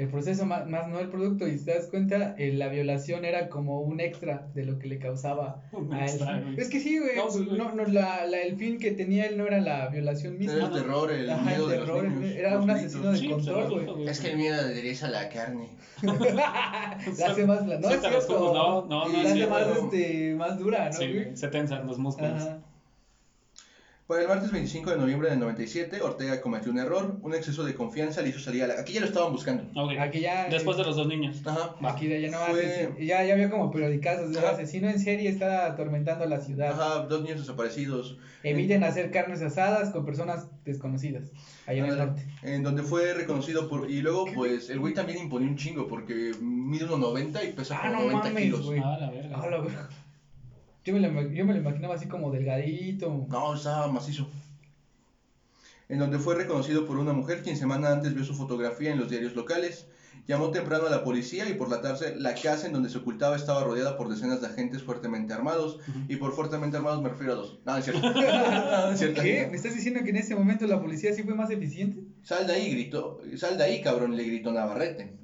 El 0.00 0.08
proceso 0.08 0.46
más, 0.46 0.66
más 0.66 0.88
no 0.88 0.98
el 0.98 1.08
producto. 1.08 1.46
Y 1.46 1.58
si 1.58 1.64
te 1.66 1.74
das 1.74 1.86
cuenta, 1.88 2.34
eh, 2.38 2.52
la 2.54 2.68
violación 2.68 3.24
era 3.26 3.48
como 3.50 3.80
un 3.80 4.00
extra 4.00 4.46
de 4.54 4.64
lo 4.64 4.78
que 4.78 4.88
le 4.88 4.98
causaba 4.98 5.62
Un 5.72 5.92
a 5.92 6.06
él. 6.06 6.18
güey. 6.18 6.58
Es 6.58 6.70
que 6.70 6.80
sí, 6.80 6.98
güey. 6.98 7.16
No, 7.16 7.30
sí, 7.30 7.44
güey. 7.44 7.58
No, 7.58 7.74
no, 7.74 7.84
la, 7.84 8.24
la- 8.24 8.40
el 8.40 8.56
fin 8.56 8.78
que 8.78 8.92
tenía 8.92 9.26
él 9.26 9.36
no 9.36 9.46
era 9.46 9.60
la 9.60 9.88
violación 9.88 10.38
misma. 10.38 10.54
Era 10.54 10.66
el 10.66 10.72
terror, 10.72 11.10
el 11.12 11.28
Ajá, 11.28 11.44
miedo 11.50 11.64
el 11.66 11.70
de 11.70 11.76
los 11.78 11.86
terror, 11.86 12.04
niños. 12.10 12.36
era 12.36 12.54
los 12.54 12.64
un 12.64 12.70
asesino 12.70 13.12
de 13.12 13.18
pues, 13.18 13.30
control, 13.46 13.84
güey. 13.94 14.08
Es 14.08 14.20
que 14.20 14.30
el 14.30 14.36
miedo 14.38 14.54
adereza 14.60 15.08
la 15.10 15.28
carne. 15.28 15.68
la 16.02 16.98
hace 17.26 17.46
más 17.46 17.62
No, 17.66 17.90
es 17.90 18.00
cierto. 18.00 18.54
no, 18.54 18.86
no, 18.86 19.08
no 19.08 19.22
La 19.22 19.30
hace 19.30 19.46
más, 19.46 19.66
este, 19.76 20.34
más 20.34 20.58
dura, 20.58 20.86
¿no, 20.86 20.92
Sí, 20.92 21.12
güey, 21.12 21.36
se 21.36 21.48
tensan 21.48 21.86
los 21.86 21.98
músculos. 21.98 22.32
Ajá. 22.42 22.58
Para 24.10 24.22
el 24.22 24.28
martes 24.28 24.50
25 24.50 24.90
de 24.90 24.96
noviembre 24.96 25.30
del 25.30 25.38
97, 25.38 26.02
Ortega 26.02 26.40
cometió 26.40 26.72
un 26.72 26.80
error, 26.80 27.18
un 27.22 27.32
exceso 27.32 27.62
de 27.62 27.74
confianza 27.76 28.22
le 28.22 28.30
hizo 28.30 28.40
salir 28.40 28.64
a 28.64 28.66
la... 28.66 28.74
Aquí 28.80 28.94
ya 28.94 29.02
lo 29.02 29.06
estaban 29.06 29.30
buscando. 29.30 29.62
Ok. 29.80 29.92
Aquí 30.00 30.18
ya. 30.18 30.48
Después 30.48 30.76
de 30.78 30.82
los 30.82 30.96
dos 30.96 31.06
niños. 31.06 31.40
Ajá. 31.46 31.76
Aquí 31.84 32.08
ya 32.08 32.28
no 32.28 32.38
Fue- 32.46 32.92
ya, 32.98 33.22
ya 33.22 33.34
había 33.34 33.48
como 33.48 33.70
periodicazos 33.70 34.36
Ajá. 34.36 34.50
asesino 34.50 34.90
en 34.90 34.98
serie 34.98 35.28
está 35.28 35.64
atormentando 35.66 36.26
la 36.26 36.40
ciudad. 36.40 36.72
Ajá, 36.72 37.06
dos 37.06 37.22
niños 37.22 37.38
desaparecidos. 37.38 38.18
Eviten 38.42 38.82
hacer 38.82 39.12
carnes 39.12 39.42
asadas 39.42 39.90
con 39.90 40.04
personas 40.04 40.48
desconocidas. 40.64 41.30
Allá 41.68 41.84
en 41.84 41.90
el 41.92 41.98
norte. 41.98 42.26
En 42.42 42.64
donde 42.64 42.82
fue 42.82 43.14
reconocido 43.14 43.68
por... 43.68 43.88
Y 43.88 44.00
luego, 44.02 44.24
pues, 44.34 44.70
el 44.70 44.80
güey 44.80 44.92
también 44.92 45.18
imponía 45.20 45.48
un 45.48 45.56
chingo 45.56 45.86
porque 45.86 46.32
mide 46.40 46.86
1.90 46.88 47.48
y 47.48 47.52
pesa 47.52 47.78
Ah, 47.80 47.92
como 47.92 48.10
no 48.10 48.18
90 48.18 48.24
mames, 48.28 48.42
kilos. 48.42 48.70
Ah, 48.84 48.96
la 48.98 49.10
verga. 49.12 49.36
Ah, 49.40 49.46
la 49.48 49.58
verga. 49.60 49.88
Yo 50.84 50.94
me, 50.94 51.00
lo, 51.00 51.08
yo 51.30 51.44
me 51.44 51.52
lo 51.52 51.60
imaginaba 51.60 51.94
así 51.94 52.06
como 52.08 52.30
delgadito. 52.30 53.26
No, 53.28 53.54
estaba 53.54 53.88
macizo. 53.88 54.30
En 55.88 55.98
donde 55.98 56.18
fue 56.18 56.34
reconocido 56.34 56.86
por 56.86 56.98
una 56.98 57.12
mujer 57.12 57.42
quien 57.42 57.56
semana 57.56 57.90
antes 57.90 58.14
vio 58.14 58.24
su 58.24 58.34
fotografía 58.34 58.92
en 58.92 58.98
los 58.98 59.10
diarios 59.10 59.34
locales. 59.34 59.86
Llamó 60.26 60.50
temprano 60.50 60.86
a 60.86 60.90
la 60.90 61.02
policía 61.02 61.48
y 61.48 61.54
por 61.54 61.68
la 61.68 61.80
tarde 61.80 62.14
la 62.16 62.34
casa 62.34 62.66
en 62.66 62.72
donde 62.72 62.88
se 62.88 62.98
ocultaba 62.98 63.36
estaba 63.36 63.64
rodeada 63.64 63.96
por 63.96 64.08
decenas 64.08 64.40
de 64.40 64.46
agentes 64.46 64.82
fuertemente 64.82 65.32
armados. 65.32 65.80
Y 66.08 66.16
por 66.16 66.32
fuertemente 66.32 66.76
armados 66.76 67.02
me 67.02 67.08
refiero 67.08 67.32
a 67.32 67.36
dos. 67.36 67.58
No, 67.64 67.72
no 67.72 67.78
es 67.78 67.84
cierto. 67.84 68.02
No, 68.12 68.92
es 68.92 68.98
cierto. 68.98 69.20
¿Qué? 69.20 69.48
¿Me 69.50 69.56
estás 69.56 69.74
diciendo 69.74 70.00
que 70.02 70.10
en 70.10 70.16
ese 70.16 70.34
momento 70.34 70.66
la 70.66 70.80
policía 70.80 71.12
sí 71.12 71.24
fue 71.24 71.34
más 71.34 71.50
eficiente? 71.50 72.02
Sal 72.22 72.46
de 72.46 72.54
ahí, 72.54 72.70
gritó. 72.70 73.20
Sal 73.36 73.58
de 73.58 73.64
ahí, 73.64 73.82
cabrón, 73.82 74.16
le 74.16 74.24
gritó 74.24 74.52
Navarrete. 74.52 75.18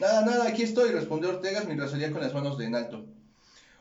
Nada, 0.00 0.24
nada, 0.24 0.48
aquí 0.48 0.62
estoy, 0.62 0.92
respondió 0.92 1.30
Ortega 1.30 1.64
mientras 1.66 1.90
salía 1.90 2.12
con 2.12 2.20
las 2.20 2.32
manos 2.32 2.56
de 2.56 2.66
en 2.66 2.76
alto. 2.76 3.04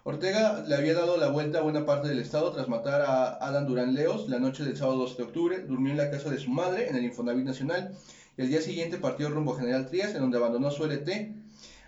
Ortega 0.09 0.63
le 0.65 0.73
había 0.73 0.93
dado 0.93 1.17
la 1.17 1.27
vuelta 1.27 1.59
a 1.59 1.63
buena 1.63 1.85
parte 1.85 2.07
del 2.07 2.19
estado 2.19 2.53
tras 2.53 2.69
matar 2.69 3.01
a 3.01 3.45
Adam 3.45 3.67
Durán 3.67 3.93
Leos 3.93 4.29
la 4.29 4.39
noche 4.39 4.63
del 4.63 4.77
sábado 4.77 4.99
12 4.99 5.17
de 5.17 5.23
octubre, 5.23 5.59
durmió 5.59 5.91
en 5.91 5.97
la 5.97 6.09
casa 6.09 6.29
de 6.29 6.37
su 6.37 6.49
madre 6.49 6.87
en 6.87 6.95
el 6.95 7.03
Infonavit 7.03 7.43
Nacional 7.43 7.91
y 8.37 8.41
el 8.41 8.47
día 8.47 8.61
siguiente 8.61 8.99
partió 8.99 9.29
rumbo 9.29 9.53
a 9.53 9.59
General 9.59 9.85
Trías 9.85 10.15
en 10.15 10.21
donde 10.21 10.37
abandonó 10.37 10.71
su 10.71 10.85
LT. 10.85 11.09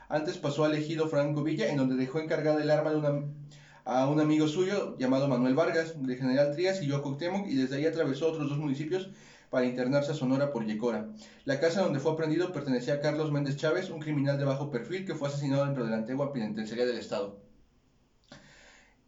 Antes 0.09 0.37
pasó 0.37 0.65
al 0.65 0.75
ejido 0.75 1.07
Franco 1.07 1.43
Villa 1.43 1.69
en 1.69 1.77
donde 1.77 1.95
dejó 1.95 2.19
encargada 2.19 2.61
el 2.61 2.69
arma 2.71 3.23
a 3.85 4.09
un 4.09 4.19
amigo 4.19 4.49
suyo 4.49 4.97
llamado 4.97 5.29
Manuel 5.29 5.55
Vargas 5.55 5.93
de 5.95 6.17
General 6.17 6.51
Trías 6.51 6.83
y 6.83 6.91
a 6.91 6.99
Cuauhtémoc 6.99 7.47
y 7.47 7.55
desde 7.55 7.77
ahí 7.77 7.85
atravesó 7.85 8.27
otros 8.27 8.49
dos 8.49 8.57
municipios 8.57 9.11
para 9.49 9.65
internarse 9.65 10.11
a 10.11 10.15
Sonora 10.15 10.51
por 10.51 10.65
Yecora. 10.65 11.07
La 11.45 11.61
casa 11.61 11.83
donde 11.83 12.01
fue 12.01 12.11
aprendido 12.11 12.51
pertenecía 12.51 12.95
a 12.95 12.99
Carlos 12.99 13.31
Méndez 13.31 13.55
Chávez, 13.55 13.89
un 13.89 14.01
criminal 14.01 14.37
de 14.37 14.43
bajo 14.43 14.69
perfil 14.69 15.05
que 15.05 15.15
fue 15.15 15.29
asesinado 15.29 15.63
dentro 15.63 15.85
de 15.85 15.91
la 15.91 15.95
antigua 15.95 16.33
penitenciaría 16.33 16.85
del 16.85 16.97
estado. 16.97 17.47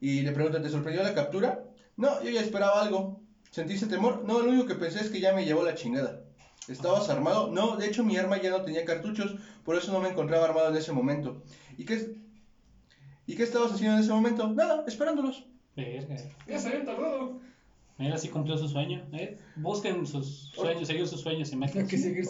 Y 0.02 0.22
le 0.22 0.32
preguntan, 0.32 0.64
¿te 0.64 0.70
sorprendió 0.70 1.04
la 1.04 1.14
captura? 1.14 1.64
No, 1.96 2.22
yo 2.24 2.32
ya 2.32 2.42
esperaba 2.42 2.82
algo. 2.82 3.22
¿Sentiste 3.52 3.86
temor? 3.86 4.24
No, 4.26 4.40
lo 4.40 4.50
único 4.50 4.66
que 4.66 4.76
pensé 4.76 5.00
es 5.00 5.10
que 5.10 5.22
ya 5.22 5.34
me 5.34 5.46
llevó 5.46 5.64
la 5.64 5.76
chingada. 5.76 6.24
¿Estabas 6.68 7.10
armado? 7.10 7.52
No, 7.52 7.78
de 7.78 7.88
hecho 7.88 8.04
mi 8.04 8.18
arma 8.18 8.42
ya 8.42 8.50
no 8.50 8.64
tenía 8.64 8.84
cartuchos, 8.84 9.36
por 9.64 9.76
eso 9.76 9.92
no 9.92 10.00
me 10.00 10.10
encontraba 10.10 10.46
armado 10.46 10.70
en 10.70 10.76
ese 10.76 10.92
momento. 10.92 11.44
¿Y 11.78 11.86
qué, 11.86 12.16
¿Y 13.28 13.36
qué 13.36 13.44
estabas 13.44 13.74
haciendo 13.74 13.98
en 13.98 14.04
ese 14.04 14.12
momento? 14.12 14.48
Nada, 14.50 14.84
esperándolos. 14.88 15.46
Verga. 15.76 16.16
Ya 16.48 16.60
se 16.60 16.68
había 16.70 16.86
tardado. 16.86 17.40
Mira, 18.02 18.18
sí 18.18 18.30
cumplió 18.30 18.58
su 18.58 18.68
sueño. 18.68 19.08
¿eh? 19.14 19.38
Busquen 19.56 20.06
sus 20.08 20.52
sueños, 20.54 20.88
seguir 20.88 21.08
sus 21.08 21.22
sueños 21.22 21.52
y 21.52 21.56
metas. 21.56 21.76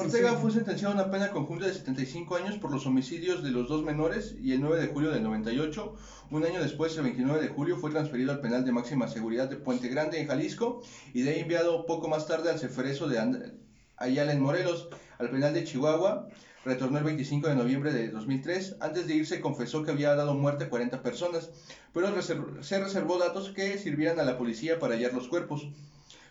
Ortega 0.06 0.34
fue 0.42 0.52
sentenciado 0.52 0.94
a 0.94 1.02
una 1.02 1.10
pena 1.12 1.32
conjunta 1.32 1.66
de 1.68 1.74
75 1.74 2.36
años 2.36 2.58
por 2.58 2.72
los 2.72 2.86
homicidios 2.86 3.42
de 3.42 3.52
los 3.52 3.70
dos 3.70 3.84
menores 3.84 4.36
y 4.42 4.52
el 4.52 4.62
9 4.62 4.80
de 4.82 4.88
julio 4.88 5.12
del 5.12 5.24
98, 5.24 5.94
un 6.32 6.46
año 6.46 6.62
después, 6.62 6.96
el 6.98 7.04
29 7.04 7.42
de 7.42 7.48
julio, 7.48 7.78
fue 7.78 7.90
transferido 7.92 8.32
al 8.32 8.42
penal 8.42 8.66
de 8.66 8.72
máxima 8.72 9.08
seguridad 9.08 9.50
de 9.50 9.56
Puente 9.56 9.88
Grande 9.88 10.20
en 10.20 10.28
Jalisco 10.28 10.82
y 11.14 11.22
de 11.22 11.32
ahí 11.32 11.40
enviado 11.40 11.86
poco 11.86 12.08
más 12.10 12.28
tarde 12.28 12.50
al 12.50 12.60
Ceferezo 12.60 13.08
de 13.08 13.20
And- 13.20 13.54
Ayala 13.98 14.34
en 14.34 14.42
Morelos, 14.42 14.90
al 15.20 15.30
penal 15.30 15.54
de 15.54 15.64
Chihuahua. 15.64 16.28
Retornó 16.64 17.00
el 17.00 17.04
25 17.04 17.48
de 17.48 17.56
noviembre 17.56 17.92
de 17.92 18.10
2003. 18.10 18.76
Antes 18.80 19.08
de 19.08 19.16
irse 19.16 19.42
confesó 19.42 19.84
que 19.84 19.92
había 19.92 20.16
dado 20.16 20.36
muerte 20.36 20.66
a 20.66 20.70
40 20.70 21.02
personas, 21.02 21.50
pero 21.94 22.10
se 22.22 22.80
reservó 22.80 23.18
datos 23.18 23.50
que 23.50 23.80
sirvieran 23.80 24.20
a 24.20 24.24
la 24.24 24.38
policía 24.38 24.78
para 24.78 24.94
hallar 24.94 25.14
los 25.14 25.28
cuerpos. 25.28 25.68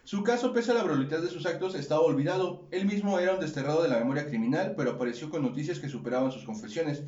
Su 0.04 0.22
caso, 0.22 0.52
pese 0.52 0.70
a 0.70 0.74
la 0.74 0.82
brutalidad 0.82 1.20
de 1.20 1.30
sus 1.30 1.46
actos, 1.46 1.74
estaba 1.74 2.00
olvidado. 2.00 2.66
Él 2.70 2.86
mismo 2.86 3.18
era 3.18 3.34
un 3.34 3.40
desterrado 3.40 3.82
de 3.82 3.88
la 3.88 3.98
memoria 3.98 4.26
criminal, 4.26 4.74
pero 4.76 4.92
apareció 4.92 5.30
con 5.30 5.42
noticias 5.42 5.78
que 5.78 5.88
superaban 5.88 6.32
sus 6.32 6.44
confesiones. 6.44 7.02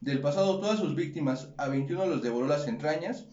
Del 0.00 0.20
pasado, 0.20 0.60
todas 0.60 0.78
sus 0.78 0.94
víctimas, 0.94 1.48
a 1.56 1.68
21 1.68 2.06
los 2.06 2.22
devoró 2.22 2.46
las 2.46 2.66
entrañas. 2.68 3.26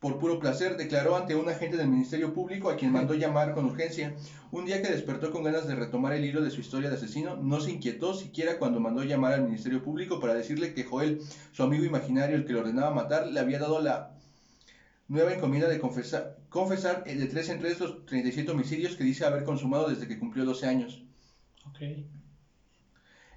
Por 0.00 0.18
puro 0.18 0.38
placer, 0.38 0.76
declaró 0.76 1.16
ante 1.16 1.34
un 1.34 1.48
agente 1.48 1.76
del 1.76 1.88
Ministerio 1.88 2.32
Público 2.32 2.70
a 2.70 2.76
quien 2.76 2.92
mandó 2.92 3.14
llamar 3.14 3.52
con 3.52 3.64
urgencia. 3.64 4.14
Un 4.52 4.64
día 4.64 4.80
que 4.80 4.92
despertó 4.92 5.32
con 5.32 5.42
ganas 5.42 5.66
de 5.66 5.74
retomar 5.74 6.12
el 6.12 6.24
hilo 6.24 6.40
de 6.40 6.50
su 6.50 6.60
historia 6.60 6.88
de 6.88 6.94
asesino, 6.94 7.36
no 7.36 7.60
se 7.60 7.72
inquietó 7.72 8.14
siquiera 8.14 8.58
cuando 8.58 8.78
mandó 8.78 9.02
llamar 9.02 9.32
al 9.32 9.42
Ministerio 9.42 9.82
Público 9.82 10.20
para 10.20 10.34
decirle 10.34 10.72
que 10.72 10.84
Joel, 10.84 11.20
su 11.50 11.64
amigo 11.64 11.84
imaginario, 11.84 12.36
el 12.36 12.44
que 12.44 12.52
lo 12.52 12.60
ordenaba 12.60 12.94
matar, 12.94 13.26
le 13.26 13.40
había 13.40 13.58
dado 13.58 13.80
la 13.80 14.14
nueva 15.08 15.34
encomienda 15.34 15.68
de 15.68 15.80
confesar, 15.80 16.36
confesar 16.48 17.02
eh, 17.06 17.16
de 17.16 17.26
tres 17.26 17.48
en 17.48 17.58
tres 17.58 17.80
los 17.80 18.06
37 18.06 18.52
homicidios 18.52 18.94
que 18.94 19.04
dice 19.04 19.24
haber 19.24 19.42
consumado 19.42 19.88
desde 19.88 20.06
que 20.06 20.18
cumplió 20.18 20.44
12 20.44 20.66
años. 20.66 21.02
Ok. 21.66 21.80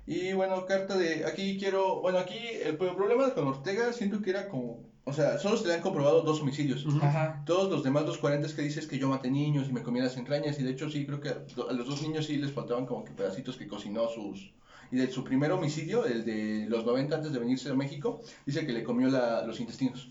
Y 0.06 0.34
bueno, 0.34 0.66
carta 0.66 0.98
de. 0.98 1.26
Aquí 1.26 1.58
quiero. 1.58 2.02
Bueno, 2.02 2.20
aquí 2.20 2.38
el 2.64 2.78
problema 2.78 3.34
con 3.34 3.48
Ortega 3.48 3.94
siento 3.94 4.22
que 4.22 4.32
era 4.32 4.50
como. 4.50 4.91
O 5.12 5.14
sea, 5.14 5.38
solo 5.38 5.58
se 5.58 5.68
le 5.68 5.74
han 5.76 5.82
comprobado 5.82 6.22
dos 6.22 6.42
homicidios. 6.42 6.86
Ajá. 7.02 7.44
Todos 7.46 7.70
los 7.70 7.84
demás, 7.84 8.06
los 8.06 8.18
40 8.18 8.48
que 8.56 8.62
dices 8.64 8.88
que 8.88 8.98
yo 8.98 9.08
maté 9.10 9.30
niños 9.30 9.68
y 9.70 9.74
me 9.74 9.84
comí 9.84 10.00
las 10.02 10.18
entrañas. 10.18 10.60
Y 10.60 10.64
de 10.64 10.72
hecho, 10.72 10.90
sí, 10.90 11.06
creo 11.06 11.20
que 11.20 11.30
a 11.30 11.74
los 11.74 11.88
dos 11.88 12.02
niños 12.02 12.26
sí 12.26 12.38
les 12.38 12.52
faltaban 12.52 12.86
como 12.86 13.04
que 13.04 13.12
pedacitos 13.12 13.58
que 13.58 13.68
cocinó 13.68 14.08
sus. 14.10 14.54
Y 14.92 14.96
de 14.98 15.10
su 15.12 15.24
primer 15.24 15.52
homicidio, 15.52 16.06
el 16.06 16.26
de 16.26 16.66
los 16.68 16.86
90 16.86 17.16
antes 17.18 17.32
de 17.32 17.40
venirse 17.40 17.70
a 17.70 17.74
México, 17.76 18.20
dice 18.46 18.66
que 18.66 18.74
le 18.74 18.84
comió 18.84 19.08
la- 19.10 19.46
los 19.46 19.60
intestinos. 19.60 20.10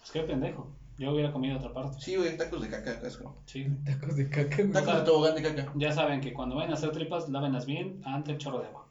Pues 0.00 0.10
qué 0.12 0.20
pendejo. 0.22 0.68
Yo 0.98 1.12
hubiera 1.12 1.32
comido 1.32 1.56
otra 1.56 1.72
parte. 1.72 1.96
Sí, 1.98 2.16
güey, 2.16 2.36
tacos 2.36 2.60
de 2.60 2.68
caca, 2.68 3.00
asco. 3.06 3.36
Sí. 3.46 3.66
Tacos 3.86 4.16
de 4.16 4.28
caca, 4.28 4.56
güey. 4.56 4.72
Tacos 4.72 4.94
de 4.96 5.00
tobogán 5.02 5.34
de 5.34 5.42
caca. 5.42 5.72
Ya 5.76 5.92
saben 5.92 6.20
que 6.20 6.34
cuando 6.34 6.56
vayan 6.56 6.72
a 6.72 6.74
hacer 6.74 6.90
tripas, 6.92 7.28
lávenlas 7.30 7.64
bien 7.64 8.02
ante 8.04 8.32
el 8.32 8.38
chorro 8.38 8.58
de 8.60 8.66
agua. 8.66 8.86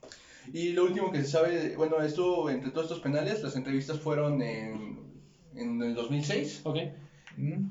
Y 0.53 0.71
lo 0.73 0.85
último 0.85 1.11
que 1.11 1.21
se 1.21 1.27
sabe, 1.29 1.75
bueno, 1.75 2.01
esto 2.01 2.49
entre 2.49 2.71
todos 2.71 2.85
estos 2.87 2.99
penales, 3.01 3.43
las 3.43 3.55
entrevistas 3.55 3.99
fueron 3.99 4.41
en, 4.41 4.99
en 5.55 5.81
el 5.81 5.93
2006. 5.95 6.61
Ok. 6.63 6.77
Mm. 7.37 7.65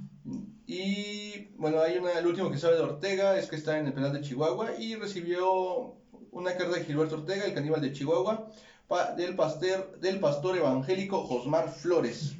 Y 0.66 1.48
bueno, 1.56 1.80
hay 1.80 1.96
una, 1.98 2.12
el 2.12 2.26
último 2.26 2.50
que 2.50 2.56
se 2.56 2.62
sabe 2.62 2.76
de 2.76 2.82
Ortega 2.82 3.38
es 3.38 3.48
que 3.48 3.56
está 3.56 3.78
en 3.78 3.86
el 3.86 3.92
penal 3.94 4.12
de 4.12 4.20
Chihuahua 4.20 4.78
y 4.78 4.94
recibió 4.96 5.94
una 6.30 6.54
carta 6.56 6.76
de 6.76 6.84
Gilberto 6.84 7.16
Ortega, 7.16 7.44
el 7.46 7.54
caníbal 7.54 7.80
de 7.80 7.92
Chihuahua, 7.92 8.50
pa- 8.86 9.14
del, 9.14 9.34
pastor, 9.34 9.98
del 10.00 10.20
pastor 10.20 10.56
evangélico 10.58 11.22
Josmar 11.24 11.70
Flores. 11.70 12.36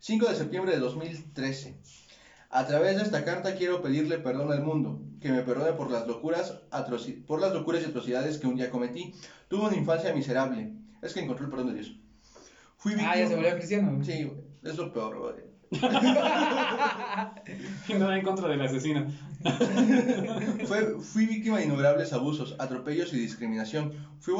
5 0.00 0.28
de 0.28 0.36
septiembre 0.36 0.72
de 0.72 0.78
2013. 0.78 1.74
A 2.50 2.66
través 2.66 2.96
de 2.96 3.02
esta 3.02 3.24
carta 3.24 3.54
quiero 3.56 3.82
pedirle 3.82 4.18
perdón 4.18 4.50
al 4.52 4.62
mundo, 4.62 4.98
que 5.20 5.30
me 5.30 5.42
perdone 5.42 5.72
por 5.72 5.90
las 5.90 6.06
locuras, 6.06 6.54
por 7.26 7.40
las 7.42 7.52
locuras 7.52 7.82
y 7.82 7.86
atrocidades 7.86 8.38
que 8.38 8.46
un 8.46 8.56
día 8.56 8.70
cometí. 8.70 9.12
Tuve 9.48 9.66
una 9.66 9.76
infancia 9.76 10.14
miserable. 10.14 10.72
Es 11.02 11.12
que 11.12 11.20
encontré 11.20 11.44
el 11.44 11.50
perdón 11.50 11.68
de 11.68 11.74
Dios. 11.74 11.92
Fui 12.78 12.94
Ah, 13.00 13.16
ya 13.18 13.26
se 13.28 13.34
volvió 13.34 13.54
cristiano. 13.56 14.02
Sí, 14.02 14.30
es 14.62 14.76
lo 14.76 14.92
peor, 14.92 15.18
güey. 15.18 15.48
Nada 17.98 18.16
en 18.16 18.22
contra 18.24 18.48
del 18.48 18.62
asesino. 18.62 19.06
Fue- 20.66 20.98
fui 21.00 21.26
víctima 21.26 21.58
de 21.58 21.64
innumerables 21.66 22.12
abusos, 22.14 22.56
atropellos 22.58 23.12
y 23.12 23.18
discriminación. 23.18 23.92
Fui, 24.20 24.34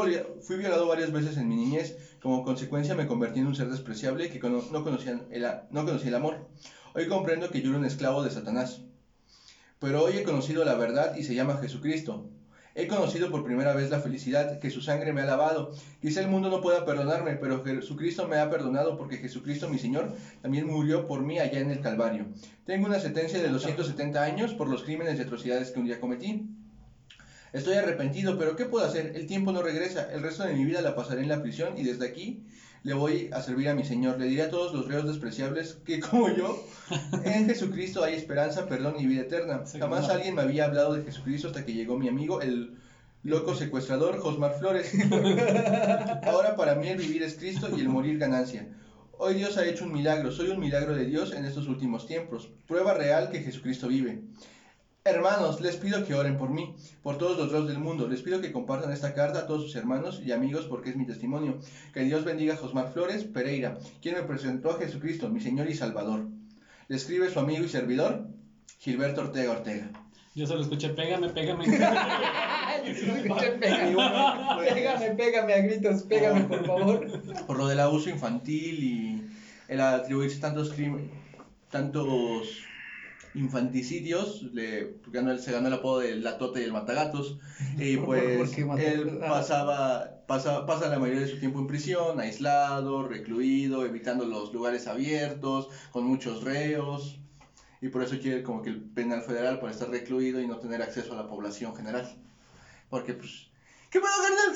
violado 0.56 0.86
varias 0.86 1.12
veces 1.12 1.36
en 1.36 1.48
mi 1.48 1.56
niñez. 1.56 1.96
Como 2.22 2.42
consecuencia 2.42 2.94
me 2.94 3.06
convertí 3.06 3.40
en 3.40 3.46
un 3.48 3.54
ser 3.54 3.68
despreciable 3.68 4.30
que 4.30 4.40
cono- 4.40 4.64
no, 4.72 4.82
conocía 4.82 5.20
el, 5.30 5.44
a- 5.44 5.66
no 5.70 5.84
conocía 5.84 6.08
el 6.08 6.14
amor. 6.14 6.46
Hoy 6.94 7.06
comprendo 7.06 7.50
que 7.50 7.60
yo 7.60 7.68
era 7.68 7.78
un 7.78 7.84
esclavo 7.84 8.22
de 8.22 8.30
Satanás. 8.30 8.80
Pero 9.78 10.04
hoy 10.04 10.16
he 10.16 10.22
conocido 10.22 10.64
la 10.64 10.74
verdad 10.74 11.16
y 11.16 11.22
se 11.22 11.34
llama 11.34 11.58
Jesucristo. 11.58 12.30
He 12.74 12.86
conocido 12.86 13.30
por 13.30 13.44
primera 13.44 13.74
vez 13.74 13.90
la 13.90 14.00
felicidad 14.00 14.58
que 14.58 14.70
su 14.70 14.80
sangre 14.80 15.12
me 15.12 15.20
ha 15.20 15.26
lavado. 15.26 15.72
Quizá 16.00 16.20
el 16.20 16.28
mundo 16.28 16.48
no 16.48 16.60
pueda 16.60 16.84
perdonarme, 16.86 17.34
pero 17.34 17.62
Jesucristo 17.62 18.26
me 18.26 18.38
ha 18.38 18.48
perdonado 18.48 18.96
porque 18.96 19.18
Jesucristo, 19.18 19.68
mi 19.68 19.78
Señor, 19.78 20.14
también 20.40 20.66
murió 20.66 21.06
por 21.06 21.22
mí 21.22 21.38
allá 21.38 21.60
en 21.60 21.70
el 21.70 21.80
Calvario. 21.80 22.26
Tengo 22.64 22.86
una 22.86 23.00
sentencia 23.00 23.40
de 23.42 23.48
270 23.48 24.22
años 24.22 24.54
por 24.54 24.68
los 24.68 24.82
crímenes 24.82 25.18
y 25.18 25.22
atrocidades 25.22 25.70
que 25.70 25.80
un 25.80 25.86
día 25.86 26.00
cometí. 26.00 26.48
Estoy 27.52 27.74
arrepentido, 27.74 28.38
pero 28.38 28.56
¿qué 28.56 28.64
puedo 28.64 28.86
hacer? 28.86 29.12
El 29.14 29.26
tiempo 29.26 29.52
no 29.52 29.62
regresa. 29.62 30.10
El 30.12 30.22
resto 30.22 30.44
de 30.44 30.54
mi 30.54 30.64
vida 30.64 30.80
la 30.80 30.94
pasaré 30.94 31.22
en 31.22 31.28
la 31.28 31.42
prisión 31.42 31.76
y 31.76 31.82
desde 31.82 32.06
aquí 32.06 32.46
le 32.82 32.94
voy 32.94 33.30
a 33.32 33.42
servir 33.42 33.68
a 33.68 33.74
mi 33.74 33.84
Señor. 33.84 34.18
Le 34.18 34.26
diré 34.26 34.42
a 34.42 34.50
todos 34.50 34.72
los 34.72 34.86
reos 34.86 35.06
despreciables 35.06 35.78
que, 35.84 36.00
como 36.10 36.28
yo, 36.30 36.64
en 37.24 37.46
Jesucristo 37.46 38.04
hay 38.04 38.14
esperanza, 38.14 38.66
perdón 38.66 38.96
y 38.98 39.06
vida 39.06 39.22
eterna. 39.22 39.66
Sí, 39.66 39.78
Jamás 39.78 40.08
alguien 40.08 40.34
me 40.34 40.42
había 40.42 40.64
hablado 40.64 40.94
de 40.94 41.04
Jesucristo 41.04 41.48
hasta 41.48 41.64
que 41.64 41.74
llegó 41.74 41.98
mi 41.98 42.08
amigo, 42.08 42.40
el 42.40 42.76
loco 43.22 43.54
secuestrador 43.54 44.18
Josmar 44.18 44.58
Flores. 44.58 44.92
Ahora 46.24 46.56
para 46.56 46.74
mí 46.74 46.88
el 46.88 46.98
vivir 46.98 47.22
es 47.22 47.34
Cristo 47.34 47.68
y 47.76 47.80
el 47.80 47.88
morir 47.88 48.18
ganancia. 48.18 48.68
Hoy 49.20 49.34
Dios 49.34 49.56
ha 49.56 49.66
hecho 49.66 49.84
un 49.84 49.92
milagro, 49.92 50.30
soy 50.30 50.50
un 50.50 50.60
milagro 50.60 50.94
de 50.94 51.04
Dios 51.04 51.32
en 51.32 51.44
estos 51.44 51.66
últimos 51.66 52.06
tiempos. 52.06 52.50
Prueba 52.68 52.94
real 52.94 53.30
que 53.30 53.42
Jesucristo 53.42 53.88
vive. 53.88 54.22
Hermanos, 55.08 55.62
les 55.62 55.76
pido 55.76 56.04
que 56.04 56.14
oren 56.14 56.36
por 56.36 56.50
mí, 56.50 56.74
por 57.02 57.16
todos 57.16 57.38
los 57.38 57.50
reos 57.50 57.66
del 57.66 57.78
mundo. 57.78 58.06
Les 58.06 58.20
pido 58.20 58.42
que 58.42 58.52
compartan 58.52 58.92
esta 58.92 59.14
carta 59.14 59.40
a 59.40 59.46
todos 59.46 59.62
sus 59.62 59.74
hermanos 59.74 60.20
y 60.22 60.32
amigos 60.32 60.66
porque 60.66 60.90
es 60.90 60.96
mi 60.96 61.06
testimonio. 61.06 61.58
Que 61.94 62.00
Dios 62.00 62.24
bendiga 62.24 62.54
a 62.54 62.56
Josmar 62.58 62.92
Flores 62.92 63.24
Pereira, 63.24 63.78
quien 64.02 64.16
me 64.16 64.22
presentó 64.22 64.70
a 64.70 64.78
Jesucristo, 64.78 65.30
mi 65.30 65.40
Señor 65.40 65.70
y 65.70 65.74
Salvador. 65.74 66.26
Le 66.88 66.96
escribe 66.96 67.30
su 67.30 67.38
amigo 67.40 67.64
y 67.64 67.68
servidor, 67.70 68.26
Gilberto 68.80 69.22
Ortega 69.22 69.52
Ortega. 69.52 69.90
Yo 70.34 70.46
solo 70.46 70.60
escuché, 70.60 70.90
pégame, 70.90 71.30
pégame. 71.30 71.64
Escuché, 72.84 73.50
pégame. 73.60 73.94
Bueno, 73.94 74.56
pues, 74.56 74.72
Pégame, 74.74 75.10
pégame 75.16 75.54
a 75.54 75.58
gritos, 75.62 76.02
pégame, 76.02 76.42
por 76.42 76.66
favor. 76.66 77.46
por 77.46 77.56
lo 77.56 77.66
del 77.66 77.80
abuso 77.80 78.10
infantil 78.10 78.84
y 78.84 79.22
el 79.68 79.80
atribuirse 79.80 80.38
tantos 80.38 80.70
crímenes, 80.72 81.10
tantos 81.70 82.67
infanticidios, 83.38 84.42
le 84.52 84.96
ganó, 85.08 85.36
se 85.38 85.52
ganó 85.52 85.68
el 85.68 85.74
apodo 85.74 86.00
de 86.00 86.16
la 86.16 86.38
tota 86.38 86.60
y 86.60 86.64
el 86.64 86.72
matagatos, 86.72 87.38
y 87.78 87.96
¿Por- 87.96 88.06
pues 88.06 88.56
él 88.78 89.20
ah. 89.22 89.28
pasaba, 89.28 90.10
pasa, 90.26 90.66
pasa 90.66 90.88
la 90.88 90.98
mayoría 90.98 91.22
de 91.22 91.28
su 91.28 91.38
tiempo 91.38 91.58
en 91.60 91.66
prisión, 91.66 92.20
aislado, 92.20 93.06
recluido, 93.06 93.84
evitando 93.84 94.24
los 94.26 94.52
lugares 94.52 94.86
abiertos, 94.86 95.68
con 95.90 96.04
muchos 96.04 96.42
reos, 96.42 97.18
y 97.80 97.88
por 97.88 98.02
eso 98.02 98.18
quiere 98.18 98.42
como 98.42 98.62
que 98.62 98.70
el 98.70 98.80
penal 98.82 99.22
federal 99.22 99.58
para 99.60 99.72
estar 99.72 99.88
recluido 99.88 100.40
y 100.40 100.46
no 100.46 100.58
tener 100.58 100.82
acceso 100.82 101.12
a 101.12 101.16
la 101.16 101.28
población 101.28 101.74
general, 101.74 102.04
porque 102.90 103.14
pues... 103.14 103.46
¿Qué 103.90 104.00
pedo, 104.00 104.10
carnal? 104.22 104.54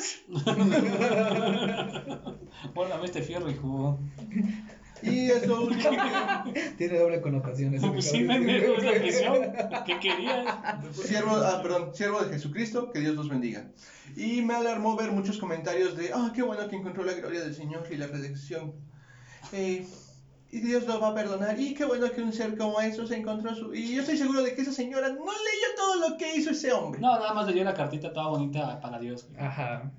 Hola, 2.74 3.00
este 3.02 3.22
fierro, 3.22 3.50
hijo. 3.50 3.98
Y 5.02 5.30
esto 5.30 5.62
último 5.62 5.90
que... 5.90 6.70
Tiene 6.78 6.98
doble 6.98 7.20
connotación 7.20 7.74
ese 7.74 7.88
Pues 7.88 8.10
sí, 8.10 8.24
pendejo, 8.24 8.74
es 8.74 8.84
la 8.84 8.92
prisión. 8.92 9.52
¿Qué 9.86 9.98
querías? 10.00 10.56
Siervo, 10.94 11.36
ah, 11.36 11.60
perdón, 11.62 11.94
siervo 11.94 12.20
de 12.22 12.30
Jesucristo, 12.32 12.90
que 12.90 13.00
Dios 13.00 13.14
los 13.16 13.28
bendiga. 13.28 13.66
Y 14.16 14.42
me 14.42 14.54
alarmó 14.54 14.96
ver 14.96 15.10
muchos 15.12 15.38
comentarios 15.38 15.96
de, 15.96 16.10
ah, 16.14 16.32
qué 16.34 16.42
bueno 16.42 16.68
que 16.68 16.76
encontró 16.76 17.04
la 17.04 17.14
gloria 17.14 17.40
del 17.40 17.54
Señor 17.54 17.86
y 17.90 17.96
la 17.96 18.06
redención. 18.06 18.74
Eh, 19.52 19.86
y 20.50 20.60
Dios 20.60 20.86
lo 20.86 21.00
va 21.00 21.08
a 21.08 21.14
perdonar. 21.14 21.58
Y 21.58 21.74
qué 21.74 21.84
bueno 21.84 22.10
que 22.12 22.22
un 22.22 22.32
ser 22.32 22.56
como 22.58 22.80
eso 22.80 23.06
se 23.06 23.16
encontró 23.16 23.54
su... 23.54 23.74
Y 23.74 23.94
yo 23.94 24.02
estoy 24.02 24.18
seguro 24.18 24.42
de 24.42 24.54
que 24.54 24.62
esa 24.62 24.72
señora 24.72 25.08
no 25.08 25.14
leyó 25.24 25.68
todo 25.76 26.08
lo 26.10 26.16
que 26.18 26.36
hizo 26.36 26.50
ese 26.50 26.72
hombre. 26.72 27.00
No, 27.00 27.18
nada 27.18 27.32
más 27.32 27.46
le 27.46 27.54
dio 27.54 27.64
la 27.64 27.72
cartita 27.74 28.12
toda 28.12 28.28
bonita 28.28 28.78
para 28.80 28.98
Dios. 28.98 29.26
güey. 29.30 29.40
Ajá. 29.42 29.90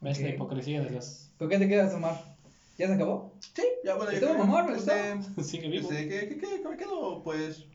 ¿Ves 0.00 0.20
la 0.20 0.28
Ok. 0.28 0.34
hipocresía 0.34 0.82
de 0.82 0.90
Dios? 0.90 1.30
¿Con 1.38 1.48
qué 1.50 1.58
te 1.58 1.68
quedas, 1.68 1.92
Omar? 1.94 2.33
¿Ya 2.76 2.88
se 2.88 2.94
acabó? 2.94 3.34
Sí, 3.54 3.62
ya 3.84 3.94
bueno, 3.94 4.10
Estuvo 4.10 4.34
mamón, 4.34 4.66
me 4.66 4.74
gustó. 4.74 4.92
este, 4.92 5.42
Sigue 5.44 5.68
vivo. 5.68 5.90
este, 5.90 6.08
¿qué, 6.08 6.28
qué, 6.28 6.36
qué, 6.38 6.46
qué 6.62 6.68
me 6.68 6.76
quedo? 6.76 7.22
Pues... 7.22 7.66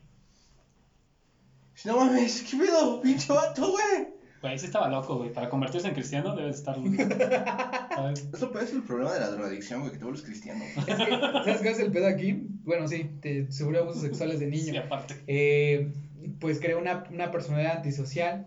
Si 1.74 1.88
no 1.88 1.96
mames, 1.96 2.42
¿qué 2.42 2.56
pedo? 2.58 3.00
Pinche 3.02 3.32
vato, 3.32 3.70
güey. 3.70 4.08
Güey, 4.42 4.58
sí 4.58 4.66
estaba 4.66 4.88
loco, 4.88 5.16
güey. 5.18 5.32
Para 5.32 5.48
convertirse 5.48 5.88
en 5.88 5.94
cristiano 5.94 6.34
debe 6.34 6.50
estar. 6.50 6.76
Eso 8.34 8.50
puede 8.52 8.66
ser 8.66 8.76
el 8.76 8.82
problema 8.82 9.12
de 9.14 9.20
la 9.20 9.30
drogadicción, 9.30 9.80
güey, 9.80 9.92
que 9.92 9.98
te 9.98 10.04
vuelves 10.04 10.22
cristiano. 10.22 10.64
Es 10.64 10.84
que, 10.84 10.94
¿sabes 10.94 11.56
cuál 11.58 11.66
es 11.68 11.78
el 11.80 11.92
pedo 11.92 12.06
aquí? 12.06 12.46
Bueno, 12.64 12.88
sí, 12.88 13.10
te 13.20 13.50
sufrió 13.52 13.82
abusos 13.82 14.02
sexuales 14.02 14.40
de 14.40 14.50
Sí, 14.50 14.66
niño. 14.66 14.82
aparte. 14.84 15.14
Eh, 15.26 15.92
pues 16.38 16.58
creó 16.60 16.78
una, 16.78 17.04
una 17.10 17.30
personalidad 17.30 17.76
antisocial 17.78 18.46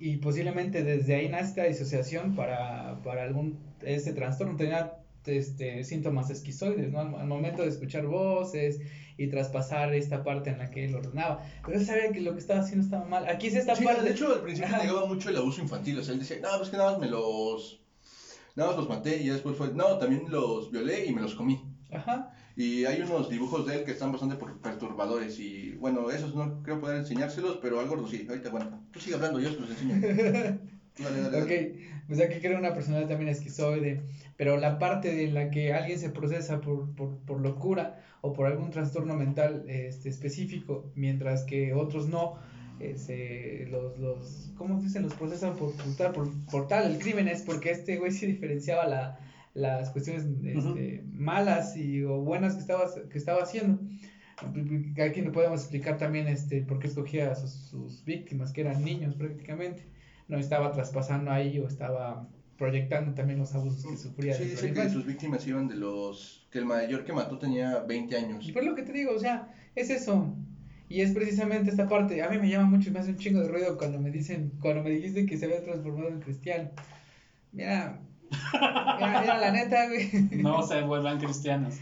y 0.00 0.16
posiblemente 0.16 0.82
desde 0.82 1.14
ahí 1.14 1.28
nace 1.28 1.44
esta 1.50 1.64
disociación 1.64 2.34
para, 2.34 3.00
para 3.04 3.22
algún 3.22 3.58
este 3.82 4.12
trastorno. 4.12 4.56
Tenía 4.56 4.94
este, 5.26 5.84
síntomas 5.84 6.30
esquizoides, 6.30 6.90
¿no? 6.90 7.00
Al, 7.00 7.14
al 7.14 7.26
momento 7.26 7.62
de 7.62 7.68
escuchar 7.68 8.06
voces 8.06 8.80
y 9.16 9.28
traspasar 9.28 9.94
esta 9.94 10.24
parte 10.24 10.50
en 10.50 10.58
la 10.58 10.70
que 10.70 10.84
él 10.86 10.94
ordenaba. 10.94 11.44
Pero 11.64 11.78
él 11.78 11.84
sabía 11.86 12.10
que 12.12 12.20
lo 12.20 12.32
que 12.32 12.38
estaba 12.40 12.60
haciendo 12.60 12.84
estaba 12.84 13.04
mal. 13.04 13.28
Aquí 13.28 13.46
es 13.48 13.54
esta 13.54 13.74
Sí, 13.76 13.84
parte. 13.84 14.02
de 14.02 14.10
hecho, 14.10 14.32
al 14.32 14.40
principio 14.40 14.76
negaba 14.76 15.06
mucho 15.06 15.28
el 15.28 15.36
abuso 15.36 15.60
infantil. 15.60 15.98
O 15.98 16.02
sea, 16.02 16.14
él 16.14 16.20
decía, 16.20 16.38
no, 16.42 16.48
pues 16.58 16.70
que 16.70 16.76
nada 16.76 16.92
más 16.92 17.00
me 17.00 17.08
los. 17.08 17.80
Nada 18.54 18.70
más 18.70 18.78
los 18.80 18.88
maté 18.88 19.16
y 19.22 19.28
después 19.28 19.56
fue, 19.56 19.72
no, 19.72 19.96
también 19.98 20.24
los 20.28 20.70
violé 20.70 21.06
y 21.06 21.12
me 21.14 21.22
los 21.22 21.34
comí. 21.34 21.58
Ajá. 21.90 22.30
Y 22.54 22.84
hay 22.84 23.00
unos 23.00 23.30
dibujos 23.30 23.66
de 23.66 23.76
él 23.76 23.84
que 23.84 23.92
están 23.92 24.12
bastante 24.12 24.36
per- 24.36 24.56
perturbadores 24.60 25.38
y 25.38 25.72
bueno, 25.72 26.10
esos 26.10 26.34
no 26.34 26.62
creo 26.62 26.78
poder 26.78 26.98
enseñárselos, 26.98 27.58
pero 27.62 27.80
al 27.80 27.88
gordo 27.88 28.06
sí, 28.06 28.26
ahorita 28.28 28.48
aguanta. 28.48 28.78
Tú 28.90 29.00
sigue 29.00 29.14
hablando, 29.16 29.40
yo 29.40 29.54
te 29.54 29.60
los 29.60 29.70
enseño. 29.70 29.94
Tú 30.94 31.02
dale, 31.02 31.20
dale, 31.22 31.38
Ok, 31.42 31.48
dale. 31.48 32.02
pues 32.06 32.20
aquí 32.20 32.40
crea 32.40 32.58
una 32.58 32.74
personalidad 32.74 33.08
también 33.08 33.30
esquizoide, 33.30 34.02
pero 34.36 34.56
la 34.58 34.78
parte 34.78 35.24
en 35.24 35.34
la 35.34 35.50
que 35.50 35.72
alguien 35.72 35.98
se 35.98 36.10
procesa 36.10 36.60
por, 36.60 36.94
por, 36.94 37.18
por 37.18 37.40
locura 37.40 38.00
o 38.20 38.32
por 38.32 38.46
algún 38.46 38.70
trastorno 38.70 39.14
mental 39.14 39.64
este, 39.68 40.08
específico, 40.08 40.90
mientras 40.94 41.44
que 41.44 41.72
otros 41.74 42.08
no, 42.08 42.34
eh, 42.80 42.96
se- 42.96 43.66
los, 43.70 43.98
los, 43.98 44.52
¿cómo 44.56 44.80
dicen? 44.80 45.02
Los 45.02 45.14
procesan 45.14 45.56
por, 45.56 45.72
por, 45.76 45.96
tal, 45.96 46.12
por, 46.12 46.28
por 46.50 46.68
tal 46.68 46.90
el 46.90 46.98
crimen 46.98 47.28
es 47.28 47.42
porque 47.42 47.70
este 47.70 47.98
güey 47.98 48.10
sí 48.12 48.26
diferenciaba 48.26 48.86
la, 48.86 49.18
las 49.54 49.90
cuestiones 49.90 50.24
este, 50.44 51.04
malas 51.12 51.76
y 51.76 52.02
o 52.02 52.20
buenas 52.20 52.54
que 52.54 52.60
estaba, 52.60 52.84
que 53.10 53.18
estaba 53.18 53.42
haciendo. 53.42 53.80
Aquí 55.04 55.20
le 55.20 55.30
podemos 55.30 55.60
explicar 55.60 55.98
también 55.98 56.26
este, 56.26 56.62
por 56.62 56.78
qué 56.78 56.88
escogía 56.88 57.30
a 57.30 57.34
sus, 57.34 57.52
sus 57.52 58.04
víctimas, 58.04 58.52
que 58.52 58.62
eran 58.62 58.82
niños 58.84 59.14
prácticamente 59.14 59.84
no 60.28 60.38
estaba 60.38 60.72
traspasando 60.72 61.30
ahí 61.30 61.58
o 61.58 61.68
estaba 61.68 62.26
proyectando 62.62 63.12
también 63.12 63.40
los 63.40 63.52
abusos 63.56 63.84
que 63.84 63.96
sufría 63.96 64.34
Sí, 64.34 64.44
dice 64.44 64.72
que 64.72 64.88
sus 64.88 65.04
víctimas 65.04 65.44
iban 65.48 65.66
de 65.66 65.74
los... 65.74 66.46
que 66.48 66.60
el 66.60 66.64
mayor 66.64 67.04
que 67.04 67.12
mató 67.12 67.36
tenía 67.36 67.80
20 67.80 68.16
años. 68.16 68.48
Y 68.48 68.52
pues 68.52 68.64
lo 68.64 68.76
que 68.76 68.84
te 68.84 68.92
digo, 68.92 69.12
o 69.12 69.18
sea, 69.18 69.52
es 69.74 69.90
eso. 69.90 70.32
Y 70.88 71.00
es 71.00 71.10
precisamente 71.10 71.70
esta 71.70 71.88
parte. 71.88 72.22
A 72.22 72.28
mí 72.28 72.38
me 72.38 72.48
llama 72.48 72.66
mucho 72.66 72.88
y 72.88 72.92
me 72.92 73.00
hace 73.00 73.10
un 73.10 73.16
chingo 73.16 73.40
de 73.40 73.48
ruido 73.48 73.76
cuando 73.76 73.98
me 73.98 74.12
dicen, 74.12 74.52
cuando 74.60 74.84
me 74.84 74.90
dijiste 74.90 75.26
que 75.26 75.36
se 75.36 75.46
había 75.46 75.60
transformado 75.64 76.10
en 76.10 76.20
cristiano. 76.20 76.70
Mira, 77.50 77.98
mira, 78.52 79.20
mira, 79.22 79.38
la 79.38 79.50
neta, 79.50 79.88
güey. 79.88 80.08
No 80.40 80.62
se 80.62 80.82
vuelvan 80.82 81.18
cristianos. 81.18 81.74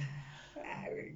Ah, 0.56 0.86
güey. 0.90 1.14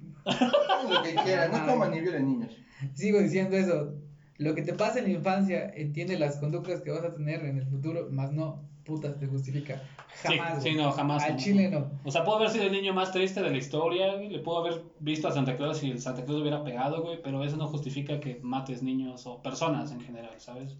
Lo 0.91 1.01
que 1.01 1.15
quieran, 1.23 1.51
no 1.51 1.65
coman 1.65 1.89
ni 1.89 2.01
violen 2.01 2.27
niños. 2.27 2.55
Sigo 2.93 3.19
diciendo 3.19 3.57
eso. 3.57 3.95
Lo 4.37 4.53
que 4.53 4.61
te 4.61 4.73
pasa 4.73 4.99
en 4.99 5.05
la 5.05 5.11
infancia, 5.11 5.71
entiende 5.73 6.19
las 6.19 6.37
conductas 6.37 6.81
que 6.81 6.91
vas 6.91 7.03
a 7.03 7.15
tener 7.15 7.43
en 7.45 7.57
el 7.57 7.65
futuro, 7.65 8.09
más 8.11 8.31
no, 8.31 8.63
putas, 8.85 9.19
te 9.19 9.27
justifica. 9.27 9.81
Jamás. 10.23 10.63
sí, 10.63 10.71
güey. 10.71 10.83
no, 10.83 10.91
jamás, 10.91 11.23
Al 11.23 11.33
no. 11.33 11.39
chile 11.39 11.69
no. 11.69 11.91
O 12.03 12.11
sea, 12.11 12.23
pudo 12.23 12.37
haber 12.37 12.49
sido 12.49 12.65
el 12.65 12.71
niño 12.71 12.93
más 12.93 13.11
triste 13.11 13.41
de 13.41 13.49
la 13.49 13.57
historia, 13.57 14.13
güey, 14.13 14.29
Le 14.29 14.39
pudo 14.39 14.59
haber 14.59 14.83
visto 14.99 15.27
a 15.27 15.31
Santa 15.31 15.57
Claus 15.57 15.79
si 15.79 15.91
el 15.91 15.99
Santa 15.99 16.23
Claus 16.23 16.41
hubiera 16.41 16.63
pegado, 16.63 17.01
güey. 17.01 17.21
Pero 17.21 17.43
eso 17.43 17.57
no 17.57 17.67
justifica 17.67 18.19
que 18.19 18.39
mates 18.43 18.81
niños 18.83 19.25
o 19.27 19.41
personas 19.41 19.91
en 19.91 20.01
general, 20.01 20.33
¿sabes? 20.37 20.77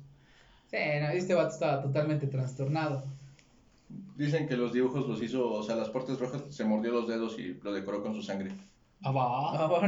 Sí, 0.67 0.77
no, 1.01 1.09
este 1.09 1.33
vato 1.33 1.49
estaba 1.49 1.81
totalmente 1.81 2.27
trastornado. 2.27 3.03
Dicen 4.15 4.47
que 4.47 4.55
los 4.55 4.73
dibujos 4.73 5.07
los 5.07 5.21
hizo, 5.21 5.51
o 5.51 5.63
sea, 5.63 5.75
las 5.75 5.89
partes 5.89 6.19
rojas 6.19 6.43
se 6.49 6.63
mordió 6.63 6.91
los 6.91 7.07
dedos 7.07 7.37
y 7.37 7.59
lo 7.61 7.73
decoró 7.73 8.01
con 8.01 8.15
su 8.15 8.21
sangre. 8.21 8.51
Ah, 9.03 9.11
va. 9.11 9.65
Ah. 9.65 9.87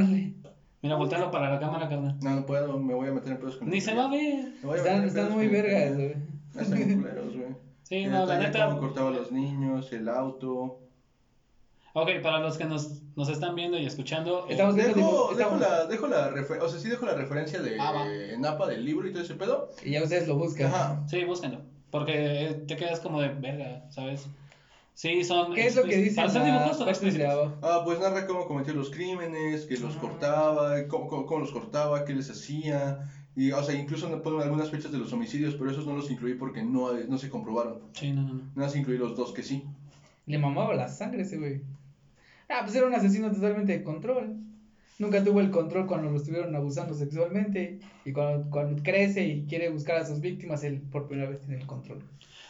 Mira, 0.81 0.95
voltealo 0.95 1.31
para 1.31 1.49
la 1.49 1.59
cámara, 1.59 1.89
carnal. 1.89 2.17
No, 2.21 2.35
no 2.35 2.45
puedo, 2.45 2.77
me 2.77 2.93
voy 2.93 3.07
a 3.07 3.11
meter 3.11 3.31
en 3.31 3.39
pedos 3.39 3.57
con 3.57 3.69
Ni 3.69 3.81
se 3.81 3.95
va 3.95 4.05
a 4.05 4.09
ver. 4.09 4.53
Están, 4.75 5.03
están 5.05 5.31
muy 5.33 5.47
vergas, 5.47 5.95
güey. 5.95 6.15
Están 6.55 6.77
bien 6.77 7.01
culeros, 7.01 7.25
güey. 7.25 7.26
Sí, 7.87 8.05
no, 8.05 8.25
la 8.25 8.37
neta. 8.37 8.65
cómo 8.67 8.79
cortaba 8.79 9.09
a 9.09 9.13
los 9.13 9.31
niños, 9.31 9.91
el 9.93 10.09
auto. 10.09 10.79
Ok, 11.93 12.09
para 12.21 12.39
los 12.39 12.57
que 12.57 12.65
nos, 12.65 13.01
nos 13.15 13.29
están 13.29 13.55
viendo 13.55 13.77
y 13.77 13.85
escuchando. 13.85 14.41
eh, 14.47 14.51
Estamos 14.51 14.75
viendo 14.75 14.93
Dejo, 14.95 15.29
dibu- 15.31 15.35
dejo 15.37 15.55
la, 15.57 15.85
dejo 15.85 16.07
la 16.07 16.29
refer- 16.31 16.61
o 16.61 16.67
sea, 16.67 16.79
sí 16.79 16.89
dejo 16.89 17.05
la 17.05 17.13
referencia 17.13 17.61
de 17.61 17.77
Ah. 17.79 18.05
Napa 18.39 18.67
del 18.67 18.83
libro 18.83 19.07
y 19.07 19.11
todo 19.13 19.23
ese 19.23 19.35
pedo. 19.35 19.69
Y 19.83 19.91
ya 19.91 20.03
ustedes 20.03 20.27
lo 20.27 20.35
buscan. 20.35 20.67
Ajá. 20.67 21.03
Sí, 21.07 21.23
búsquenlo. 21.23 21.61
Porque 21.89 22.63
te 22.67 22.75
quedas 22.75 22.99
como 22.99 23.21
de 23.21 23.29
verga, 23.29 23.85
¿sabes? 23.89 24.27
Sí, 24.93 25.23
son. 25.23 25.53
¿Qué 25.53 25.67
es 25.67 25.75
lo 25.77 25.83
que 25.83 26.05
explícitos. 26.07 26.33
dice? 27.03 27.25
Ah, 27.61 27.81
pues 27.85 27.99
narra 27.99 28.27
cómo 28.27 28.47
cometió 28.47 28.73
los 28.73 28.89
crímenes, 28.89 29.65
que 29.65 29.77
los 29.77 29.95
Ah. 29.95 29.99
cortaba, 30.01 30.87
cómo, 30.89 31.07
cómo- 31.07 31.25
cómo 31.25 31.39
los 31.39 31.51
cortaba, 31.51 32.03
qué 32.03 32.13
les 32.13 32.29
hacía. 32.29 32.99
Y, 33.37 33.51
o 33.51 33.63
sea, 33.63 33.79
incluso 33.79 34.09
ponen 34.23 34.41
algunas 34.41 34.71
fechas 34.71 34.91
de 34.91 34.97
los 34.97 35.13
homicidios, 35.13 35.53
pero 35.53 35.69
esos 35.69 35.85
no 35.85 35.93
los 35.93 36.09
incluí 36.09 36.33
porque 36.33 36.63
no, 36.63 36.91
no 36.91 37.17
se 37.19 37.29
comprobaron. 37.29 37.81
Sí, 37.93 38.11
no, 38.11 38.23
no, 38.23 38.33
no. 38.33 38.41
Nada 38.55 38.67
más 38.67 38.75
incluí 38.75 38.97
los 38.97 39.15
dos 39.15 39.31
que 39.31 39.43
sí. 39.43 39.63
Le 40.25 40.39
mamaba 40.39 40.73
la 40.73 40.87
sangre 40.87 41.21
ese 41.21 41.37
güey. 41.37 41.61
Ah, 42.49 42.61
pues 42.63 42.75
era 42.75 42.87
un 42.87 42.95
asesino 42.95 43.31
totalmente 43.31 43.77
de 43.77 43.83
control. 43.83 44.37
Nunca 44.97 45.23
tuvo 45.23 45.39
el 45.39 45.51
control 45.51 45.85
cuando 45.85 46.09
lo 46.09 46.17
estuvieron 46.17 46.55
abusando 46.55 46.95
sexualmente. 46.95 47.79
Y 48.05 48.11
cuando, 48.11 48.49
cuando 48.49 48.81
crece 48.81 49.27
y 49.27 49.45
quiere 49.45 49.69
buscar 49.69 49.97
a 49.97 50.05
sus 50.07 50.19
víctimas, 50.19 50.63
él 50.63 50.81
por 50.91 51.07
primera 51.07 51.29
vez 51.29 51.39
tiene 51.41 51.61
el 51.61 51.67
control. 51.67 52.01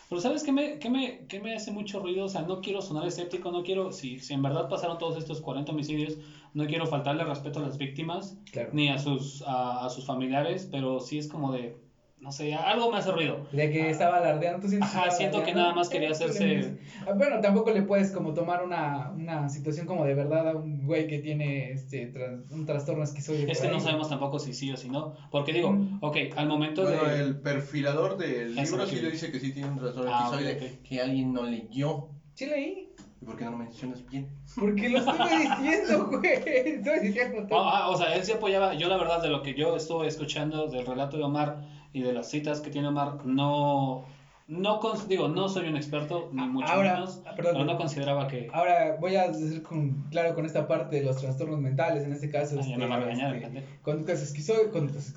Pero 0.07 0.21
¿sabes 0.21 0.43
qué 0.43 0.53
me, 0.53 0.79
qué, 0.79 0.89
me, 0.89 1.25
qué 1.27 1.41
me 1.41 1.53
hace 1.53 1.71
mucho 1.71 1.99
ruido? 1.99 2.23
O 2.25 2.29
sea, 2.29 2.43
no 2.43 2.61
quiero 2.61 2.81
sonar 2.81 3.05
escéptico, 3.05 3.51
no 3.51 3.63
quiero, 3.63 3.91
si, 3.91 4.19
si 4.19 4.33
en 4.33 4.41
verdad 4.41 4.69
pasaron 4.69 4.97
todos 4.97 5.17
estos 5.17 5.41
40 5.41 5.73
homicidios, 5.73 6.17
no 6.53 6.65
quiero 6.65 6.85
faltarle 6.87 7.23
respeto 7.23 7.59
a 7.59 7.63
las 7.63 7.77
víctimas, 7.77 8.37
Claro. 8.51 8.69
ni 8.73 8.89
a 8.89 8.97
sus, 8.97 9.43
a, 9.45 9.85
a 9.85 9.89
sus 9.89 10.05
familiares, 10.05 10.67
pero 10.71 10.99
sí 10.99 11.17
es 11.17 11.27
como 11.27 11.51
de, 11.51 11.75
no 12.19 12.31
sé, 12.31 12.55
algo 12.55 12.89
me 12.89 12.97
hace 12.97 13.11
ruido. 13.11 13.45
De 13.51 13.69
que 13.69 13.89
estaba 13.91 14.17
alardeando. 14.17 14.59
¿tú 14.59 14.67
sientes 14.69 14.89
Ajá, 14.89 15.01
estaba 15.09 15.17
siento 15.17 15.43
que 15.43 15.53
nada 15.53 15.71
más 15.73 15.87
quería 15.87 16.09
hacerse- 16.11 16.77
Ah, 17.05 17.11
Bueno, 17.15 17.39
tampoco 17.41 17.71
le 17.71 17.83
puedes 17.83 18.11
como 18.11 18.33
tomar 18.33 18.63
una, 18.63 19.11
una 19.11 19.49
situación 19.49 19.85
como 19.85 20.03
de 20.03 20.15
verdad 20.15 20.49
a 20.49 20.55
un 20.55 20.83
güey 20.85 21.05
que 21.05 21.19
tiene 21.19 21.71
este 21.71 22.07
tras- 22.11 22.49
un 22.49 22.65
trastorno 22.65 23.03
esquizoide. 23.03 23.51
Es 23.51 23.61
que 23.61 23.67
no 23.67 23.75
ahí. 23.75 23.81
sabemos 23.81 24.09
tampoco 24.09 24.39
si 24.39 24.53
sí 24.55 24.71
o 24.71 24.77
si 24.77 24.89
no, 24.89 25.13
porque 25.29 25.53
digo, 25.53 25.71
Mm. 25.71 25.99
ok, 26.01 26.17
al 26.35 26.47
momento 26.47 26.81
Bueno, 26.83 27.03
de... 27.03 27.19
el 27.19 27.35
perfilador 27.39 28.17
del 28.17 28.55
libro 28.55 28.87
sí 28.87 28.95
le 28.99 29.11
dice 29.11 29.31
que 29.31 29.39
sí 29.39 29.51
tiene 29.51 29.69
un 29.69 29.77
trastorno 29.77 30.09
Ah, 30.11 30.23
esquizoide 30.33 30.53
ok. 30.79 30.81
que 30.83 30.99
alguien 31.01 31.31
no 31.33 31.43
leyó. 31.43 32.07
Sí 32.33 32.45
leí. 32.47 32.89
¿Y 33.21 33.25
por 33.25 33.35
qué 33.35 33.45
no 33.45 33.51
lo 33.51 33.57
mencionas 33.57 34.05
bien? 34.07 34.27
Porque 34.59 34.89
lo 34.89 34.99
estuve 34.99 35.39
diciendo, 35.39 36.07
güey. 36.11 36.33
Estoy 36.35 36.99
diciendo 37.01 37.47
todo. 37.47 37.59
Ah, 37.59 37.83
ah, 37.85 37.89
o 37.89 37.97
sea, 37.97 38.13
él 38.15 38.23
se 38.23 38.33
apoyaba, 38.33 38.75
yo 38.75 38.87
la 38.89 38.97
verdad 38.97 39.21
de 39.21 39.29
lo 39.29 39.41
que 39.41 39.53
yo 39.55 39.75
estuve 39.75 40.07
escuchando 40.07 40.67
del 40.67 40.85
relato 40.85 41.17
de 41.17 41.23
Omar 41.23 41.57
y 41.93 42.01
de 42.01 42.13
las 42.13 42.29
citas 42.29 42.61
que 42.61 42.69
tiene 42.69 42.87
Omar, 42.89 43.25
no, 43.25 44.05
no 44.47 44.79
cons- 44.79 45.07
digo, 45.07 45.27
no 45.29 45.49
soy 45.49 45.67
un 45.67 45.77
experto, 45.77 46.29
ni 46.31 46.47
mucho 46.47 46.67
Ahora, 46.71 46.93
menos, 46.93 47.21
ah, 47.25 47.33
perdón. 47.35 47.53
pero 47.53 47.65
no 47.65 47.77
consideraba 47.77 48.27
que... 48.27 48.49
Ahora 48.53 48.97
voy 48.99 49.15
a 49.15 49.33
ser 49.33 49.63
con- 49.63 50.03
claro 50.11 50.35
con 50.35 50.45
esta 50.45 50.67
parte 50.67 50.97
de 50.97 51.03
los 51.03 51.17
trastornos 51.17 51.59
mentales, 51.59 52.03
en 52.03 52.11
este 52.13 52.29
caso. 52.29 52.57
Ah, 52.61 52.65
ya 52.67 52.77
me 52.77 52.85
va 52.87 52.95
a 52.97 52.99
regañar 52.99 53.35
este, 53.35 53.63
conductas 53.81 54.21
esquizoides, 54.21 54.67
conductas 54.67 55.13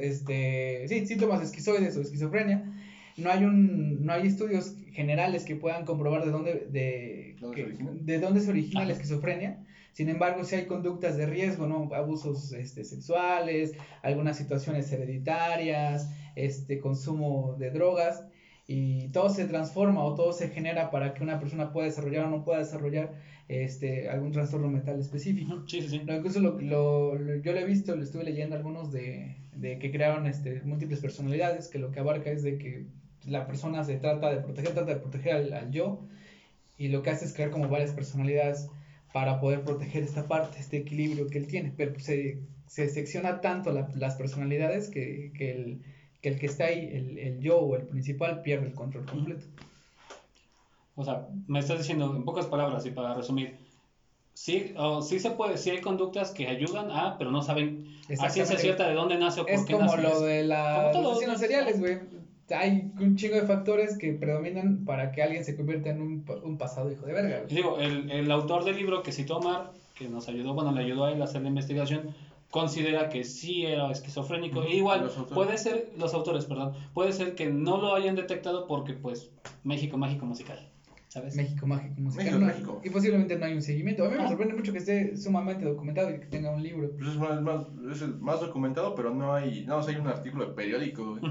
este, 0.00 0.86
sí, 0.88 1.06
síntomas 1.06 1.42
esquizoides 1.42 1.96
o 1.96 2.00
esquizofrenia. 2.00 2.72
No 3.16 3.30
hay 3.30 3.44
un, 3.44 4.04
no 4.04 4.12
hay 4.12 4.26
estudios 4.26 4.74
generales 4.92 5.44
que 5.44 5.56
puedan 5.56 5.84
comprobar 5.84 6.24
de 6.24 6.30
dónde, 6.30 6.66
de, 6.68 7.36
¿Dónde 7.40 7.54
que- 7.56 7.62
se 7.62 7.66
origina? 7.68 7.90
de 7.94 8.18
dónde 8.18 8.40
se 8.40 8.50
origina 8.50 8.84
la 8.84 8.92
esquizofrenia. 8.92 9.64
Sin 9.92 10.08
embargo, 10.10 10.44
sí 10.44 10.54
hay 10.56 10.66
conductas 10.66 11.16
de 11.16 11.24
riesgo, 11.26 11.66
¿no? 11.66 11.88
Abusos 11.94 12.52
este, 12.52 12.84
sexuales, 12.84 13.74
algunas 14.02 14.36
situaciones 14.36 14.92
hereditarias, 14.92 16.10
este, 16.34 16.78
consumo 16.78 17.54
de 17.58 17.70
drogas, 17.70 18.26
y 18.66 19.08
todo 19.08 19.30
se 19.30 19.46
transforma 19.46 20.02
o 20.04 20.14
todo 20.14 20.32
se 20.32 20.48
genera 20.48 20.90
para 20.90 21.14
que 21.14 21.22
una 21.22 21.38
persona 21.38 21.70
pueda 21.72 21.86
desarrollar 21.86 22.26
o 22.26 22.28
no 22.30 22.42
pueda 22.44 22.58
desarrollar 22.58 23.14
este, 23.48 24.08
algún 24.08 24.32
trastorno 24.32 24.68
mental 24.68 24.98
específico. 24.98 25.62
Sí, 25.68 25.80
sí, 25.80 25.88
sí. 25.88 26.00
No, 26.04 26.14
incluso 26.14 26.40
lo, 26.40 26.58
lo- 26.60 27.14
lo- 27.16 27.36
yo 27.36 27.52
lo 27.52 27.58
he 27.60 27.64
visto, 27.64 27.94
lo 27.94 28.02
estuve 28.02 28.24
leyendo 28.24 28.56
algunos 28.56 28.90
de, 28.90 29.36
de 29.52 29.78
que 29.78 29.90
crearon 29.90 30.26
este, 30.26 30.60
múltiples 30.62 31.00
personalidades, 31.00 31.68
que 31.68 31.78
lo 31.78 31.90
que 31.92 32.00
abarca 32.00 32.30
es 32.30 32.42
de 32.42 32.58
que 32.58 32.86
la 33.26 33.46
persona 33.46 33.84
se 33.84 33.96
trata 33.96 34.30
de 34.30 34.40
proteger, 34.40 34.74
trata 34.74 34.94
de 34.94 35.00
proteger 35.00 35.32
al, 35.34 35.52
al 35.52 35.70
yo, 35.70 36.00
y 36.78 36.88
lo 36.88 37.02
que 37.02 37.10
hace 37.10 37.24
es 37.24 37.32
crear 37.34 37.50
como 37.50 37.68
varias 37.68 37.92
personalidades 37.92 38.68
para 39.12 39.40
poder 39.40 39.62
proteger 39.62 40.02
esta 40.02 40.26
parte, 40.28 40.58
este 40.58 40.76
equilibrio 40.78 41.26
que 41.28 41.38
él 41.38 41.46
tiene, 41.46 41.72
pero 41.76 41.98
se, 41.98 42.38
se 42.66 42.88
secciona 42.88 43.40
tanto 43.40 43.72
la- 43.72 43.88
las 43.94 44.16
personalidades 44.16 44.88
que, 44.88 45.32
que, 45.36 45.50
el, 45.52 45.82
que 46.20 46.28
el 46.30 46.38
que 46.38 46.46
está 46.46 46.64
ahí, 46.66 46.90
el, 46.92 47.18
el 47.18 47.40
yo 47.40 47.58
o 47.58 47.76
el 47.76 47.82
principal, 47.86 48.42
pierde 48.42 48.66
el 48.66 48.74
control 48.74 49.06
completo. 49.06 49.46
O 50.94 51.04
sea, 51.04 51.26
me 51.46 51.58
estás 51.58 51.78
diciendo 51.78 52.14
en 52.16 52.24
pocas 52.24 52.46
palabras 52.46 52.84
y 52.86 52.90
para 52.90 53.14
resumir, 53.14 53.58
sí, 54.34 54.72
o 54.76 55.02
sí 55.02 55.18
se 55.18 55.30
puede, 55.30 55.58
sí 55.58 55.70
hay 55.70 55.80
conductas 55.80 56.30
que 56.30 56.46
ayudan 56.46 56.90
a, 56.90 57.16
pero 57.18 57.30
no 57.30 57.42
saben 57.42 57.86
a 58.18 58.28
ciencia 58.30 58.58
cierta 58.58 58.88
de 58.88 58.94
dónde 58.94 59.16
nace 59.18 59.40
o 59.40 59.46
por 59.46 59.54
Es 59.54 59.64
qué 59.64 59.72
como 59.74 59.84
nace. 59.84 60.02
lo 60.02 60.20
de 60.20 60.38
Como 60.40 60.46
la 60.46 60.90
todo, 60.92 61.10
asesinos 61.12 61.34
¿no? 61.34 61.38
seriales, 61.38 61.78
güey. 61.78 61.98
Hay 62.50 62.92
un 63.00 63.16
chingo 63.16 63.34
de 63.36 63.42
factores 63.42 63.98
que 63.98 64.12
predominan 64.12 64.84
para 64.84 65.10
que 65.10 65.22
alguien 65.22 65.44
se 65.44 65.56
convierta 65.56 65.90
en 65.90 66.00
un, 66.00 66.24
un 66.44 66.58
pasado 66.58 66.92
hijo 66.92 67.04
de 67.06 67.12
verga, 67.12 67.38
Y 67.38 67.42
güey. 67.44 67.56
digo, 67.56 67.78
el, 67.80 68.10
el 68.10 68.30
autor 68.30 68.64
del 68.64 68.76
libro 68.76 69.02
que 69.02 69.10
citó 69.12 69.38
Omar, 69.38 69.72
que 69.96 70.08
nos 70.08 70.28
ayudó, 70.28 70.54
bueno, 70.54 70.70
le 70.72 70.82
ayudó 70.82 71.06
a 71.06 71.12
él 71.12 71.20
a 71.22 71.24
hacer 71.24 71.42
la 71.42 71.48
investigación, 71.48 72.14
considera 72.50 73.08
que 73.08 73.24
sí 73.24 73.66
era 73.66 73.90
esquizofrénico. 73.90 74.62
E 74.62 74.76
igual, 74.76 75.10
puede 75.34 75.58
ser, 75.58 75.90
los 75.98 76.14
autores, 76.14 76.44
perdón, 76.44 76.74
puede 76.94 77.12
ser 77.12 77.34
que 77.34 77.46
no 77.50 77.78
lo 77.78 77.94
hayan 77.94 78.14
detectado 78.14 78.66
porque, 78.68 78.92
pues, 78.92 79.30
México 79.64 79.96
mágico 79.98 80.24
musical, 80.26 80.68
¿sabes? 81.08 81.34
México 81.34 81.66
mágico 81.66 82.00
musical. 82.00 82.24
México, 82.26 82.38
no- 82.40 82.46
México. 82.46 82.80
Y 82.84 82.90
posiblemente 82.90 83.36
no 83.36 83.46
hay 83.46 83.54
un 83.54 83.62
seguimiento. 83.62 84.04
A 84.04 84.08
mí 84.08 84.16
me 84.16 84.22
Ah. 84.22 84.28
sorprende 84.28 84.54
mucho 84.54 84.72
que 84.72 84.78
esté 84.78 85.16
sumamente 85.16 85.64
documentado 85.64 86.10
y 86.10 86.20
que 86.20 86.26
tenga 86.26 86.50
un 86.54 86.62
libro. 86.62 86.90
Pues 86.96 87.10
es, 87.10 87.16
más, 87.16 87.42
más- 87.42 87.66
es 87.92 88.02
el 88.02 88.14
más 88.18 88.40
documentado, 88.40 88.94
pero 88.94 89.12
no 89.12 89.34
hay, 89.34 89.64
no, 89.66 89.80
hay 89.80 89.96
un 89.96 90.06
artículo 90.06 90.46
de 90.46 90.52
periódico 90.54 91.16
güey. 91.18 91.22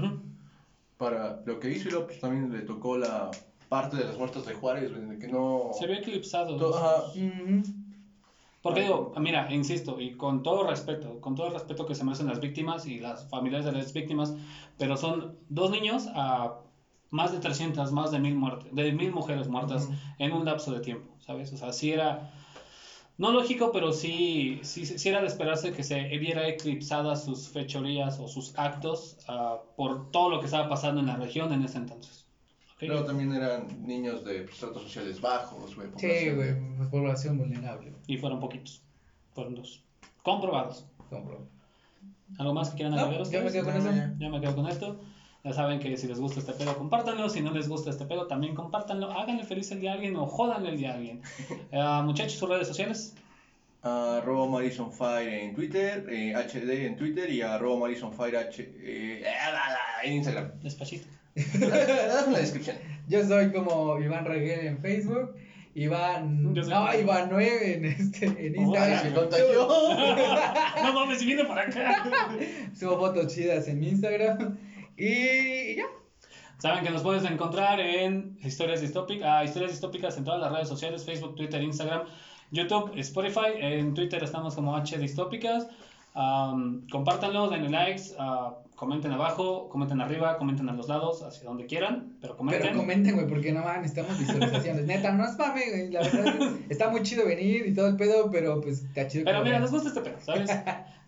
Para 0.96 1.42
lo 1.44 1.58
que 1.60 1.70
hizo 1.70 1.88
y 1.88 1.90
luego 1.92 2.06
pues 2.06 2.20
también 2.20 2.52
le 2.52 2.62
tocó 2.62 2.96
la, 2.96 3.30
parte 3.68 3.96
de 3.96 4.04
las 4.04 4.16
muertas 4.16 4.44
de 4.46 4.54
Juárez, 4.54 4.92
güey, 4.92 5.18
que 5.18 5.28
no... 5.28 5.70
Se 5.78 5.86
ve 5.86 5.98
eclipsado. 5.98 6.56
To- 6.56 6.76
ajá. 6.76 7.04
Porque 8.62 8.80
digo, 8.80 9.12
mira, 9.20 9.52
insisto, 9.52 10.00
y 10.00 10.16
con 10.16 10.42
todo 10.42 10.66
respeto, 10.66 11.20
con 11.20 11.36
todo 11.36 11.46
el 11.46 11.52
respeto 11.52 11.86
que 11.86 11.94
se 11.94 12.02
merecen 12.02 12.26
las 12.26 12.40
víctimas 12.40 12.86
y 12.86 12.98
las 12.98 13.28
familiares 13.28 13.64
de 13.64 13.72
las 13.72 13.92
víctimas, 13.92 14.34
pero 14.76 14.96
son 14.96 15.36
dos 15.48 15.70
niños 15.70 16.08
a 16.12 16.62
más 17.10 17.30
de 17.30 17.38
300, 17.38 17.92
más 17.92 18.10
de 18.10 18.18
mil 18.18 18.34
muertes, 18.34 18.74
de 18.74 18.92
mil 18.92 19.12
mujeres 19.12 19.46
muertas 19.46 19.84
Ujú. 19.84 19.94
en 20.18 20.32
un 20.32 20.44
lapso 20.44 20.72
de 20.72 20.80
tiempo, 20.80 21.14
¿sabes? 21.20 21.52
O 21.52 21.56
sea, 21.56 21.72
sí 21.72 21.92
era, 21.92 22.32
no 23.18 23.32
lógico, 23.32 23.72
pero 23.72 23.92
sí, 23.92 24.60
sí, 24.62 24.84
sí 24.84 25.08
era 25.08 25.20
de 25.20 25.26
esperarse 25.28 25.72
que 25.72 25.82
se 25.82 26.02
viera 26.18 26.46
eclipsadas 26.48 27.24
sus 27.24 27.48
fechorías 27.48 28.18
o 28.20 28.28
sus 28.28 28.52
actos 28.58 29.16
ah, 29.28 29.58
por 29.76 30.10
todo 30.10 30.28
lo 30.30 30.40
que 30.40 30.46
estaba 30.46 30.68
pasando 30.68 31.00
en 31.00 31.06
la 31.06 31.16
región 31.16 31.52
en 31.52 31.62
ese 31.64 31.78
entonces. 31.78 32.26
¿ok? 32.76 32.82
Luego 32.82 33.04
también 33.04 33.32
eran 33.32 33.86
niños 33.86 34.24
de 34.24 34.44
estratos 34.44 34.82
sociales 34.82 35.20
bajos, 35.20 35.74
güey. 35.74 35.88
Sí, 35.96 36.30
población. 36.30 36.36
güey, 36.76 36.90
población 36.90 37.38
vulnerable. 37.38 37.92
Y 38.06 38.18
fueron 38.18 38.38
poquitos, 38.40 38.82
fueron 39.32 39.54
dos. 39.54 39.82
Comprobados. 40.22 40.84
Compro. 41.08 41.46
¿Algo 42.38 42.52
más 42.52 42.70
que 42.70 42.76
quieran 42.76 42.94
No, 42.96 43.00
agregar 43.02 43.24
yo 43.30 43.40
me 43.40 43.46
ustedes? 43.46 43.52
quedo 43.52 43.64
con 43.64 43.74
No, 43.74 43.78
eso. 43.90 43.96
ya. 43.96 44.14
Ya 44.18 44.28
me 44.28 44.40
quedo 44.40 44.54
con 44.56 44.66
esto. 44.68 45.00
Ya 45.46 45.52
saben 45.52 45.78
que 45.78 45.96
si 45.96 46.08
les 46.08 46.18
gusta 46.18 46.40
este 46.40 46.52
pedo, 46.54 46.76
compártanlo. 46.76 47.28
Si 47.28 47.40
no 47.40 47.52
les 47.52 47.68
gusta 47.68 47.90
este 47.90 48.04
pedo, 48.04 48.26
también 48.26 48.56
compártanlo. 48.56 49.12
Háganle 49.12 49.44
feliz 49.44 49.70
el 49.70 49.80
día 49.80 49.92
a 49.92 49.94
alguien 49.94 50.16
o 50.16 50.26
jódanle 50.26 50.70
el 50.70 50.76
día 50.76 50.90
a 50.90 50.94
alguien. 50.94 51.22
Eh, 51.70 52.00
muchachos, 52.02 52.32
sus 52.32 52.48
redes 52.48 52.66
sociales. 52.66 53.14
Arroba 53.82 54.48
Marison 54.48 54.92
Fire 54.92 55.28
en 55.28 55.54
Twitter, 55.54 56.04
eh, 56.10 56.34
HD 56.34 56.86
en 56.86 56.96
Twitter 56.96 57.30
y 57.30 57.42
arroba 57.42 57.78
Marison 57.78 58.12
Fire 58.12 58.36
H, 58.38 58.60
eh, 58.80 59.24
en 60.02 60.12
Instagram. 60.14 60.50
Despachito. 60.62 61.06
En 61.36 62.32
la 62.32 62.38
descripción. 62.40 62.76
Yo 63.06 63.24
soy 63.24 63.52
como 63.52 64.00
Iván 64.00 64.24
Reguel 64.24 64.66
en 64.66 64.78
Facebook. 64.78 65.36
Iván. 65.74 66.54
Yo 66.54 66.64
soy 66.64 66.72
No, 66.72 66.98
Iván 66.98 67.28
9 67.30 67.74
en, 67.74 67.84
este, 67.84 68.26
en 68.26 68.36
Ay, 68.36 68.54
Instagram. 68.56 69.02
se 69.02 69.12
contagió. 69.12 69.68
no 70.82 70.92
mames, 70.92 71.18
si 71.20 71.26
viene 71.26 71.44
para 71.44 71.62
acá. 71.62 72.30
Subo 72.74 72.98
fotos 72.98 73.32
chidas 73.32 73.68
en 73.68 73.78
mi 73.78 73.90
Instagram. 73.90 74.58
Y, 74.96 75.76
ya. 75.76 75.84
Saben 76.58 76.84
que 76.84 76.90
nos 76.90 77.02
puedes 77.02 77.24
encontrar 77.24 77.80
en 77.80 78.38
Historias 78.42 78.80
Distópicas, 78.80 79.28
ah, 79.30 79.44
Historias 79.44 79.72
Distópicas 79.72 80.16
en 80.16 80.24
todas 80.24 80.40
las 80.40 80.50
redes 80.52 80.68
sociales, 80.68 81.04
Facebook, 81.04 81.34
Twitter, 81.34 81.62
Instagram, 81.62 82.04
YouTube, 82.50 82.92
Spotify. 82.96 83.52
En 83.60 83.92
Twitter 83.92 84.22
estamos 84.24 84.54
como 84.54 84.74
H 84.74 84.96
Distópicas. 84.98 85.68
Am, 86.14 86.86
compártanlo, 86.90 87.50
denle 87.50 87.68
likes, 87.68 88.14
ah, 88.18 88.54
comenten 88.76 89.10
abajo, 89.10 89.68
comenten 89.70 90.00
arriba, 90.00 90.36
comenten 90.38 90.68
a 90.68 90.72
los 90.74 90.88
lados, 90.88 91.22
hacia 91.22 91.48
donde 91.48 91.66
quieran, 91.66 92.16
pero 92.20 92.36
comenten. 92.36 92.68
Pero 92.68 92.78
comenten, 92.78 93.14
güey, 93.14 93.26
porque 93.26 93.52
no 93.52 93.64
van, 93.64 93.82
necesitamos 93.82 94.18
visualizaciones. 94.18 94.86
Neta, 94.86 95.12
no 95.12 95.24
es 95.24 95.36
mame, 95.36 95.70
güey. 95.70 95.90
La 95.90 96.02
verdad 96.02 96.26
es 96.26 96.34
que 96.34 96.66
está 96.68 96.90
muy 96.90 97.02
chido 97.02 97.26
venir 97.26 97.66
y 97.66 97.74
todo 97.74 97.88
el 97.88 97.96
pedo, 97.96 98.30
pero 98.30 98.60
pues 98.60 98.84
está 98.84 99.08
chido. 99.08 99.24
Pero 99.24 99.42
mira, 99.42 99.58
nos 99.58 99.70
gusta 99.70 99.88
este 99.88 100.02
pedo, 100.02 100.20
¿sabes? 100.20 100.50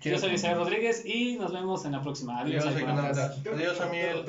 Yo 0.01 0.19
soy 0.19 0.33
Isaiah 0.35 0.55
Rodríguez 0.55 1.05
y 1.05 1.37
nos 1.37 1.53
vemos 1.53 1.85
en 1.85 1.93
la 1.93 2.01
próxima. 2.03 2.41
Adiós. 2.41 2.65
Adiós. 2.65 2.81
Iconautas. 2.81 3.41
Adiós, 3.47 3.81
Amiel. 3.81 4.25